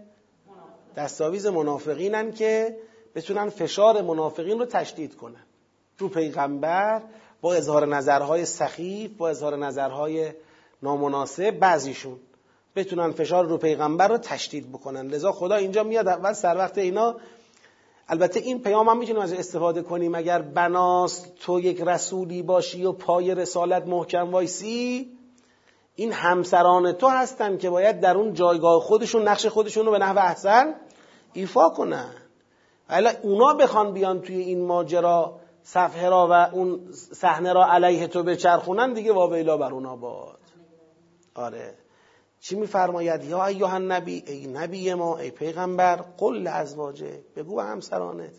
دستاویز 0.96 1.46
منافقینن 1.46 2.32
که 2.32 2.78
بتونن 3.16 3.50
فشار 3.50 4.02
منافقین 4.02 4.60
رو 4.60 4.66
تشدید 4.66 5.16
کنن. 5.16 5.44
رو 5.98 6.10
پیغمبر 6.10 7.02
با 7.42 7.54
اظهار 7.54 7.86
نظرهای 7.86 8.46
سخیف 8.46 9.12
با 9.18 9.30
اظهار 9.30 9.58
نظرهای 9.58 10.32
نامناسب 10.84 11.52
بعضیشون 11.52 12.18
بتونن 12.76 13.12
فشار 13.12 13.46
رو 13.46 13.58
پیغمبر 13.58 14.08
رو 14.08 14.18
تشدید 14.18 14.70
بکنن. 14.70 15.08
لذا 15.08 15.32
خدا 15.32 15.56
اینجا 15.56 15.84
میاد 15.84 16.08
اول 16.08 16.34
سر 16.34 16.58
وقت 16.58 16.78
اینا. 16.78 17.16
البته 18.08 18.40
این 18.40 18.62
پیام 18.62 18.90
هم 18.90 18.98
می‌تونیم 18.98 19.22
از 19.22 19.34
استفاده 19.34 19.82
کنیم. 19.82 20.16
اگر 20.16 20.42
بناست 20.42 21.36
تو 21.40 21.60
یک 21.60 21.82
رسولی 21.82 22.42
باشی 22.42 22.86
و 22.86 22.92
پای 22.92 23.36
رسالت 23.36 23.88
محکم 23.88 24.32
وایسی 24.32 25.12
این 25.96 26.12
همسران 26.12 26.92
تو 26.92 27.08
هستن 27.08 27.58
که 27.58 27.70
باید 27.70 28.00
در 28.00 28.18
اون 28.18 28.34
جایگاه 28.34 28.82
خودشون 28.82 29.28
نقش 29.28 29.46
خودشون 29.46 29.86
رو 29.86 29.92
به 29.92 29.98
نحو 29.98 30.18
احسن 30.18 30.76
ایفا 31.34 31.70
کنن. 31.70 32.10
حالا 32.90 33.12
اونا 33.22 33.54
بخوان 33.54 33.94
بیان 33.94 34.22
توی 34.22 34.38
این 34.38 34.66
ماجرا 34.66 35.39
صفحه 35.74 36.10
را 36.10 36.28
و 36.28 36.34
اون 36.34 36.92
صحنه 36.94 37.54
را 37.54 37.66
علیه 37.66 38.08
تو 38.08 38.24
بچرخونن 38.24 38.94
دیگه 38.94 39.14
واویلا 39.14 39.58
بر 39.58 39.72
اونا 39.72 39.96
باد 39.96 40.40
آره. 41.36 41.74
چی 42.42 42.56
میفرماید؟ 42.56 43.24
یا 43.24 43.46
ایها 43.46 43.76
النبی 43.76 44.24
ای 44.28 44.48
نبی 44.48 44.94
ما 44.94 45.18
ای 45.18 45.32
پیغمبر 45.32 45.96
قل 45.96 46.48
ازواجه 46.48 47.20
بگو 47.36 47.56
به 47.56 47.64
همسرانت. 47.64 48.32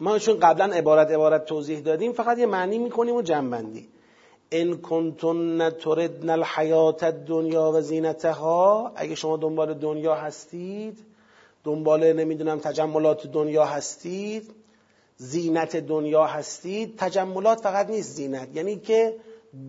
ما 0.00 0.18
چون 0.18 0.38
قبلا 0.40 0.64
عبارت 0.64 1.10
عبارت 1.10 1.44
توضیح 1.44 1.80
دادیم 1.80 2.12
فقط 2.12 2.38
یه 2.38 2.46
معنی 2.46 2.78
می‌کنیم 2.78 3.14
و 3.14 3.22
جنبندی. 3.22 3.88
ان 4.52 4.80
کنتن 4.80 5.70
تردن 5.70 6.30
الحیات 6.30 7.02
الدنیا 7.02 7.72
و 7.74 7.80
زینتها. 7.80 8.92
اگه 8.96 9.14
شما 9.14 9.36
دنبال 9.36 9.74
دنیا 9.74 10.14
هستید 10.14 10.98
دنبال 11.64 12.12
نمی‌دونم 12.12 12.58
تجملات 12.58 13.26
دنیا 13.26 13.64
هستید 13.64 14.65
زینت 15.16 15.76
دنیا 15.76 16.26
هستید 16.26 16.98
تجملات 16.98 17.60
فقط 17.60 17.90
نیست 17.90 18.10
زینت. 18.10 18.56
یعنی 18.56 18.76
که 18.76 19.16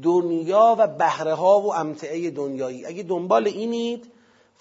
دنیا 0.04 0.76
و 0.80 0.88
بهره 0.88 1.34
ها 1.34 1.60
و 1.60 1.74
امتعه 1.74 2.30
دنیایی. 2.30 2.86
اگه 2.86 3.04
دنبال 3.04 3.48
اینید 3.48 4.12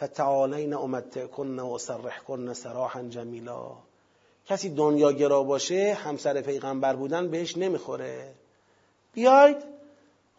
فتعالین 0.02 0.74
امتعکن 0.74 1.58
و 1.58 1.78
سرحکن 1.78 2.52
سراحا 2.52 3.02
جمیلا. 3.02 3.72
کسی 4.46 4.68
دنیا 4.70 5.12
گرا 5.12 5.42
باشه 5.42 5.94
همسر 5.94 6.40
پیغمبر 6.40 6.96
بودن 6.96 7.30
بهش 7.30 7.56
نمی‌خوره. 7.56 8.34
بیاید 9.12 9.56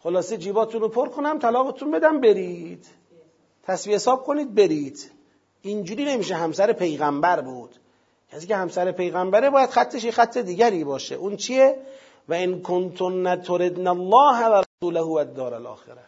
خلاصه 0.02 0.36
جیباتون 0.36 0.80
رو 0.80 0.88
پر 0.88 1.08
کنم 1.08 1.38
طلاقتون 1.38 1.90
بدم 1.90 2.20
برید. 2.20 2.86
تصویه 3.62 3.96
حساب 3.96 4.24
کنید 4.24 4.54
برید. 4.54 5.10
اینجوری 5.62 6.04
نمیشه 6.04 6.34
همسر 6.34 6.72
پیغمبر 6.72 7.40
بود. 7.40 7.74
کسی 8.32 8.46
که 8.46 8.56
همسر 8.56 8.92
پیغمبره 8.92 9.50
باید 9.50 9.70
خطش 9.70 10.06
خط 10.06 10.38
دیگری 10.38 10.84
باشه. 10.84 11.14
اون 11.14 11.36
چیه؟ 11.36 11.78
و 12.28 12.34
ان 12.34 12.62
کنتن 12.62 13.42
تردن 13.42 13.86
الله 13.86 14.46
و 14.48 14.62
رسوله 14.62 15.00
و 15.00 15.12
الدار 15.12 15.54
الاخره. 15.54 16.04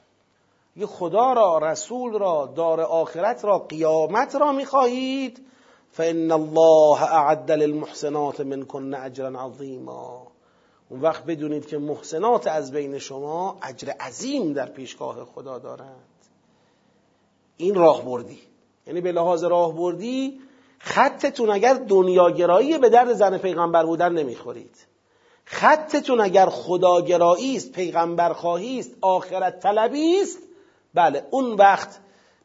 یه 0.76 0.86
خدا 0.86 1.32
را 1.32 1.58
رسول 1.58 2.12
را 2.12 2.52
دار 2.56 2.80
آخرت 2.80 3.44
را 3.44 3.58
قیامت 3.58 4.34
را 4.34 4.52
می‌خواهید. 4.52 5.46
فان 5.92 6.30
الله 6.30 7.02
اعد 7.02 7.52
للمحسنات 7.52 8.40
منکن 8.40 8.94
اجرا 8.94 9.40
عظیما. 9.40 10.26
اون 10.88 11.00
وقت 11.00 11.24
بدونید 11.24 11.66
که 11.66 11.78
محسنات 11.78 12.46
از 12.46 12.72
بین 12.72 12.98
شما 12.98 13.58
اجر 13.62 13.88
عظیم 13.88 14.52
در 14.52 14.66
پیشگاه 14.66 15.24
خدا 15.24 15.58
دارند. 15.58 16.06
این 17.56 17.74
راه 17.74 18.04
بردی 18.04 18.38
یعنی 18.86 19.00
به 19.00 19.12
لحاظ 19.12 19.44
راه 19.44 19.74
بردی 19.74 20.40
خطتون 20.82 21.50
اگر 21.50 21.74
دنیاگرایی 21.74 22.78
به 22.78 22.88
درد 22.88 23.12
زن 23.12 23.38
پیغمبر 23.38 23.84
بودن 23.84 24.12
نمی‌خورید. 24.12 24.76
خطتون 25.44 26.20
اگر 26.20 26.46
خداگرایی 26.46 27.56
است 27.56 27.72
پیغمبر 27.72 28.32
خواهی 28.32 28.78
است 28.78 28.90
آخرت 29.00 29.60
طلبی 29.60 30.20
است 30.20 30.38
بله 30.94 31.26
اون 31.30 31.52
وقت 31.52 31.98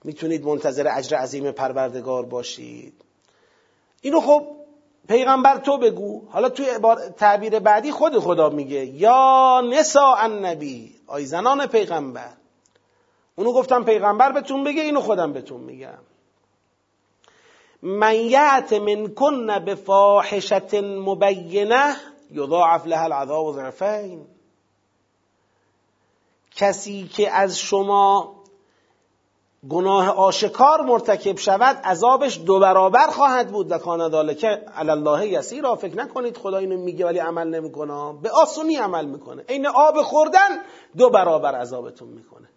می‌تونید 0.04 0.46
منتظر 0.46 0.88
اجر 0.92 1.18
عظیم 1.18 1.52
پروردگار 1.52 2.26
باشید. 2.26 2.94
اینو 4.02 4.22
خب 4.22 4.48
پیغمبر 5.08 5.58
تو 5.58 5.78
بگو. 5.78 6.22
حالا 6.30 6.50
توی 6.50 6.66
تعبیر 7.18 7.60
بعدی 7.60 7.92
خود 7.92 8.20
خدا 8.20 8.50
میگه 8.50 8.86
یا 8.86 9.62
نسا 9.70 10.14
النبی 10.14 10.96
آی 11.08 11.26
زنان 11.26 11.66
پیغمبر. 11.66 12.34
اونو 13.36 13.54
گفتم 13.54 13.84
پیغمبر 13.84 14.32
بهتون 14.32 14.64
بگه 14.64 14.82
اینو 14.82 15.02
خودم 15.02 15.34
بهتون 15.34 15.62
میگم. 15.62 15.98
من 17.86 18.16
یعت 18.16 18.74
من 18.74 19.08
کن 19.08 19.60
بفاحشت 19.60 20.74
مبینه 20.84 21.96
یضاعف 22.32 22.88
لها 22.88 23.04
العذاب 23.04 23.54
ضعفین. 23.54 24.26
کسی 26.56 27.08
که 27.08 27.32
از 27.32 27.60
شما 27.60 28.36
گناه 29.70 30.10
آشکار 30.10 30.82
مرتکب 30.82 31.38
شود 31.38 31.78
عذابش 31.84 32.40
دو 32.46 32.60
برابر 32.60 33.08
خواهد 33.08 33.52
بود. 33.52 33.72
و 33.72 33.78
کان 33.78 34.10
ذالک 34.10 34.46
علی 34.76 34.90
الله 34.90 35.28
یسیرا. 35.28 35.76
فکر 35.76 35.96
نکنید 35.96 36.38
خدا 36.38 36.58
اینو 36.58 36.78
میگه 36.78 37.06
ولی 37.06 37.20
عمل 37.20 37.48
نمی‌کنه. 37.48 38.14
به 38.22 38.30
آسونی 38.30 38.76
عمل 38.76 39.06
می‌کنه. 39.06 39.44
عین 39.50 39.68
آب 39.68 40.02
خوردن 40.02 40.62
دو 40.98 41.10
برابر 41.10 41.56
عذابتون 41.56 42.08
می‌کنه. 42.08 42.48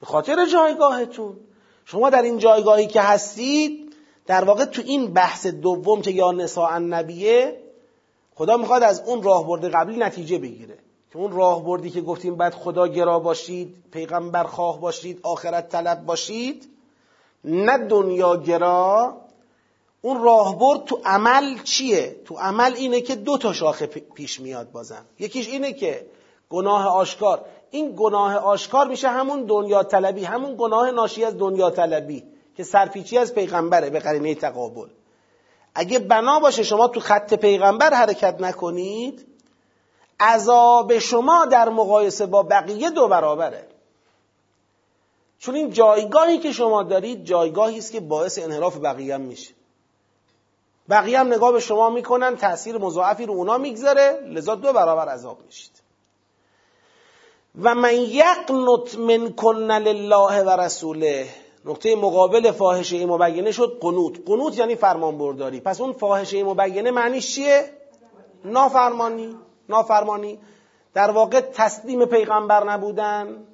به 0.00 0.06
خاطر 0.06 0.46
جایگاهتون. 0.46 1.36
شما 1.84 2.10
در 2.10 2.22
این 2.22 2.38
جایگاهی 2.38 2.86
که 2.86 3.00
هستید 3.00 3.83
در 4.26 4.44
واقع 4.44 4.64
تو 4.64 4.82
این 4.84 5.12
بحث 5.12 5.46
دوم 5.46 6.02
که 6.02 6.10
یا 6.10 6.32
نساء 6.32 6.68
النبیه 6.68 7.60
خدا 8.34 8.56
می‌خواد 8.56 8.82
از 8.82 9.02
اون 9.06 9.22
راهبرد 9.22 9.64
قبلی 9.64 9.96
نتیجه 9.96 10.38
بگیره. 10.38 10.78
که 11.14 11.18
اون 11.18 11.32
راهبردی 11.32 11.90
که 11.90 12.00
گفتیم 12.00 12.36
بعد 12.36 12.54
خدا 12.54 12.88
گرا 12.88 13.18
باشید 13.18 13.74
پیغمبر 13.92 14.44
خواه 14.44 14.80
باشید 14.80 15.20
آخرت 15.22 15.68
طلب 15.68 16.04
باشید 16.06 16.68
نه 17.44 17.78
دنیا 17.78 18.36
گرا 18.36 19.16
اون 20.02 20.22
راهبرد 20.22 20.84
تو 20.84 21.00
عمل 21.04 21.62
چیه؟ 21.62 22.16
تو 22.24 22.34
عمل 22.34 22.72
اینه 22.74 23.00
که 23.00 23.14
دو 23.14 23.38
تا 23.38 23.52
شاخه 23.52 23.86
پیش 23.86 24.40
میاد 24.40 24.72
بازم. 24.72 25.04
یکیش 25.18 25.48
اینه 25.48 25.72
که 25.72 26.06
گناه 26.50 26.86
آشکار. 26.86 27.44
این 27.70 27.94
گناه 27.96 28.36
آشکار 28.36 28.88
میشه 28.88 29.08
همون 29.08 29.44
دنیا 29.44 29.82
طلبی 29.82 30.24
همون 30.24 30.54
گناه 30.58 30.90
ناشی 30.90 31.24
از 31.24 31.38
دنیا 31.38 31.70
طلبی. 31.70 32.22
که 32.56 32.62
سرپیچی 32.62 33.18
از 33.18 33.34
پیغمبره 33.34 33.90
به 33.90 33.98
قرینه 33.98 34.34
تقابل. 34.34 34.88
اگه 35.74 35.98
بنا 35.98 36.40
باشه 36.40 36.62
شما 36.62 36.88
تو 36.88 37.00
خط 37.00 37.34
پیغمبر 37.34 37.94
حرکت 37.94 38.40
نکنید 38.40 39.26
عذاب 40.20 40.98
شما 40.98 41.46
در 41.46 41.68
مقایسه 41.68 42.26
با 42.26 42.42
بقیه 42.42 42.90
دو 42.90 43.08
برابره. 43.08 43.66
چون 45.38 45.54
این 45.54 45.70
جایگاهی 45.70 46.38
که 46.38 46.52
شما 46.52 46.82
دارید 46.82 47.24
جایگاهی 47.24 47.78
است 47.78 47.92
که 47.92 48.00
باعث 48.00 48.38
انحراف 48.38 48.76
بقیه 48.76 49.14
هم 49.14 49.20
میشه. 49.20 49.54
بقیه 50.88 51.18
هم 51.18 51.26
نگاه 51.26 51.52
به 51.52 51.60
شما 51.60 51.90
می‌کنن 51.90 52.36
تاثیر 52.36 52.78
مضاعفی 52.78 53.26
رو 53.26 53.34
اونا 53.34 53.58
می‌گذاره 53.58 54.20
لذا 54.26 54.54
دو 54.54 54.72
برابر 54.72 55.08
عذاب 55.08 55.38
میشید. 55.46 55.82
و 57.62 57.74
من 57.74 57.94
یقنط 57.94 58.94
من 58.94 59.32
کن 59.32 59.72
لله 59.72 60.42
و 60.42 60.50
رسوله 60.50 61.28
نقطه 61.64 61.96
مقابل 61.96 62.50
فاحشه 62.50 63.06
مبینه 63.06 63.52
شد 63.52 63.78
قنوت. 63.80 64.20
قنوت 64.26 64.58
یعنی 64.58 64.74
فرمان 64.74 65.18
برداری 65.18 65.60
پس 65.60 65.80
اون 65.80 65.92
فاحشه 65.92 66.44
مبینه 66.44 66.90
معنیش 66.90 67.34
چیه؟ 67.34 67.70
نافرمانی. 68.44 69.36
نافرمانی. 69.68 70.38
در 70.94 71.10
واقع 71.10 71.40
تسلیم 71.40 72.04
پیغمبر 72.04 72.64
نبودن. 72.64 73.46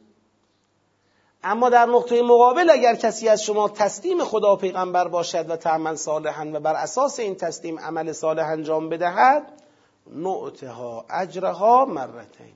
اما 1.44 1.68
در 1.68 1.86
نقطه 1.86 2.22
مقابل 2.22 2.70
اگر 2.70 2.94
کسی 2.94 3.28
از 3.28 3.42
شما 3.42 3.68
تسلیم 3.68 4.24
خدا 4.24 4.52
و 4.52 4.56
پیغمبر 4.56 5.08
باشد 5.08 5.50
و 5.50 5.56
تعمل 5.56 5.94
صالحا 5.94 6.50
و 6.52 6.60
بر 6.60 6.74
اساس 6.74 7.20
این 7.20 7.34
تسلیم 7.34 7.78
عمل 7.78 8.12
صالح 8.12 8.46
انجام 8.46 8.88
بدهد 8.88 9.42
نعتها 10.06 11.04
اجرها 11.10 11.84
مرتین. 11.84 12.54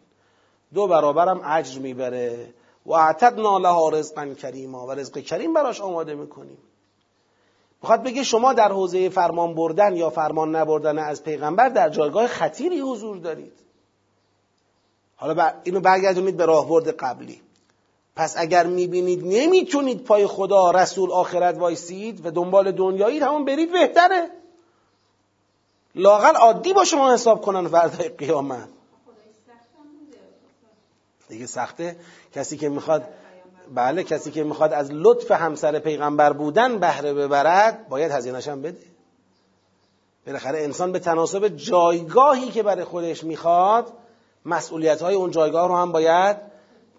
دو 0.75 0.87
برابرم 0.87 1.41
اجر 1.45 1.79
می‌بره. 1.79 2.55
و 2.87 2.93
اعتدنا 2.93 3.59
لها 3.59 3.89
رزقا 3.89 4.27
کریما 4.27 4.87
و 4.87 4.91
رزق 4.91 5.19
کریم 5.19 5.55
براش 5.55 5.81
آماده 5.81 6.15
می‌کنیم. 6.15 6.59
می‌خواد 7.83 8.03
بگه 8.03 8.23
شما 8.23 8.53
در 8.53 8.73
حوزه 8.73 9.09
فرمان 9.09 9.55
بردن 9.55 9.97
یا 9.97 10.11
فرمان 10.11 10.57
نبردن 10.57 10.99
از 10.99 11.23
پیغمبر 11.23 11.69
در 11.69 11.89
جایگاه 11.89 12.27
خطیری 12.27 12.81
حضور 12.81 13.17
دارید. 13.17 13.53
حالا 15.17 15.53
اینو 15.65 15.81
برگردونید 15.81 16.37
به 16.37 16.47
راهبرد 16.47 16.89
قبلی. 16.89 17.41
پس 18.17 18.35
اگر 18.39 18.67
می‌بینید 18.67 19.25
نمی‌تونید 19.25 20.05
پای 20.05 20.27
خدا 20.27 20.71
رسول 20.71 21.13
آخرت 21.13 21.59
وایسید 21.59 22.27
و 22.27 22.31
دنبال 22.31 22.73
دنیایید 22.73 23.23
همون 23.23 23.45
برید 23.45 23.73
بهتره. 23.73 24.31
لاقل 25.95 26.37
عادی 26.37 26.73
با 26.73 26.85
شما 26.85 27.13
حساب 27.13 27.41
کنن 27.41 27.69
فردای 27.69 28.09
قیامت. 28.09 28.69
دیگه 31.29 31.47
سخته. 31.47 31.97
کسی 32.35 32.57
که 32.57 32.69
می‌خواد 32.69 33.05
بله 33.75 34.03
کسی 34.03 34.31
که 34.31 34.45
می‌خواد 34.45 34.73
از 34.73 34.91
لطف 34.93 35.31
همسر 35.31 35.79
پیغمبر 35.79 36.33
بودن 36.33 36.79
بهره 36.79 37.15
ببرد 37.15 37.89
باید 37.89 38.13
هزینهش 38.13 38.49
بده. 38.49 38.77
بالاخره 40.27 40.59
انسان 40.59 40.93
به 40.93 40.99
تناسب 40.99 41.49
جایگاهی 41.49 42.51
که 42.51 42.63
برای 42.63 42.85
خودش 42.85 43.25
می‌خواد 43.25 43.93
مسئولیت 44.45 45.03
های 45.03 45.15
اون 45.15 45.31
جایگاه 45.31 45.69
رو 45.69 45.77
هم 45.77 45.93
باید 45.93 46.37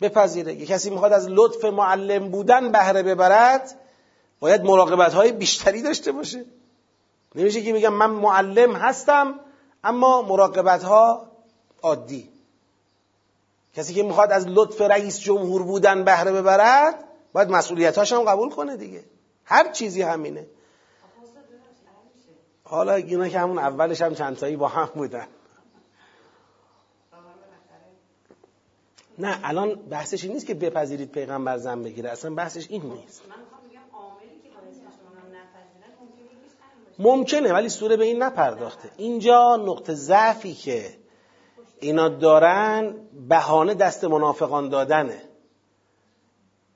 بپذیره. 0.01 0.65
کسی 0.65 0.89
می‌خواد 0.89 1.13
از 1.13 1.27
لطف 1.29 1.65
معلم 1.65 2.29
بودن 2.29 2.71
بهره 2.71 3.03
ببرد 3.03 3.75
باید 4.39 4.63
مراقبت 4.63 5.13
های 5.13 5.31
بیشتری 5.31 5.81
داشته 5.81 6.11
باشه. 6.11 6.45
نمیشه 7.35 7.61
که 7.61 7.73
میگم 7.73 7.93
من 7.93 8.09
معلم 8.09 8.75
هستم 8.75 9.39
اما 9.83 10.21
مراقبت 10.21 10.83
ها 10.83 11.31
عادی. 11.81 12.34
کسی 13.75 13.93
که 13.93 14.03
می‌خواد 14.03 14.31
از 14.31 14.47
لطف 14.47 14.81
رئیس 14.81 15.19
جمهور 15.19 15.63
بودن 15.63 16.03
بهره 16.03 16.31
ببرد 16.31 17.03
باید 17.33 17.49
مسئولیتاش 17.49 18.13
هم 18.13 18.23
قبول 18.23 18.49
کنه 18.49 18.77
دیگه. 18.77 19.03
هر 19.45 19.71
چیزی 19.71 20.01
همینه. 20.01 20.47
حالا 22.63 22.93
اینا 22.93 23.27
که 23.27 23.39
همون 23.39 23.57
اولش 23.59 24.01
هم 24.01 24.15
چند 24.15 24.37
تایی 24.37 24.55
با 24.55 24.67
هم 24.67 24.89
بودن. 24.95 25.27
نه 29.19 29.39
الان 29.43 29.75
بحثش 29.75 30.23
این 30.23 30.33
نیست 30.33 30.45
که 30.45 30.53
بپذیرید 30.53 31.11
پیغمبر 31.11 31.57
زن 31.57 31.83
بگیره 31.83 32.09
اصلا 32.09 32.35
بحثش 32.35 32.69
این 32.69 32.81
نیست. 32.81 33.21
ممکنه 36.99 37.53
ولی 37.53 37.69
سوره 37.69 37.97
به 37.97 38.05
این 38.05 38.23
نپرداخته. 38.23 38.89
اینجا 38.97 39.55
نقطه 39.55 39.93
ضعفی 39.93 40.53
که 40.53 40.97
اینا 41.79 42.09
دارن 42.09 42.95
بهانه 43.29 43.73
دست 43.73 44.03
منافقان 44.03 44.69
دادنه. 44.69 45.21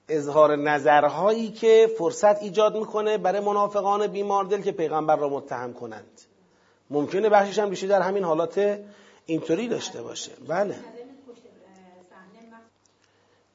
اظهار 0.08 0.56
نظرهایی 0.56 1.52
که 1.52 1.92
فرصت 1.98 2.42
ایجاد 2.42 2.78
می‌کنه 2.78 3.18
برای 3.18 3.40
منافقان 3.40 4.08
بیماردل 4.08 4.62
که 4.62 4.72
پیغمبر 4.72 5.16
را 5.16 5.30
متهم 5.30 5.74
کنند. 5.74 6.22
ممکنه 6.90 7.30
بخشش 7.30 7.60
هم 7.60 7.70
در 7.70 8.02
همین 8.02 8.24
حالات 8.24 8.80
اینطوری 9.26 9.68
داشته 9.68 10.02
باشه. 10.02 10.32
بله. 10.48 10.76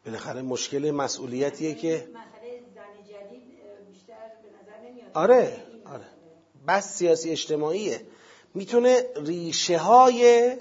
بالاخره 0.07 0.43
مشکل 0.43 0.91
مسئولیتیه 0.91 1.75
که 1.75 2.09
آره 5.15 5.57
آره. 5.93 6.05
بس 6.69 6.95
سیاسی 6.95 7.31
اجتماعیه. 7.31 8.01
می‌تونه 8.55 9.03
ریشه 9.17 9.79
های 9.79 10.53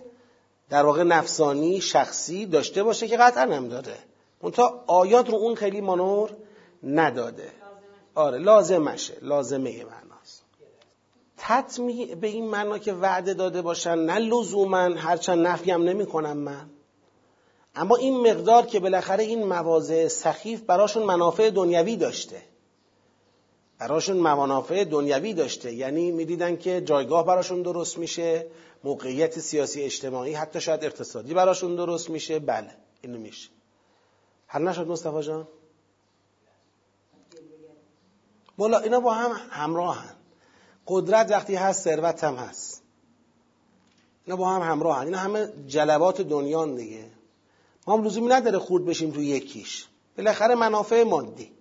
در 0.73 0.85
واقع 0.85 1.03
نفسانی 1.03 1.81
شخصی 1.81 2.45
داشته 2.45 2.83
باشه 2.83 3.07
که 3.07 3.17
قطعا 3.17 3.55
هم 3.55 3.67
داره. 3.67 3.97
منتها 4.43 4.83
آیات 4.87 5.29
رو 5.29 5.35
اون 5.35 5.55
خیلی 5.55 5.81
مانور 5.81 6.29
نداده. 6.83 7.51
آره 8.15 8.37
لازمشه. 8.37 9.17
لازمه 9.21 9.71
معناست. 9.71 10.43
تطمیع 11.37 12.15
به 12.15 12.27
این 12.27 12.49
معنا 12.49 12.77
که 12.77 12.93
وعده 12.93 13.33
داده 13.33 13.61
باشن 13.61 13.95
نه 13.95 14.19
لزوما 14.19 14.77
هرچند 14.77 15.47
نفی 15.47 15.71
هم 15.71 15.83
نمی 15.83 16.05
کنم 16.05 16.37
من. 16.37 16.69
اما 17.75 17.95
این 17.95 18.31
مقدار 18.31 18.65
که 18.65 18.79
بالاخره 18.79 19.23
این 19.23 19.43
مواضع 19.43 20.07
سخیف 20.07 20.61
براشون 20.61 21.03
منافع 21.03 21.49
دنیوی 21.49 21.95
داشته. 21.95 22.41
براشون 23.83 24.17
منافع 24.17 24.83
دنیوی 24.83 25.33
داشته. 25.33 25.73
یعنی 25.73 26.11
می‌دیدن 26.11 26.57
که 26.57 26.81
جایگاه 26.81 27.25
براشون 27.25 27.61
درست 27.61 27.97
میشه 27.97 28.47
موقعیت 28.83 29.39
سیاسی 29.39 29.81
اجتماعی 29.81 30.33
حتی 30.33 30.61
شاید 30.61 30.83
اقتصادی 30.83 31.33
براشون 31.33 31.75
درست 31.75 32.09
میشه. 32.09 32.39
بله 32.39 32.71
اینو 33.01 33.19
میشه. 33.19 33.49
حل 34.47 34.61
نشد 34.61 34.87
مصطفی 34.87 35.23
جان؟ 35.23 35.47
بالا 38.57 38.79
اینا 38.79 38.99
با 38.99 39.13
هم 39.13 39.31
همراهن. 39.49 40.15
قدرت 40.87 41.31
وقتی 41.31 41.55
هست 41.55 41.83
ثروت 41.83 42.23
هم 42.23 42.35
هست. 42.35 42.81
اینا 44.25 44.35
با 44.35 44.49
هم 44.49 44.61
همراهن. 44.71 45.05
اینا 45.05 45.17
همه 45.17 45.53
جلبات 45.67 46.21
دنیان 46.21 46.75
دیگه. 46.75 47.05
ما 47.87 47.97
هم 47.97 48.03
لزومی 48.03 48.27
نداره 48.27 48.59
خورد 48.59 48.85
بشیم 48.85 49.11
تو 49.11 49.21
یکیش. 49.21 49.87
بالاخره 50.17 50.55
منافع 50.55 51.03
مادی. 51.03 51.51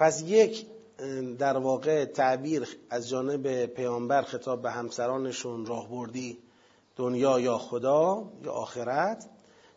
پس 0.00 0.22
یک 0.22 0.66
در 1.38 1.56
واقع 1.56 2.04
تعبیر 2.04 2.68
از 2.90 3.08
جانب 3.08 3.66
پیامبر 3.66 4.22
خطاب 4.22 4.62
به 4.62 4.70
همسرانشون 4.70 5.66
راهبردی 5.66 6.38
دنیا 6.96 7.40
یا 7.40 7.58
خدا 7.58 8.24
یا 8.44 8.52
آخرت. 8.52 9.26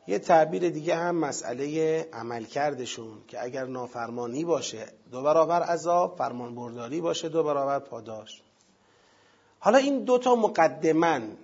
یه 0.08 0.20
تعبیر 0.20 0.70
دیگه 0.70 0.96
هم 0.96 1.16
مسئله 1.16 2.02
عملکردشون 2.14 3.18
که 3.28 3.44
اگر 3.44 3.66
نافرمانی 3.66 4.46
باشه 4.46 4.86
دو 5.12 5.22
برابر 5.22 5.64
عذاب 5.64 6.18
فرمان 6.18 6.56
برداری 6.56 7.02
باشه 7.02 7.30
دو 7.30 7.44
برابر 7.44 7.80
پاداش. 7.80 8.42
حالا 9.60 9.78
این 9.78 10.04
دوتا 10.04 10.36
مقدمن 10.36 11.38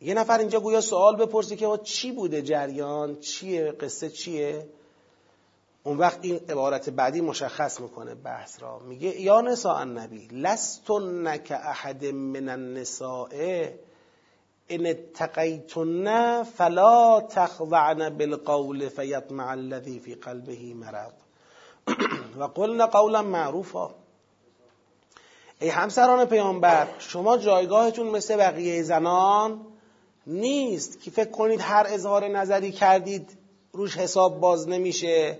یه 0.00 0.14
نفر 0.14 0.38
اینجا 0.38 0.60
گویا 0.60 0.80
سوال 0.80 1.16
بپرسی 1.16 1.56
که 1.56 1.80
چی 1.82 2.12
بوده 2.12 2.42
جریان؟ 2.42 3.20
چیه؟ 3.20 3.72
قصه 3.72 4.10
چیه؟ 4.10 4.66
اون 5.86 5.98
وقت 5.98 6.18
این 6.22 6.40
عبارت 6.48 6.90
بعدی 6.90 7.20
مشخص 7.20 7.80
می‌کنه 7.80 8.14
بحث 8.14 8.62
را. 8.62 8.78
میگه 8.78 9.20
یا 9.20 9.40
نساء 9.40 9.76
النبی 9.80 10.28
لستن 10.32 11.38
که 11.38 11.54
احد 11.68 12.04
من 12.04 12.48
النساء 12.48 13.28
ان 14.68 14.86
اتقیتن 14.86 16.42
فلا 16.42 17.20
تخضعن 17.20 18.18
بالقول 18.18 18.88
فیطمع 18.88 19.48
الذی 19.48 20.00
فی 20.00 20.14
قلبه 20.14 20.74
مرض. 20.74 21.12
و 22.38 22.44
قلن 22.44 22.86
قولا 22.86 23.22
معروفا. 23.22 23.90
ای 25.60 25.68
همسران 25.68 26.24
پیامبر 26.24 26.88
شما 26.98 27.38
جایگاهتون 27.38 28.06
مثل 28.06 28.36
بقیه 28.36 28.82
زنان 28.82 29.60
نیست 30.26 31.00
که 31.00 31.10
فکر 31.10 31.30
کنید 31.30 31.60
هر 31.60 31.86
اظهار 31.88 32.28
نظری 32.28 32.72
کردید 32.72 33.38
روش 33.72 33.96
حساب 33.96 34.40
باز 34.40 34.68
نمیشه. 34.68 35.38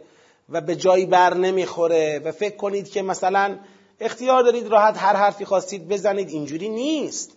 و 0.49 0.61
به 0.61 0.76
جایی 0.76 1.07
بر 1.07 1.34
نمی‌خوره 1.34 2.20
و 2.24 2.32
فکر 2.32 2.57
کنید 2.57 2.90
که 2.90 3.03
مثلا 3.03 3.59
اختیار 4.01 4.42
دارید 4.42 4.66
راحت 4.66 4.99
هر 4.99 5.16
حرفی 5.16 5.44
خواستید 5.44 5.88
بزنید 5.88 6.28
اینجوری 6.28 6.68
نیست. 6.68 7.32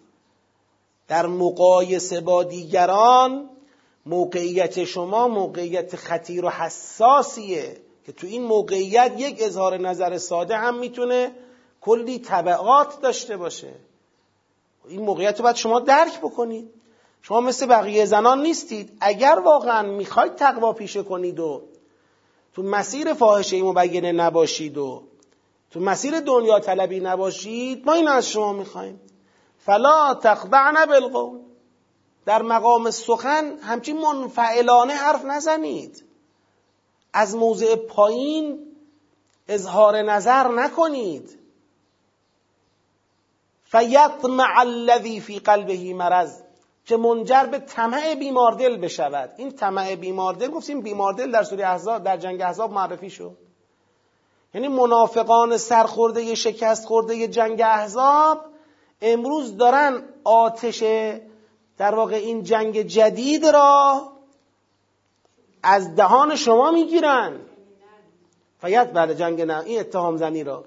در 1.08 1.26
مقایسه 1.26 2.22
با 2.22 2.44
دیگران 2.44 3.50
موقعیت 4.06 4.84
شما 4.84 5.28
موقعیت 5.28 5.96
خطیر 5.96 6.46
و 6.46 6.50
حساسیه 6.50 7.78
که 8.06 8.12
تو 8.12 8.28
این 8.28 8.44
موقعیت 8.44 9.14
یک 9.18 9.38
اظهار 9.40 9.78
نظر 9.78 10.18
ساده 10.18 10.58
هم 10.58 10.80
می‌تونه 10.80 11.32
کلی 11.82 12.20
طبعات 12.20 13.02
داشته 13.02 13.38
باشه. 13.38 13.74
این 14.88 15.02
موقعیت 15.02 15.38
رو 15.38 15.44
باید 15.44 15.56
شما 15.56 15.80
درک 15.80 16.20
بکنید. 16.20 16.70
شما 17.22 17.42
مثل 17.42 17.66
بقیه 17.66 18.06
زنان 18.06 18.42
نیستید. 18.42 18.98
اگر 19.02 19.42
واقعا 19.46 19.82
می‌خواید 19.82 20.36
تقوا 20.36 20.74
پیشه 20.74 21.04
کنید 21.04 21.40
و 21.40 21.62
تو 22.54 22.64
مسیر 22.64 23.14
فاحشه 23.14 23.64
مبینه 23.64 24.12
نباشید 24.12 24.78
و 24.78 25.04
تو 25.72 25.80
مسیر 25.80 26.20
دنیا 26.20 26.60
طلبی 26.60 27.00
نباشید 27.00 27.86
ما 27.86 27.94
این 27.94 28.08
از 28.08 28.30
شما 28.30 28.54
می‌خوایم. 28.54 29.02
فلا 29.58 30.14
تخضعن 30.14 30.86
بالقول. 30.86 31.40
در 32.26 32.42
مقام 32.42 32.92
سخن 32.92 33.58
همچین 33.62 33.98
منفعلانه 33.98 34.94
حرف 34.94 35.26
نزنید. 35.26 36.06
از 37.14 37.36
موضع 37.36 37.76
پایین 37.76 38.60
اظهار 39.48 40.02
نظر 40.02 40.48
نکنید. 40.48 41.40
فیطمع 43.64 44.60
الذی 44.60 45.20
فی 45.20 45.40
قلبه 45.40 45.94
مرض. 45.94 46.42
که 46.90 46.98
منجر 46.98 47.44
به 47.44 47.60
طمع 47.60 48.16
بیماردل 48.16 48.78
بشود. 48.78 49.34
این 49.38 49.52
طمع 49.52 49.96
بیماردل 49.96 50.48
گفتیم 50.48 50.82
بیماردل 50.82 51.32
در 51.32 51.44
سوره 51.44 51.68
احزاب 51.68 52.04
در 52.04 52.18
جنگ 52.18 52.42
احزاب 52.42 52.72
معرفی 52.72 53.10
شد. 53.10 53.38
یعنی 54.54 54.68
منافقان 54.68 55.58
سرخورده 55.58 56.36
شکست 56.36 56.86
خورده 56.86 57.28
جنگ 57.28 57.62
احزاب 57.62 58.46
امروز 59.02 59.58
دارن 59.58 60.04
آتش 60.24 60.84
در 61.78 61.96
واقع 61.96 62.16
این 62.16 62.44
جنگ 62.44 62.82
جدید 62.82 63.46
را 63.46 64.02
از 65.64 65.96
دهان 65.96 66.36
شما 66.36 66.72
می‌گیرن. 66.72 67.40
فیت 68.62 68.92
بعد 68.92 69.14
جنگ 69.14 69.42
نه 69.42 69.60
این 69.60 69.80
اتهام 69.80 70.18
زنی 70.18 70.44
را. 70.44 70.66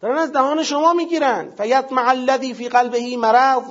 دارن 0.00 0.18
از 0.18 0.32
دهان 0.32 0.62
شما 0.62 0.92
می‌گیرن. 0.92 1.50
فیت 1.50 1.92
معلدی 1.92 2.54
فی 2.54 2.68
قلبه 2.68 3.16
مرض. 3.16 3.62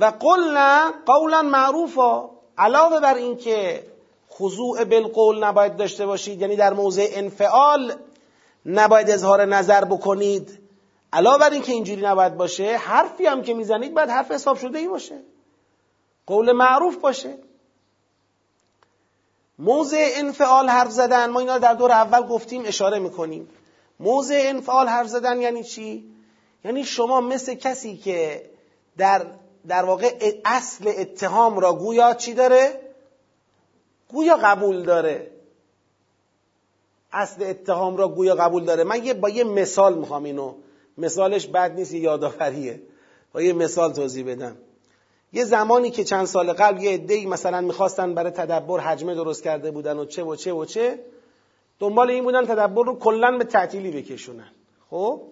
و 0.00 0.04
قلنا 0.04 0.92
قولا 1.06 1.42
معروفا. 1.42 2.30
علاوه 2.58 3.00
بر 3.00 3.14
اینکه 3.14 3.86
خضوع 4.30 4.84
بالقول 4.84 5.44
نباید 5.44 5.76
داشته 5.76 6.06
باشید 6.06 6.40
یعنی 6.40 6.56
در 6.56 6.72
موضع 6.72 7.06
انفعال 7.12 7.94
نباید 8.66 9.10
اظهار 9.10 9.44
نظر 9.44 9.84
بکنید. 9.84 10.58
علاوه 11.12 11.38
بر 11.38 11.50
اینکه 11.50 11.72
اینجوری 11.72 12.02
نباید 12.02 12.36
باشه 12.36 12.76
حرفی 12.76 13.26
هم 13.26 13.42
که 13.42 13.54
می‌زنید 13.54 13.94
باید 13.94 14.10
حرف 14.10 14.30
حساب 14.30 14.56
شده 14.56 14.78
ای 14.78 14.88
باشه. 14.88 15.18
قول 16.26 16.52
معروف 16.52 16.96
باشه. 16.96 17.38
موضع 19.58 20.08
انفعال 20.14 20.68
حرف 20.68 20.90
زدن 20.90 21.30
ما 21.30 21.40
اینا 21.40 21.58
در 21.58 21.74
دور 21.74 21.92
اول 21.92 22.22
گفتیم 22.22 22.62
اشاره 22.66 22.98
می‌کنیم. 22.98 23.48
موضع 24.00 24.42
انفعال 24.44 24.88
حرف 24.88 25.06
زدن 25.06 25.40
یعنی 25.40 25.64
چی؟ 25.64 26.04
یعنی 26.64 26.84
شما 26.84 27.20
مثل 27.20 27.54
کسی 27.54 27.96
که 27.96 28.50
در 28.96 29.26
در 29.68 29.84
واقع 29.84 30.40
اصل 30.44 30.92
اتهام 30.96 31.58
را 31.58 31.72
گویا 31.72 32.14
چی 32.14 32.34
داره؟ 32.34 32.80
گویا 34.08 34.36
قبول 34.36 34.82
داره. 34.82 35.30
اصل 37.12 37.44
اتهام 37.44 37.96
را 37.96 38.08
گویا 38.08 38.34
قبول 38.34 38.64
داره. 38.64 38.84
من 38.84 39.04
یه 39.04 39.14
با 39.14 39.28
یه 39.28 39.44
مثال 39.44 39.98
می‌خوام 39.98 40.24
اینو. 40.24 40.54
مثالش 40.98 41.46
بد 41.46 41.74
نیست 41.74 41.94
یادآوریه. 41.94 42.82
با 43.32 43.42
یه 43.42 43.52
مثال 43.52 43.92
توضیح 43.92 44.26
بدم. 44.26 44.56
یه 45.32 45.44
زمانی 45.44 45.90
که 45.90 46.04
چند 46.04 46.26
سال 46.26 46.52
قبل 46.52 46.82
یه 46.82 46.90
عده‌ای 46.90 47.26
مثلا 47.26 47.60
می‌خواستن 47.60 48.14
برای 48.14 48.30
تدبر 48.30 48.80
حجمه 48.80 49.14
درست 49.14 49.42
کرده 49.42 49.70
بودن 49.70 49.98
و 49.98 50.04
چه 50.04 50.24
و 50.24 50.36
چه 50.36 50.52
و 50.52 50.64
چه 50.64 50.98
دنبال 51.78 52.10
این 52.10 52.24
بودن 52.24 52.46
تدبر 52.46 52.84
رو 52.84 52.98
کلا 52.98 53.38
به 53.38 53.44
تعطیلی 53.44 53.90
بکشونن. 53.90 54.50
خب؟ 54.90 55.22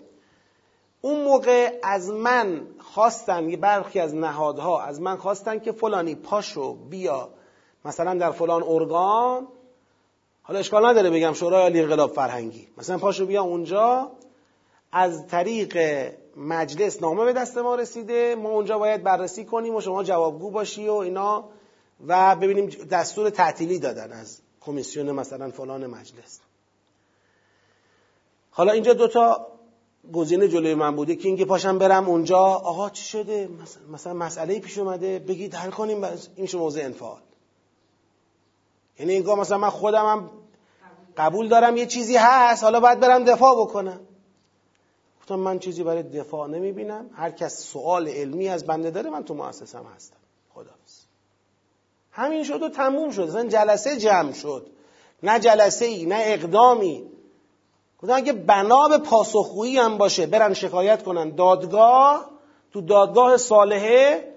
اون 1.00 1.24
موقع 1.24 1.78
از 1.82 2.10
من 2.10 2.66
خواستن 2.78 3.48
یه 3.48 3.56
برخی 3.56 4.00
از 4.00 4.14
نهادها 4.14 4.82
از 4.82 5.00
من 5.00 5.16
خواستن 5.16 5.58
که 5.58 5.72
فلانی 5.72 6.14
پاشو 6.14 6.74
بیا 6.74 7.28
مثلا 7.84 8.14
در 8.14 8.30
فلان 8.30 8.62
ارگان. 8.62 9.48
حالا 10.42 10.60
اشکال 10.60 10.86
نداره 10.86 11.10
بگم 11.10 11.32
شورای 11.32 11.62
عالی 11.62 11.80
انقلاب 11.80 12.12
فرهنگی. 12.12 12.68
مثلا 12.78 12.98
پاشو 12.98 13.26
بیا 13.26 13.42
اونجا. 13.42 14.10
از 14.92 15.26
طریق 15.26 15.78
مجلس 16.36 17.02
نامه 17.02 17.24
به 17.24 17.32
دست 17.32 17.58
ما 17.58 17.74
رسیده. 17.74 18.34
ما 18.34 18.48
اونجا 18.48 18.78
باید 18.78 19.02
بررسی 19.02 19.44
کنیم 19.44 19.74
و 19.74 19.80
شما 19.80 20.04
جوابگو 20.04 20.50
باشی 20.50 20.88
و 20.88 20.92
اینا 20.92 21.44
و 22.06 22.36
ببینیم 22.36 22.66
دستور 22.66 23.30
تعطیلی 23.30 23.78
دادن 23.78 24.12
از 24.12 24.40
کمیسیون 24.60 25.10
مثلا 25.10 25.50
فلان 25.50 25.86
مجلس. 25.86 26.40
حالا 28.50 28.72
اینجا 28.72 28.92
دوتا 28.92 29.57
گزینه 30.12 30.48
جلوی 30.48 30.74
من 30.74 30.96
بوده 30.96 31.16
که 31.16 31.28
اینکه 31.28 31.44
پاشم 31.44 31.78
برم 31.78 32.08
اونجا 32.08 32.38
آقا 32.38 32.90
چی 32.90 33.04
شده؟ 33.04 33.48
مثلا 33.92 34.14
مسئله 34.14 34.58
پیش 34.60 34.78
اومده 34.78 35.18
بگید 35.18 35.54
حل 35.54 35.70
کنیم 35.70 36.04
این 36.04 36.18
میشه 36.36 36.58
موضوع 36.58 36.84
انفعال. 36.84 37.20
یعنی 38.98 39.12
اینگاه 39.12 39.38
مثلا 39.38 39.58
من 39.58 39.70
خودم 39.70 40.06
هم 40.06 40.30
قبول 41.16 41.48
دارم 41.48 41.76
یه 41.76 41.86
چیزی 41.86 42.16
هست 42.16 42.64
حالا 42.64 42.80
باید 42.80 43.00
برم 43.00 43.24
دفاع 43.24 43.60
بکنم. 43.60 44.00
گفتم 45.20 45.34
من 45.34 45.58
چیزی 45.58 45.82
برای 45.82 46.02
دفاع 46.02 46.48
نمی‌بینم. 46.48 47.10
هر 47.14 47.30
کس 47.30 47.60
سوال 47.60 48.08
علمی 48.08 48.48
از 48.48 48.66
بنده 48.66 48.90
داره 48.90 49.10
من 49.10 49.24
تو 49.24 49.34
مؤسسم 49.34 49.84
هستم. 49.96 50.16
خدا 50.54 50.70
همین 52.10 52.44
شد 52.44 52.62
و 52.62 52.68
تموم 52.68 53.10
شد. 53.10 53.22
اصلا 53.22 53.48
جلسه 53.48 53.96
جمع 53.96 54.32
شد. 54.32 54.66
نه 55.22 55.38
جلسه 55.38 55.84
ای 55.84 56.06
نه 56.06 56.18
اقدامی. 56.18 57.10
گفتم 57.98 58.14
اگه 58.14 58.32
بنا 58.32 58.88
به 58.88 58.98
پاسخگویی 58.98 59.78
هم 59.78 59.98
باشه 59.98 60.26
برن 60.26 60.54
شکایت 60.54 61.02
کنن. 61.02 61.34
دادگاه 61.34 62.30
تو 62.72 62.80
دادگاه 62.80 63.36
صالحه 63.36 64.34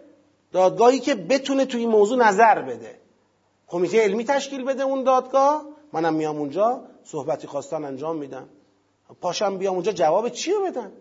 دادگاهی 0.51 0.99
که 0.99 1.15
بتونه 1.15 1.65
توی 1.65 1.79
این 1.79 1.89
موضوع 1.89 2.17
نظر 2.17 2.61
بده. 2.61 2.99
کمیته 3.67 4.01
علمی 4.01 4.25
تشکیل 4.25 4.63
بده 4.63 4.83
اون 4.83 5.03
دادگاه. 5.03 5.65
منم 5.93 6.13
میام 6.13 6.37
اونجا 6.37 6.81
صحبتی 7.03 7.47
خواستن 7.47 7.85
انجام 7.85 8.17
میدم. 8.17 8.49
پاشم 9.21 9.57
بیام 9.57 9.73
اونجا 9.73 9.91
جواب 9.91 10.29
چی 10.29 10.51
رو 10.51 10.65
بدم 10.65 10.91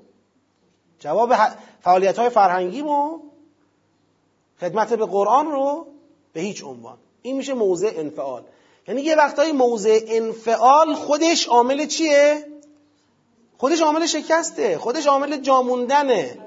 جواب 0.98 1.34
فعالیت 1.80 2.18
های 2.18 2.28
فرهنگی 2.28 2.82
مو 2.82 3.18
خدمت 4.60 4.92
به 4.92 5.06
قرآن 5.06 5.50
رو؟ 5.50 5.86
به 6.32 6.40
هیچ 6.40 6.64
عنوان. 6.64 6.98
این 7.22 7.36
میشه 7.36 7.54
موضع 7.54 7.92
انفعال. 7.96 8.42
یعنی 8.88 9.02
یه 9.02 9.16
وقتایی 9.16 9.52
موضع 9.52 10.00
انفعال 10.06 10.94
خودش 10.94 11.46
عامل 11.48 11.86
چیه؟ 11.86 12.46
خودش 13.60 13.80
عامل 13.80 14.06
شکسته 14.06 14.78
خودش 14.78 15.06
عامل 15.06 15.40
جاموندنه. 15.40 16.38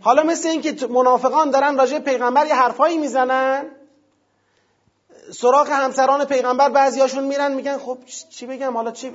حالا 0.00 0.22
مثل 0.22 0.48
اینکه 0.48 0.86
منافقان 0.86 1.50
دارن 1.50 1.76
راجع 1.76 1.98
پیغمبر 1.98 2.46
یه 2.46 2.54
حرفایی 2.54 2.98
می‌زنن. 2.98 3.66
سراغ 5.32 5.68
همسران 5.70 6.24
پیغمبر 6.24 6.68
بعضیاشون 6.68 7.24
میرن 7.24 7.52
میگن 7.54 7.78
خب 7.78 7.98
چی 8.30 8.46
بگم؟ 8.46 8.76
حالا 8.76 8.90
چی 8.90 9.12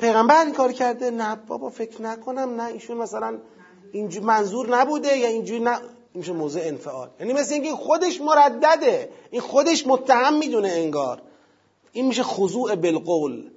پیغمبر 0.00 0.44
این 0.44 0.54
کار 0.54 0.72
کرده؟ 0.72 1.10
نه 1.10 1.36
بابا 1.48 1.70
فکر 1.70 2.02
نکنم 2.02 2.60
نه. 2.60 2.64
ایشون 2.64 2.96
مثلا 2.96 3.38
اینجور 3.92 4.22
منظور 4.22 4.76
نبوده 4.76 5.18
یا 5.18 5.28
اینجوری 5.28 5.60
نه؟ 5.60 5.78
میشه 6.14 6.32
موضع 6.32 6.60
انفعال. 6.64 7.08
یعنی 7.20 7.32
مثل 7.32 7.54
اینکه 7.54 7.70
خودش 7.70 8.20
مردده. 8.20 9.08
این 9.30 9.40
خودش 9.40 9.86
متهم 9.86 10.38
می‌دونه 10.38 10.68
انگار. 10.68 11.22
این 11.92 12.06
میشه 12.06 12.22
خضوع 12.22 12.74
بالقول. 12.74 13.50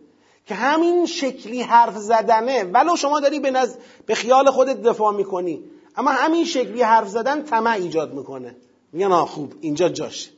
که 0.50 0.56
همین 0.56 1.06
شکلی 1.06 1.62
حرف 1.62 1.97
زدنه. 1.97 2.64
ولو 2.64 2.95
شما 2.95 3.20
داری 3.20 3.39
به, 3.39 3.52
نز... 3.52 3.76
به 4.06 4.16
خیال 4.16 4.52
خودت 4.52 4.82
دفاع 4.82 5.14
می‌کنی. 5.14 5.64
اما 5.95 6.12
همین 6.12 6.45
شکلی 6.45 6.82
حرف 6.82 7.08
زدن 7.08 7.43
طمع 7.43 7.72
ایجاد 7.72 8.14
می‌کنه. 8.14 8.56
میگن 8.91 9.12
آه 9.12 9.28
خوب 9.28 9.54
اینجا 9.62 9.89
جاشه 9.89 10.30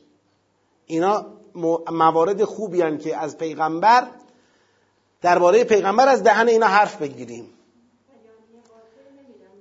اینا 0.86 1.26
موارد 1.90 2.44
خوبی 2.44 2.82
هن 2.82 2.98
که 2.98 3.16
از 3.16 3.38
پیغمبر 3.38 4.06
درباره 5.22 5.64
پیغمبر 5.64 6.08
از 6.08 6.22
دهن 6.22 6.48
اینا 6.48 6.66
حرف 6.66 6.96
بگیریم. 6.96 7.48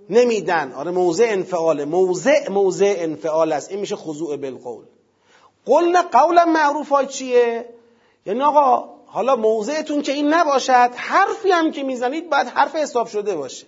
نمیدن. 0.09 0.71
آره 0.71 0.91
موضع 0.91 1.25
انفعاله. 1.27 1.85
موضع 1.85 2.49
موضع 2.49 2.95
انفعال 2.97 3.51
است. 3.51 3.71
این 3.71 3.79
میشه 3.79 3.95
خضوع 3.95 4.37
بالقول. 4.37 4.83
قول 5.65 6.01
قولا 6.01 6.45
معروف 6.45 6.89
های 6.89 7.07
چیه؟ 7.07 7.69
یعنی 8.25 8.41
آقا 8.41 8.89
حالا 9.11 9.35
موضعتون 9.35 10.01
که 10.01 10.11
این 10.11 10.33
نباشد 10.33 10.89
حرفی 10.95 11.51
هم 11.51 11.71
که 11.71 11.83
می‌زنید 11.83 12.29
باید 12.29 12.47
حرف 12.47 12.75
حساب 12.75 13.07
شده 13.07 13.35
باشه. 13.35 13.65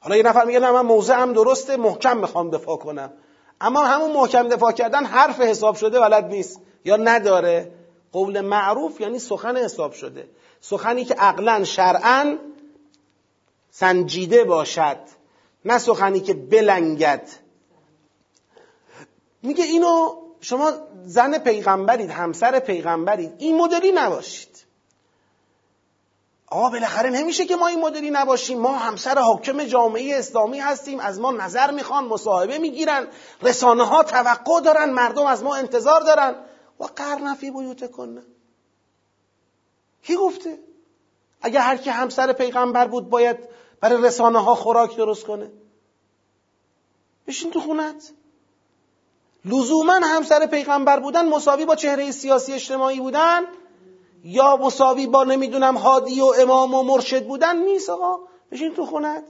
حالا 0.00 0.16
یه 0.16 0.22
نفر 0.22 0.44
میگه 0.44 0.60
نه 0.60 0.70
من 0.70 0.80
موضع 0.80 1.14
هم 1.14 1.32
درسته 1.32 1.76
محکم 1.76 2.16
می‌خوام 2.16 2.50
دفاع 2.50 2.76
کنم. 2.76 3.12
اما 3.60 3.84
همون 3.84 4.12
محکم 4.12 4.48
دفاع 4.48 4.72
کردن 4.72 5.04
حرف 5.04 5.40
حساب 5.40 5.76
شده 5.76 6.00
ولد 6.00 6.24
نیست 6.24 6.60
یا 6.84 6.96
نداره. 6.96 7.72
قول 8.12 8.40
معروف 8.40 9.00
یعنی 9.00 9.18
سخن 9.18 9.56
حساب 9.56 9.92
شده. 9.92 10.28
سخنی 10.60 11.04
که 11.04 11.14
عقلا 11.14 11.64
شرعا 11.64 12.36
سنجیده 13.70 14.44
باشد. 14.44 14.98
نه 15.64 15.78
سخنی 15.78 16.20
که 16.20 16.34
بلنگد. 16.34 17.28
میگه 19.42 19.64
اینو 19.64 20.14
شما 20.40 20.72
زن 21.04 21.38
پیغمبرید 21.38 22.10
همسر 22.10 22.58
پیغمبرید 22.58 23.34
این 23.38 23.56
مدلی 23.56 23.92
نباشید. 23.92 24.64
آقا 26.46 26.70
بالاخره 26.70 27.10
نمیشه 27.10 27.46
که 27.46 27.56
ما 27.56 27.66
این 27.66 27.80
مدلی 27.80 28.10
نباشیم. 28.10 28.58
ما 28.58 28.76
همسر 28.76 29.18
حاکم 29.18 29.64
جامعه 29.64 30.18
اسلامی 30.18 30.58
هستیم 30.58 31.00
از 31.00 31.20
ما 31.20 31.32
نظر 31.32 31.70
می‌خوان 31.70 32.04
مصاحبه 32.04 32.58
می‌گیرن 32.58 33.06
رسانه 33.42 33.84
ها 33.84 34.02
توقع 34.02 34.60
دارن 34.60 34.90
مردم 34.90 35.26
از 35.26 35.42
ما 35.42 35.54
انتظار 35.54 36.00
دارن. 36.00 36.34
و 36.80 36.84
قرنفی 36.84 37.50
بیوت 37.50 37.90
کنه 37.90 38.22
کی 40.02 40.16
گفته؟ 40.16 40.58
اگه 41.42 41.60
هر 41.60 41.76
کی 41.76 41.90
همسر 41.90 42.32
پیغمبر 42.32 42.88
بود 42.88 43.10
باید 43.10 43.36
برای 43.80 44.02
رسانه 44.02 44.38
ها 44.38 44.54
خوراک 44.54 44.96
درست 44.96 45.24
کنه. 45.24 45.50
بشین 47.26 47.50
تو 47.50 47.60
خونت. 47.60 48.12
لزوما 49.44 50.00
همسر 50.02 50.46
پیغمبر 50.46 51.00
بودن 51.00 51.28
مساوی 51.28 51.64
با 51.64 51.74
چهره 51.74 52.10
سیاسی 52.10 52.52
اجتماعی 52.52 53.00
بودن 53.00 53.40
یا 54.24 54.56
مساوی 54.56 55.06
با 55.06 55.24
نمی‌دونم 55.24 55.76
هادی 55.76 56.20
و 56.20 56.32
امام 56.38 56.74
و 56.74 56.82
مرشد 56.82 57.26
بودن 57.26 57.56
نیست 57.56 57.90
آقا 57.90 58.18
بشین 58.52 58.74
تو 58.74 58.86
خونت. 58.86 59.24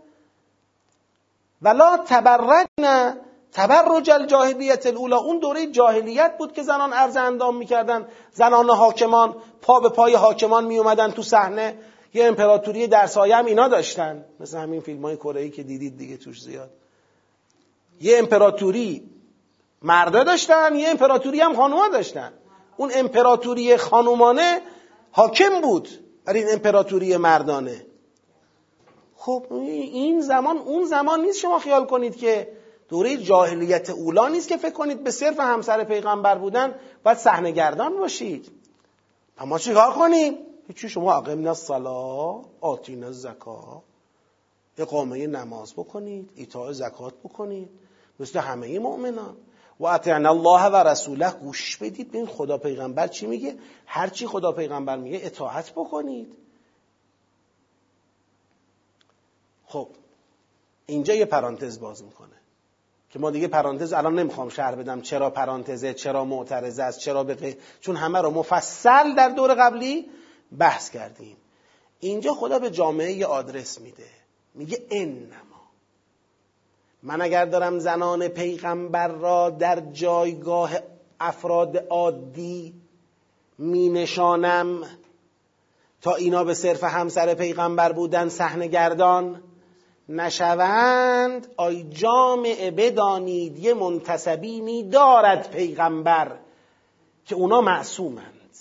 ولا 1.63 1.97
تبرجن 1.97 3.17
تبرج 3.53 4.11
الجاهلیت 4.11 4.87
الاولا 4.87 5.19
اون 5.19 5.39
دوره 5.39 5.67
جاهلیت 5.67 6.39
بود 6.39 6.53
که 6.53 6.63
زنان 6.63 6.93
عرض 6.93 7.17
اندام 7.17 7.57
می‌کردن. 7.57 8.09
زنان 8.33 8.71
حاکمان 8.71 9.35
پا 9.63 9.81
به 9.81 9.89
پای 9.89 10.15
حاکمان 10.15 10.65
میومدن 10.65 11.11
تو 11.11 11.23
صحنه. 11.23 11.79
یه 12.15 12.27
امپراتوری 12.27 12.87
در 12.87 13.07
سایه 13.07 13.37
هم 13.37 13.47
اینا 13.47 13.69
داشتن. 13.69 14.25
مثل 14.41 14.59
همین 14.59 14.81
فیلم 14.81 15.03
های 15.03 15.51
که 15.51 15.63
دیدید 15.63 15.99
دیگه 15.99 16.17
توش 16.17 16.43
زیاد. 16.43 16.71
یه 18.01 18.19
امپراتوری 18.19 19.11
مردا 19.83 20.25
داشتن 20.25 20.75
یه 20.75 20.89
امپراتوری 20.89 21.41
هم 21.41 21.57
خانوما 21.57 21.89
داشتن. 21.89 22.33
اون 22.77 22.91
امپراتوری 22.95 23.77
خانومانه 23.77 24.61
حاکم 25.11 25.61
بود 25.61 25.89
بر 26.25 26.33
این 26.33 26.47
امپراتوری 26.53 27.17
مردانه. 27.17 27.87
خب 29.17 29.47
این 29.51 30.21
زمان 30.21 30.59
اون 30.59 30.85
زمان 30.85 31.21
نیست 31.21 31.39
شما 31.39 31.59
خیال 31.59 31.87
کنید 31.87 32.17
که 32.17 32.53
دوره 32.89 33.17
جاهلیت 33.17 33.91
اولا 33.91 34.29
نیست 34.29 34.49
که 34.49 34.57
فکر 34.57 34.73
کنید 34.73 35.05
به 35.05 35.11
صرف 35.11 35.41
همسر 35.41 35.85
پیغمبر 35.85 36.39
بودن 36.39 36.75
باید 37.05 37.19
صحنه 37.19 37.51
گردان 37.51 37.99
باشید. 37.99 38.51
اما 39.39 39.59
چیکار 39.59 39.93
کنیم؟ 39.93 40.39
هیچی 40.67 40.89
شما 40.89 41.15
اقمنا 41.15 41.49
الصلاه 41.51 42.45
آتینا 42.61 43.07
الزکا 43.07 43.83
اقامه 44.79 45.27
نماز 45.27 45.73
بکنید 45.73 46.31
ایتاء 46.35 46.73
زکات 46.73 47.15
بکنید 47.25 47.69
مثل 48.21 48.39
همه 48.39 48.79
مؤمنان. 48.79 49.37
و 49.81 49.87
اطعنا 49.87 50.31
الله 50.31 50.67
و 50.67 50.77
رسوله 50.77 51.31
گوش 51.31 51.77
بدید. 51.77 52.09
ببین 52.09 52.27
خدا 52.27 52.59
پیغمبر 52.59 53.07
چی 53.07 53.27
میگه؟ 53.27 53.59
هر 53.87 54.09
چی 54.09 54.27
خدا 54.27 54.53
پیغمبر 54.53 54.97
میگه 54.97 55.21
اطاعت 55.23 55.71
بکنید. 55.71 56.37
خب 59.67 59.89
اینجا 60.87 61.15
یه 61.15 61.25
پرانتز 61.25 61.81
باز 61.81 62.05
می‌کنه 62.05 62.37
که 63.11 63.19
ما 63.19 63.31
دیگه 63.31 63.49
پرانتز 63.49 63.93
الان 63.93 64.19
نمی‌خوام 64.19 64.49
شهر 64.49 64.75
بدم 64.75 65.01
چرا 65.01 65.31
پرانتزه 65.31 65.95
چرا 65.95 66.25
معترضه 66.25 66.83
است 66.83 66.99
چرا 66.99 67.25
بقیه 67.25 67.59
چون 67.81 67.97
همه 67.97 68.21
رو 68.21 68.31
مفصل 68.31 69.15
در 69.15 69.29
دور 69.29 69.55
قبلی 69.55 70.11
بحث 70.59 70.91
کردیم. 70.91 71.37
اینجا 72.01 72.35
خدا 72.35 72.59
به 72.59 72.71
جامعه 72.71 73.13
یه 73.13 73.27
آدرس 73.27 73.81
میده. 73.81 74.09
میگه 74.55 74.87
انما 74.91 75.60
من 77.03 77.21
اگر 77.21 77.45
دارم 77.45 77.79
زنان 77.79 78.29
پیغمبر 78.29 79.09
را 79.09 79.51
در 79.51 79.81
جایگاه 79.81 80.71
افراد 81.21 81.77
عادی 81.77 82.75
می 83.59 83.89
نشانم 83.89 84.83
تا 86.03 86.15
اینا 86.15 86.45
به 86.45 86.55
صرف 86.55 86.85
همسر 86.85 87.35
پیغمبر 87.35 87.93
بودن 87.93 88.29
صحنه 88.29 88.67
گردان 88.67 89.43
نشوند 90.09 91.47
آی 91.57 91.83
جامعه 91.83 92.71
بدانید 92.71 93.59
یه 93.59 93.75
منتصبینی 93.75 94.91
دارد 94.91 95.51
پیغمبر 95.51 96.37
که 97.25 97.35
اونا 97.35 97.61
معصومند 97.61 98.57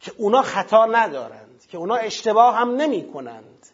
که 0.00 0.12
اونا 0.16 0.42
خطا 0.42 0.86
ندارند 0.86 1.64
که 1.68 1.78
اونا 1.78 1.94
اشتباه 1.94 2.54
هم 2.54 2.70
نمی 2.70 3.12
کنند 3.12 3.66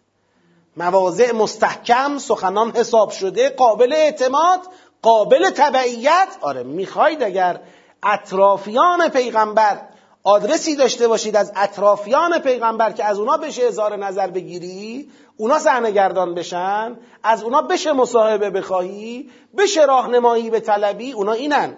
مواضع 0.77 1.33
مستحکم 1.33 2.19
سخنان 2.19 2.71
حساب 2.71 3.11
شده 3.11 3.49
قابل 3.49 3.93
اعتماد 3.93 4.61
قابل 5.03 5.51
تبعیت. 5.51 6.29
آره 6.41 6.63
می‌خواید 6.63 7.23
اگر 7.23 7.61
اطرافیان 8.03 9.09
پیغمبر 9.09 9.81
آدرسی 10.23 10.77
داشته 10.77 11.09
باشید 11.09 11.37
از 11.37 11.53
اطرافیان 11.57 12.39
پیغمبر 12.39 12.93
که 12.93 13.05
از 13.05 13.19
اونا 13.19 13.37
بشه 13.37 13.65
اظهار 13.65 13.97
نظر 13.97 14.31
بگیری 14.31 15.11
اونا 15.37 15.59
صحنه 15.59 16.09
بشن 16.35 16.97
از 17.23 17.43
اونا 17.43 17.63
بشه 17.63 17.93
مصاحبه 17.93 18.51
بخواهی 18.51 19.31
بشه 19.59 19.85
راهنمایی 19.85 20.51
به 20.51 20.61
طلبی 20.61 21.13
اونا 21.13 21.33
اینن. 21.33 21.77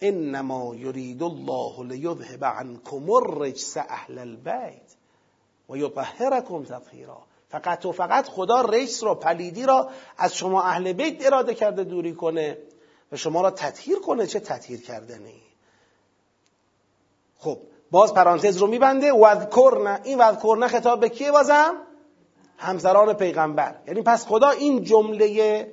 انما 0.00 0.74
یرید 0.74 1.22
الله 1.22 1.84
لیذهب 1.84 2.44
عنکم 2.44 3.10
الرجس 3.10 3.76
اهل 3.76 4.18
البیت 4.18 4.94
و 5.68 5.76
یطهرکم 5.76 6.64
تطهیرا. 6.64 7.18
فقط 7.48 7.86
و 7.86 7.92
فقط 7.92 8.28
خدا 8.28 8.60
رجس 8.60 9.04
را 9.04 9.14
پلیدی 9.14 9.66
را 9.66 9.90
از 10.18 10.34
شما 10.34 10.62
اهل 10.62 10.92
بیت 10.92 11.26
اراده 11.26 11.54
کرده 11.54 11.84
دوری 11.84 12.14
کنه 12.14 12.58
و 13.12 13.16
شما 13.16 13.40
را 13.42 13.50
تطهیر 13.50 13.98
کنه 13.98 14.26
چه 14.26 14.40
تطهیر 14.40 14.82
کردنی؟ 14.82 15.42
خب 17.38 17.58
باز 17.90 18.14
پرانتز 18.14 18.56
رو 18.56 18.66
میبنده 18.66 19.12
وذکرن 19.12 20.00
این 20.04 20.18
وذکرن 20.18 20.68
خطاب 20.68 21.00
به 21.00 21.08
کیه 21.08 21.32
بازم؟ 21.32 21.74
همسران 22.58 23.12
پیغمبر. 23.12 23.74
یعنی 23.86 24.02
پس 24.02 24.26
خدا 24.26 24.50
این 24.50 24.84
جمله 24.84 25.66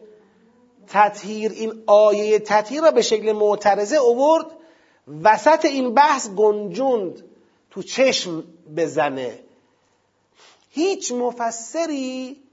تطهیر 0.87 1.51
این 1.51 1.83
آیه 1.87 2.39
تطهیر 2.39 2.81
را 2.81 2.91
به 2.91 3.01
شکل 3.01 3.31
معترضه 3.31 3.95
اوورد 3.95 4.45
وسط 5.23 5.65
این 5.65 5.93
بحث 5.93 6.29
گنجوند 6.29 7.23
تو 7.71 7.83
چشم 7.83 8.43
بزنه. 8.77 9.42
هیچ 10.75 11.11
مفسری 11.11 12.43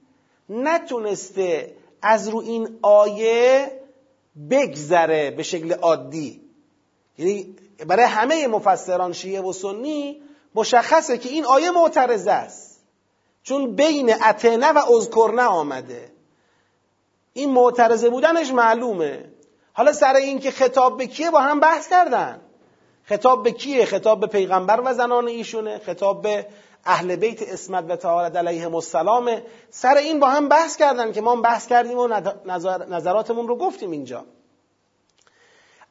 نتونسته 0.49 1.75
از 2.01 2.29
رو 2.29 2.39
این 2.39 2.79
آیه 2.81 3.71
بگذره 4.49 5.31
به 5.31 5.43
شکل 5.43 5.73
عادی. 5.73 6.41
یعنی 7.17 7.55
برای 7.87 8.05
همه 8.05 8.47
مفسران 8.47 9.13
شیعه 9.13 9.41
و 9.41 9.53
سنی 9.53 10.21
مشخصه 10.55 11.17
که 11.17 11.29
این 11.29 11.45
آیه 11.45 11.71
معترضه 11.71 12.31
است. 12.31 12.79
چون 13.43 13.75
بین 13.75 14.13
اتنه 14.23 14.71
و 14.71 14.91
اذکرنه 14.91 15.43
آمده. 15.43 16.11
این 17.33 17.51
معترضه 17.51 18.09
بودنش 18.09 18.51
معلومه. 18.51 19.25
حالا 19.73 19.93
سر 19.93 20.15
این 20.15 20.39
که 20.39 20.51
خطاب 20.51 20.97
به 20.97 21.07
کیه 21.07 21.31
با 21.31 21.39
هم 21.39 21.59
بحث 21.59 21.89
کردن. 21.89 22.41
خطاب 23.03 23.43
به 23.43 23.51
کیه؟ 23.51 23.85
خطاب 23.85 24.19
به 24.19 24.27
پیغمبر 24.27 24.81
و 24.85 24.93
زنان 24.93 25.27
ایشونه. 25.27 25.79
خطاب 25.79 26.21
به 26.21 26.47
اهل 26.85 27.15
بیت 27.15 27.41
اسمت 27.41 27.85
و 27.89 27.95
تعالت 27.95 28.35
علیهم 28.35 28.75
السلام. 28.75 29.41
سر 29.69 29.95
این 29.95 30.19
با 30.19 30.27
هم 30.27 30.49
بحث 30.49 30.77
کردن 30.77 31.11
که 31.11 31.21
ما 31.21 31.35
بحث 31.35 31.67
کردیم 31.67 31.97
و 31.97 32.07
نظراتمون 32.89 33.47
رو 33.47 33.55
گفتیم 33.55 33.91
اینجا. 33.91 34.25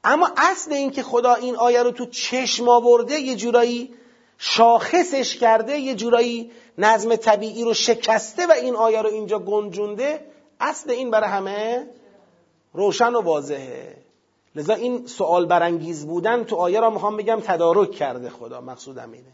اما 0.05 0.31
اصل 0.37 0.73
این 0.73 0.91
که 0.91 1.03
خدا 1.03 1.35
این 1.35 1.57
آیه 1.57 1.83
رو 1.83 1.91
تو 1.91 2.07
چشم 2.07 2.69
آورده 2.69 3.15
یه 3.15 3.37
جورایی 3.37 3.95
شاخصش 4.39 5.37
کرده 5.37 5.79
یه 5.79 5.95
جورایی 5.95 6.51
نظم 6.79 7.17
طبیعی 7.17 7.65
رو 7.65 7.75
شکسته 7.75 8.47
و 8.47 8.53
این 8.53 8.77
آیه 8.77 9.03
رو 9.03 9.09
اینجا 9.09 9.39
گنجونده 9.39 10.27
اصل 10.61 10.91
این 10.91 11.11
برای 11.11 11.31
همه 11.31 11.87
روشن 12.73 13.15
و 13.15 13.21
واضحه. 13.21 13.97
لذا 14.57 14.75
این 14.75 15.07
سوال 15.07 15.47
برانگیز 15.47 16.07
بودن 16.07 16.45
تو 16.45 16.57
آیه 16.57 16.81
را 16.81 16.91
می‌خوام 16.91 17.17
بگم 17.17 17.41
تدارک 17.41 17.91
کرده 17.91 18.31
خدا 18.31 18.61
مقصودم 18.61 19.13
اینه 19.13 19.33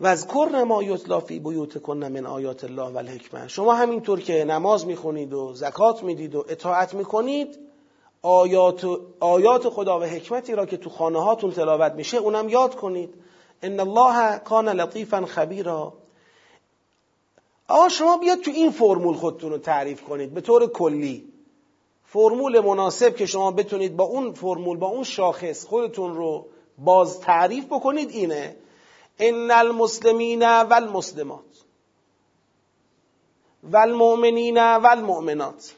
و 0.00 0.06
از 0.06 0.26
کرن 0.26 0.62
ما 0.62 0.82
یطلا 0.82 1.20
فی 1.20 1.38
بیوتکن 1.38 1.96
من 1.96 2.26
آیات 2.26 2.64
الله 2.64 2.90
و 2.90 2.96
الحکمه. 2.96 3.48
شما 3.48 3.74
همینطور 3.74 4.20
که 4.20 4.44
نماز 4.44 4.86
می‌خونید 4.86 5.32
و 5.32 5.54
زکات 5.54 6.02
می‌دید 6.02 6.34
و 6.34 6.44
اطاعت 6.48 6.94
می‌کنید 6.94 7.58
آیات, 8.22 8.86
آیات 9.20 9.68
خدا 9.68 10.00
و 10.00 10.02
حکمتی 10.02 10.54
را 10.54 10.66
که 10.66 10.76
تو 10.76 10.90
خانه 10.90 11.22
هاتون 11.22 11.50
تلاوت 11.50 11.92
میشه 11.92 12.16
اونم 12.16 12.48
یاد 12.48 12.74
کنید. 12.74 13.14
ان 13.62 13.80
الله 13.80 14.38
کان 14.38 14.68
لطیفا 14.68 15.26
خبیرا. 15.26 15.92
آقا 17.68 17.88
شما 17.88 18.16
بیاد 18.16 18.38
تو 18.38 18.50
این 18.50 18.70
فرمول 18.70 19.14
خودتون 19.14 19.50
رو 19.50 19.58
تعریف 19.58 20.02
کنید 20.02 20.34
به 20.34 20.40
طور 20.40 20.66
کلی. 20.66 21.24
فرمول 22.04 22.60
مناسب 22.60 23.16
که 23.16 23.26
شما 23.26 23.50
بتونید 23.50 23.96
با 23.96 24.04
اون 24.04 24.32
فرمول 24.32 24.76
با 24.76 24.86
اون 24.86 25.04
شاخص 25.04 25.64
خودتون 25.64 26.14
رو 26.14 26.46
باز 26.78 27.20
تعریف 27.20 27.64
بکنید 27.64 28.10
اینه 28.10 28.56
ان 29.20 29.50
المسلمین 29.50 30.42
والمسلمات 30.42 31.50
والمؤمنین 33.72 34.58
والمؤمنات 34.58 35.72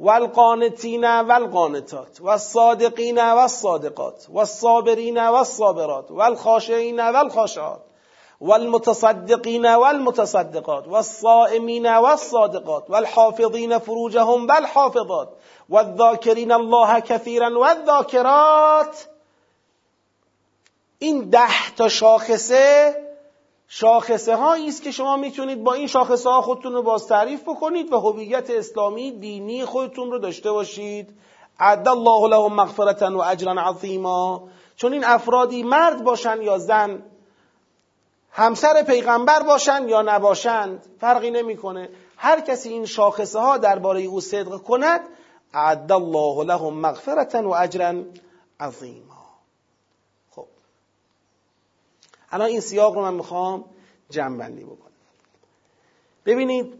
والقانتین 0.00 1.04
والقانتات 1.04 2.20
والصادقین 2.20 3.18
والصادقات 3.18 4.26
والصابرین 4.32 5.18
والصابرات 5.18 6.10
والخاشعین 6.10 7.00
والخاشعات 7.00 7.80
والمتصدقين 8.40 9.66
والمتصدقات 9.66 10.88
والصائمين 10.88 11.86
والصادقات 11.86 12.90
والحافظين 12.90 13.78
فروجهم 13.78 14.46
والحافظات 14.50 15.28
والذاكرين 15.68 16.52
الله 16.52 16.98
كثيرا 16.98 17.58
والذاكرات 17.58 19.13
این 20.98 21.30
ده 21.30 21.70
تا 21.76 21.88
شاخصه 21.88 22.94
شاخصه 23.68 24.36
هایی 24.36 24.68
است 24.68 24.82
که 24.82 24.90
شما 24.90 25.16
می‌تونید 25.16 25.64
با 25.64 25.72
این 25.72 25.86
شاخصه 25.86 26.30
ها 26.30 26.40
خودتون 26.40 26.72
رو 26.72 26.82
باز 26.82 27.06
تعریف 27.06 27.42
بکنید 27.42 27.92
و 27.92 27.98
هویت 27.98 28.50
اسلامی 28.50 29.10
دینی 29.10 29.64
خودتون 29.64 30.10
رو 30.10 30.18
داشته 30.18 30.52
باشید. 30.52 31.08
عد 31.60 31.88
الله 31.88 32.28
لهم 32.28 32.54
مغفرتا 32.54 33.18
و 33.18 33.24
اجرا 33.24 33.52
عظیما. 33.52 34.48
چون 34.76 34.92
این 34.92 35.04
افرادی 35.04 35.62
مرد 35.62 36.04
باشن 36.04 36.42
یا 36.42 36.58
زن 36.58 37.02
همسر 38.30 38.82
پیغمبر 38.82 39.42
باشند 39.42 39.88
یا 39.88 40.02
نباشند 40.02 40.86
فرقی 41.00 41.30
نمی‌کنه. 41.30 41.88
هر 42.16 42.40
کسی 42.40 42.68
این 42.68 42.86
شاخصه 42.86 43.38
ها 43.38 43.58
درباره 43.58 44.02
او 44.02 44.20
صدق 44.20 44.56
کند 44.62 45.00
اعد 45.52 45.92
الله 45.92 46.44
لهم 46.44 46.74
مغفرتا 46.74 47.48
و 47.48 47.56
اجرا 47.56 47.94
عظیما 48.60 49.24
خب 50.30 50.46
الان 52.34 52.48
این 52.48 52.60
سیاق 52.60 52.94
رو 52.94 53.02
من 53.02 53.14
می‌خوام 53.14 53.64
جنبندی 54.10 54.64
بکنم. 54.64 54.90
ببینید 56.26 56.74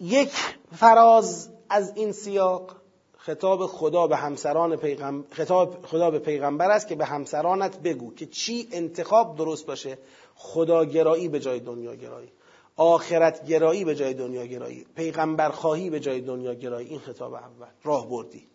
یک 0.00 0.32
فراز 0.72 1.50
از 1.68 1.92
این 1.96 2.12
سیاق 2.12 2.76
خطاب 3.16 3.66
خدا 3.66 4.06
به 4.06 4.16
همسران 4.16 4.76
پیغمبر 4.76 5.28
خطاب 5.34 5.86
خدا 5.86 6.10
به 6.10 6.18
پیغمبر 6.18 6.70
است 6.70 6.88
که 6.88 6.94
به 6.94 7.04
همسرانت 7.04 7.78
بگو 7.78 8.14
که 8.14 8.26
چی 8.26 8.68
انتخاب 8.72 9.36
درست 9.36 9.66
باشه. 9.66 9.98
خداگرایی 10.34 11.28
به 11.28 11.40
جای 11.40 11.60
دنیا 11.60 11.94
گرایی 11.94 12.32
آخرت 12.76 13.46
گرایی 13.46 13.84
به 13.84 13.94
جای 13.94 14.14
دنیا 14.14 14.46
گرایی 14.46 14.86
پیغمبر 14.96 15.48
خواهی 15.48 15.90
به 15.90 16.00
جای 16.00 16.20
دنیا 16.20 16.54
گرایی 16.54 16.88
این 16.88 16.98
خطاب 16.98 17.34
اول. 17.34 17.66
راه 17.82 18.08
بردی. 18.08 18.46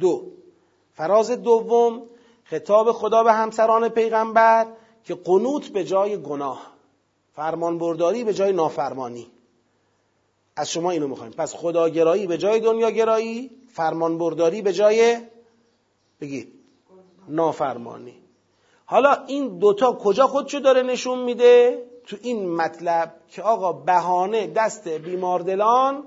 دو. 0.00 0.32
فراز 0.94 1.30
دوم 1.30 2.02
خطاب 2.44 2.92
خدا 2.92 3.24
به 3.24 3.32
همسران 3.32 3.88
پیغمبر 3.88 4.66
که 5.04 5.14
قنوت 5.14 5.68
به 5.68 5.84
جای 5.84 6.16
گناه 6.16 6.72
فرمان 7.36 7.78
برداری 7.78 8.24
به 8.24 8.34
جای 8.34 8.52
نافرمانی. 8.52 9.26
از 10.56 10.70
شما 10.70 10.90
اینو 10.90 11.08
می‌خوایم. 11.08 11.32
پس 11.32 11.54
خداگرایی 11.54 12.26
به 12.26 12.38
جای 12.38 12.60
دنیا 12.60 12.90
گرایی 12.90 13.50
فرمان 13.72 14.18
برداری 14.18 14.62
به 14.62 14.72
جای 14.72 15.18
بگی 16.20 16.48
نافرمانی. 17.28 18.14
حالا 18.84 19.24
این 19.26 19.58
دوتا 19.58 19.92
کجا 19.92 20.26
خودشو 20.26 20.58
داره 20.58 20.82
نشون 20.82 21.18
میده؟ 21.18 21.82
تو 22.06 22.16
این 22.22 22.48
مطلب 22.48 23.14
که 23.28 23.42
آقا 23.42 23.72
بهانه 23.72 24.46
دست 24.46 24.88
بیماردلان 24.88 26.04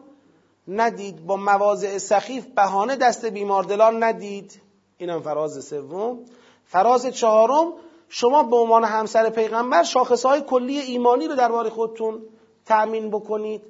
ندید 0.67 1.25
با 1.25 1.35
مواضع 1.35 1.97
سخیف 1.97 2.45
بهانه 2.45 2.95
دست 2.95 3.25
بیماردلان 3.25 4.03
ندید. 4.03 4.61
اینم 4.97 5.21
فراز 5.21 5.65
سوم. 5.65 6.19
فراز 6.65 7.07
چهارم 7.07 7.73
شما 8.09 8.43
به 8.43 8.55
عنوان 8.55 8.83
همسر 8.83 9.29
پیغمبر 9.29 9.83
شاخصهای 9.83 10.41
کلی 10.41 10.79
ایمانی 10.79 11.27
رو 11.27 11.35
درباره 11.35 11.69
خودتون 11.69 12.21
تأمین 12.65 13.09
بکنید. 13.09 13.61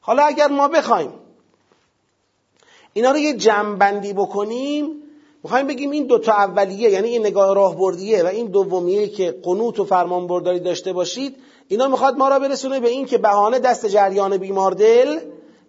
حالا 0.00 0.22
اگر 0.22 0.48
ما 0.48 0.68
بخوایم 0.68 1.12
اینا 2.92 3.10
رو 3.10 3.18
یه 3.18 3.36
جمعبندی 3.36 4.12
بکنیم 4.12 4.90
می‌خوایم 5.42 5.66
بگیم 5.66 5.90
این 5.90 6.06
دوتا 6.06 6.32
اولیه 6.32 6.90
یعنی 6.90 7.08
این 7.08 7.26
نگاه 7.26 7.54
راهبردیه 7.54 8.22
و 8.22 8.26
این 8.26 8.46
دومیه 8.46 9.08
که 9.08 9.40
قنوت 9.42 9.80
و 9.80 9.84
فرمان 9.84 10.26
برداری 10.26 10.60
داشته 10.60 10.92
باشید 10.92 11.36
اینا 11.68 11.88
می‌خواد 11.88 12.16
ما 12.16 12.28
را 12.28 12.38
برسونه 12.38 12.80
به 12.80 12.88
این 12.88 13.06
که 13.06 13.18
بهانه 13.18 13.58
دست 13.58 13.86
جریان 13.86 14.36
بیمار 14.36 14.72
دل 14.72 15.20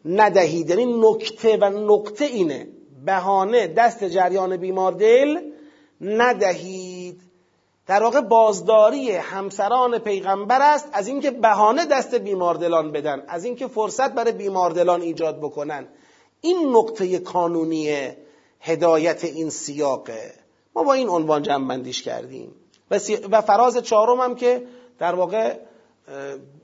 ندهید. 0.06 0.70
یعنی 0.70 0.86
نکته 0.86 1.58
و 1.58 1.66
نقطه 1.66 2.26
اینه 2.26 2.68
بهانه 3.06 3.68
دست 3.68 4.04
جریان 4.04 4.58
بیمار 4.58 4.92
دل 4.92 5.40
ندهید. 6.02 7.22
در 7.88 8.04
واقع 8.04 8.22
بازداری 8.22 9.12
همسران 9.12 10.00
پیغمبر 10.00 10.62
است 10.62 10.90
از 10.94 11.08
اینکه 11.08 11.32
بهانه 11.32 11.86
دست 11.86 12.16
بیماردلان 12.16 12.92
بدن 12.92 13.24
از 13.28 13.46
اینکه 13.46 13.68
فرصت 13.68 14.12
برای 14.12 14.32
بیماردلان 14.32 15.02
ایجاد 15.02 15.38
بکنن. 15.38 15.88
این 16.42 16.76
نقطه 16.76 17.20
قانونی 17.20 18.12
هدایت 18.60 19.24
این 19.24 19.50
سیاقه. 19.50 20.34
ما 20.76 20.84
با 20.84 20.94
این 20.94 21.10
عنوان 21.10 21.44
جنبندیش 21.44 22.02
کردیم. 22.02 22.56
و 23.32 23.42
فراز 23.42 23.78
چهارم 23.78 24.22
هم 24.22 24.36
که 24.36 24.64
در 25.00 25.16
واقع 25.16 25.58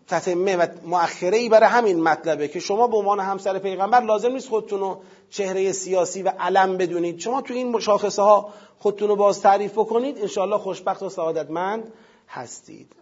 تتمه 0.07 0.55
و 0.55 0.67
مؤخره 0.85 1.37
ای 1.37 1.49
برای 1.49 1.69
همین 1.69 2.03
مطلبه 2.03 2.47
که 2.47 2.59
شما 2.59 2.87
به 2.87 2.97
عنوان 2.97 3.19
همسر 3.19 3.59
پیغمبر 3.59 3.99
لازم 3.99 4.31
نیست 4.31 4.49
خودتون 4.49 4.79
رو 4.79 5.01
چهره 5.29 5.71
سیاسی 5.71 6.23
و 6.23 6.29
علم 6.39 6.77
بدونید. 6.77 7.19
شما 7.19 7.41
تو 7.41 7.53
این 7.53 7.79
شاخصه 7.79 8.21
ها 8.21 8.49
خودتون 8.81 9.07
رو 9.07 9.15
باز 9.15 9.41
تعریف 9.41 9.71
بکنید. 9.71 10.17
انشاءالله 10.17 10.57
خوشبخت 10.57 11.03
و 11.03 11.09
سعادتمند 11.09 11.93
هستید. 12.27 12.95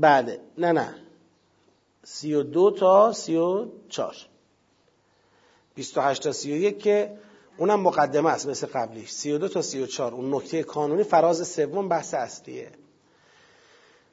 بله. 0.00 0.40
نه 0.58 0.72
نه. 0.72 0.94
سی 2.04 2.34
و 2.34 2.42
دو 2.42 2.70
تا 2.70 3.12
سی 3.12 3.36
و 3.36 3.66
چار 3.88 4.16
بیست 5.74 5.98
و 5.98 6.00
هشت 6.00 6.22
تا 6.22 6.32
سی 6.32 6.52
و 6.52 6.56
یک 6.56 6.78
که 6.78 7.18
اونم 7.56 7.80
مقدمه 7.80 8.30
است 8.30 8.48
مثل 8.48 8.66
قبلیش. 8.66 9.10
سی 9.10 9.32
و 9.32 9.38
دو 9.38 9.48
تا 9.48 9.62
سی 9.62 9.82
و 9.82 9.86
چار 9.86 10.14
اون 10.14 10.34
نکته 10.34 10.62
قانونی 10.62 11.02
فراز 11.02 11.48
سوم 11.48 11.88
بحث 11.88 12.14
اصلیه. 12.14 12.70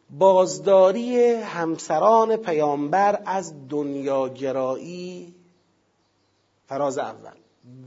بازداری 0.09 1.33
همسران 1.33 2.35
پیامبر 2.35 3.21
از 3.25 3.67
دنیاگرایی 3.69 5.36
فراز 6.67 6.97
اول. 6.97 7.37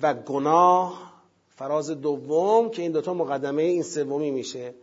و 0.03 0.15
گناه 0.15 1.13
فراز 1.57 1.91
دوم 1.91 2.71
که 2.71 2.83
این 2.83 2.93
دوتا 2.93 3.15
مقدمه 3.15 3.63
این 3.63 3.83
سومی 3.83 4.31
میشه. 4.31 4.75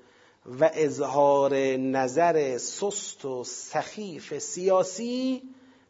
و 0.60 0.70
اظهار 0.74 1.56
نظر 1.76 2.58
سست 2.58 3.26
و 3.26 3.44
سخیف 3.44 4.38
سیاسی 4.38 5.42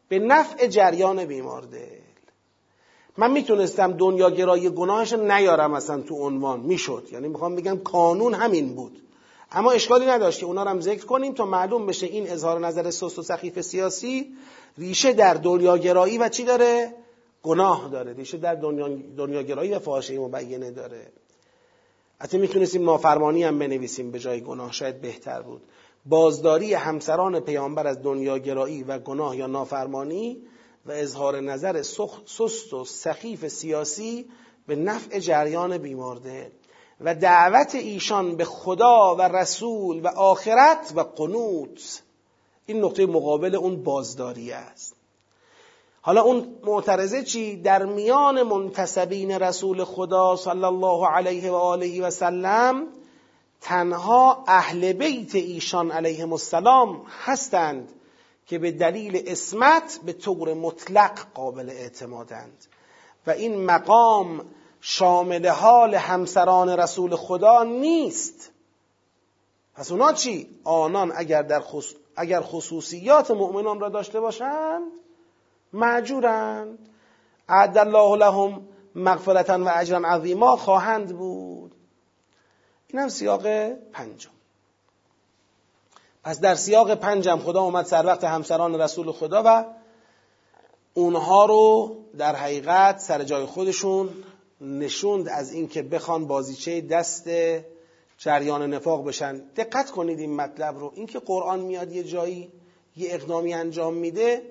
به 0.09 0.19
نفع 0.19 0.67
جریان 0.67 1.25
بیمار 1.25 1.61
دل. 1.61 1.99
من 3.17 3.31
می‌تونستم 3.31 3.93
دنیاگرایی 3.93 4.69
گناهش 4.69 5.13
نیارم 5.13 5.73
اصلا 5.73 6.01
تو 6.01 6.15
عنوان. 6.15 6.59
می‌شد. 6.59 7.07
یعنی 7.11 7.27
می‌خوام 7.27 7.55
بگم 7.55 7.75
قانون 7.75 8.33
همین 8.33 8.75
بود. 8.75 9.01
اما 9.51 9.71
اشکالی 9.71 10.05
نداشت 10.05 10.39
که 10.39 10.45
اونا 10.45 10.63
رو 10.63 10.69
هم 10.69 10.81
ذکر 10.81 11.05
کنیم 11.05 11.33
تا 11.33 11.45
معلوم 11.45 11.85
بشه 11.85 12.07
این 12.07 12.29
اظهار 12.29 12.59
نظر 12.59 12.91
سست 12.91 13.19
و 13.19 13.23
سخیف 13.23 13.61
سیاسی 13.61 14.37
ریشه 14.77 15.13
در 15.13 15.33
دنیاگرایی 15.33 16.17
و 16.17 16.29
چی 16.29 16.43
داره؟ 16.43 16.93
گناه 17.43 17.89
داره. 17.89 18.13
ریشه 18.13 18.37
در 18.37 18.55
دنیا 18.55 18.87
دنیاگرایی 19.17 19.71
و 19.71 19.79
فاحشه 19.79 20.19
مبینه 20.19 20.71
داره. 20.71 21.07
حتی 22.19 22.37
می‌تونستیم 22.37 22.85
نافرمانی 22.85 23.43
هم 23.43 23.59
بنویسیم 23.59 24.11
به 24.11 24.19
جای 24.19 24.41
گناه. 24.41 24.71
شاید 24.71 25.01
بهتر 25.01 25.41
بود. 25.41 25.61
بازداری 26.05 26.73
همسران 26.73 27.39
پیامبر 27.39 27.87
از 27.87 28.03
دنیاگرایی 28.03 28.83
و 28.83 28.99
گناه 28.99 29.37
یا 29.37 29.47
نافرمانی 29.47 30.37
و 30.85 30.91
اظهار 30.91 31.39
نظر 31.39 31.81
سست 32.25 32.73
و 32.73 32.85
سخیف 32.85 33.47
سیاسی 33.47 34.29
به 34.67 34.75
نفع 34.75 35.19
جریان 35.19 35.77
بیمارده 35.77 36.51
و 37.01 37.15
دعوت 37.15 37.75
ایشان 37.75 38.35
به 38.35 38.45
خدا 38.45 39.15
و 39.15 39.21
رسول 39.21 40.01
و 40.01 40.07
آخرت 40.07 40.93
و 40.95 41.01
قنوت. 41.01 42.01
این 42.65 42.83
نقطه 42.83 43.05
مقابل 43.05 43.55
اون 43.55 43.83
بازداری 43.83 44.51
است. 44.51 44.96
حالا 46.01 46.21
اون 46.21 46.55
معترضه 46.63 47.23
چی؟ 47.23 47.55
در 47.55 47.85
میان 47.85 48.43
منتسبین 48.43 49.31
رسول 49.31 49.83
خدا 49.83 50.35
صلی 50.35 50.63
الله 50.63 51.07
علیه 51.07 51.51
و 51.51 51.55
آله 51.55 52.01
و 52.01 52.09
سلم 52.09 52.87
تنها 53.61 54.43
اهل 54.47 54.93
بیت 54.93 55.35
ایشان 55.35 55.91
علیهم 55.91 56.31
السلام 56.31 57.05
هستند 57.25 57.89
که 58.45 58.59
به 58.59 58.71
دلیل 58.71 59.23
اسمت 59.27 59.99
به 60.05 60.13
طور 60.13 60.53
مطلق 60.53 61.19
قابل 61.33 61.69
اعتمادند. 61.69 62.65
و 63.27 63.31
این 63.31 63.65
مقام 63.65 64.45
شامل 64.81 65.47
حال 65.47 65.95
همسران 65.95 66.69
رسول 66.69 67.15
خدا 67.15 67.63
نیست. 67.63 68.51
پس 69.75 69.91
اونا 69.91 70.13
چی؟ 70.13 70.59
آنان 70.63 71.13
اگر, 71.15 71.41
در 71.41 71.59
خص... 71.59 71.93
اگر 72.15 72.41
خصوصیات 72.41 73.31
مؤمنان 73.31 73.79
را 73.79 73.89
داشته 73.89 74.19
باشند 74.19 74.81
معجورند 75.73 76.79
عد 77.49 77.77
الله 77.77 78.15
لهم 78.17 78.67
مغفرتا 78.95 79.63
و 79.63 79.71
اجرا 79.75 80.09
عظیما 80.09 80.55
خواهند 80.55 81.17
بود. 81.17 81.71
این 82.87 83.01
هم 83.01 83.09
سیاق 83.09 83.47
پنجم. 83.69 84.29
پس 86.23 86.39
در 86.39 86.55
سیاق 86.55 86.93
پنجم 86.93 87.39
خدا 87.39 87.61
اومد 87.61 87.85
سر 87.85 88.05
وقت 88.05 88.23
همسران 88.23 88.81
رسول 88.81 89.11
خدا 89.11 89.43
و 89.45 89.65
اونها 90.93 91.45
رو 91.45 91.95
در 92.17 92.35
حقیقت 92.35 92.99
سر 92.99 93.23
جای 93.23 93.45
خودشون 93.45 94.09
نشوند 94.61 95.29
از 95.29 95.51
اینکه 95.51 95.81
بخوان 95.81 96.27
بازیچه 96.27 96.81
دست 96.81 97.29
جریان 98.17 98.73
نفاق 98.73 99.07
بشن. 99.07 99.37
دقت 99.37 99.91
کنید 99.91 100.19
این 100.19 100.35
مطلب 100.35 100.79
رو. 100.79 100.91
اینکه 100.95 101.19
قرآن 101.19 101.59
میاد 101.59 101.91
یه 101.91 102.03
جایی 102.03 102.51
یه 102.97 103.13
اقدامی 103.13 103.53
انجام 103.53 103.93
میده 103.93 104.41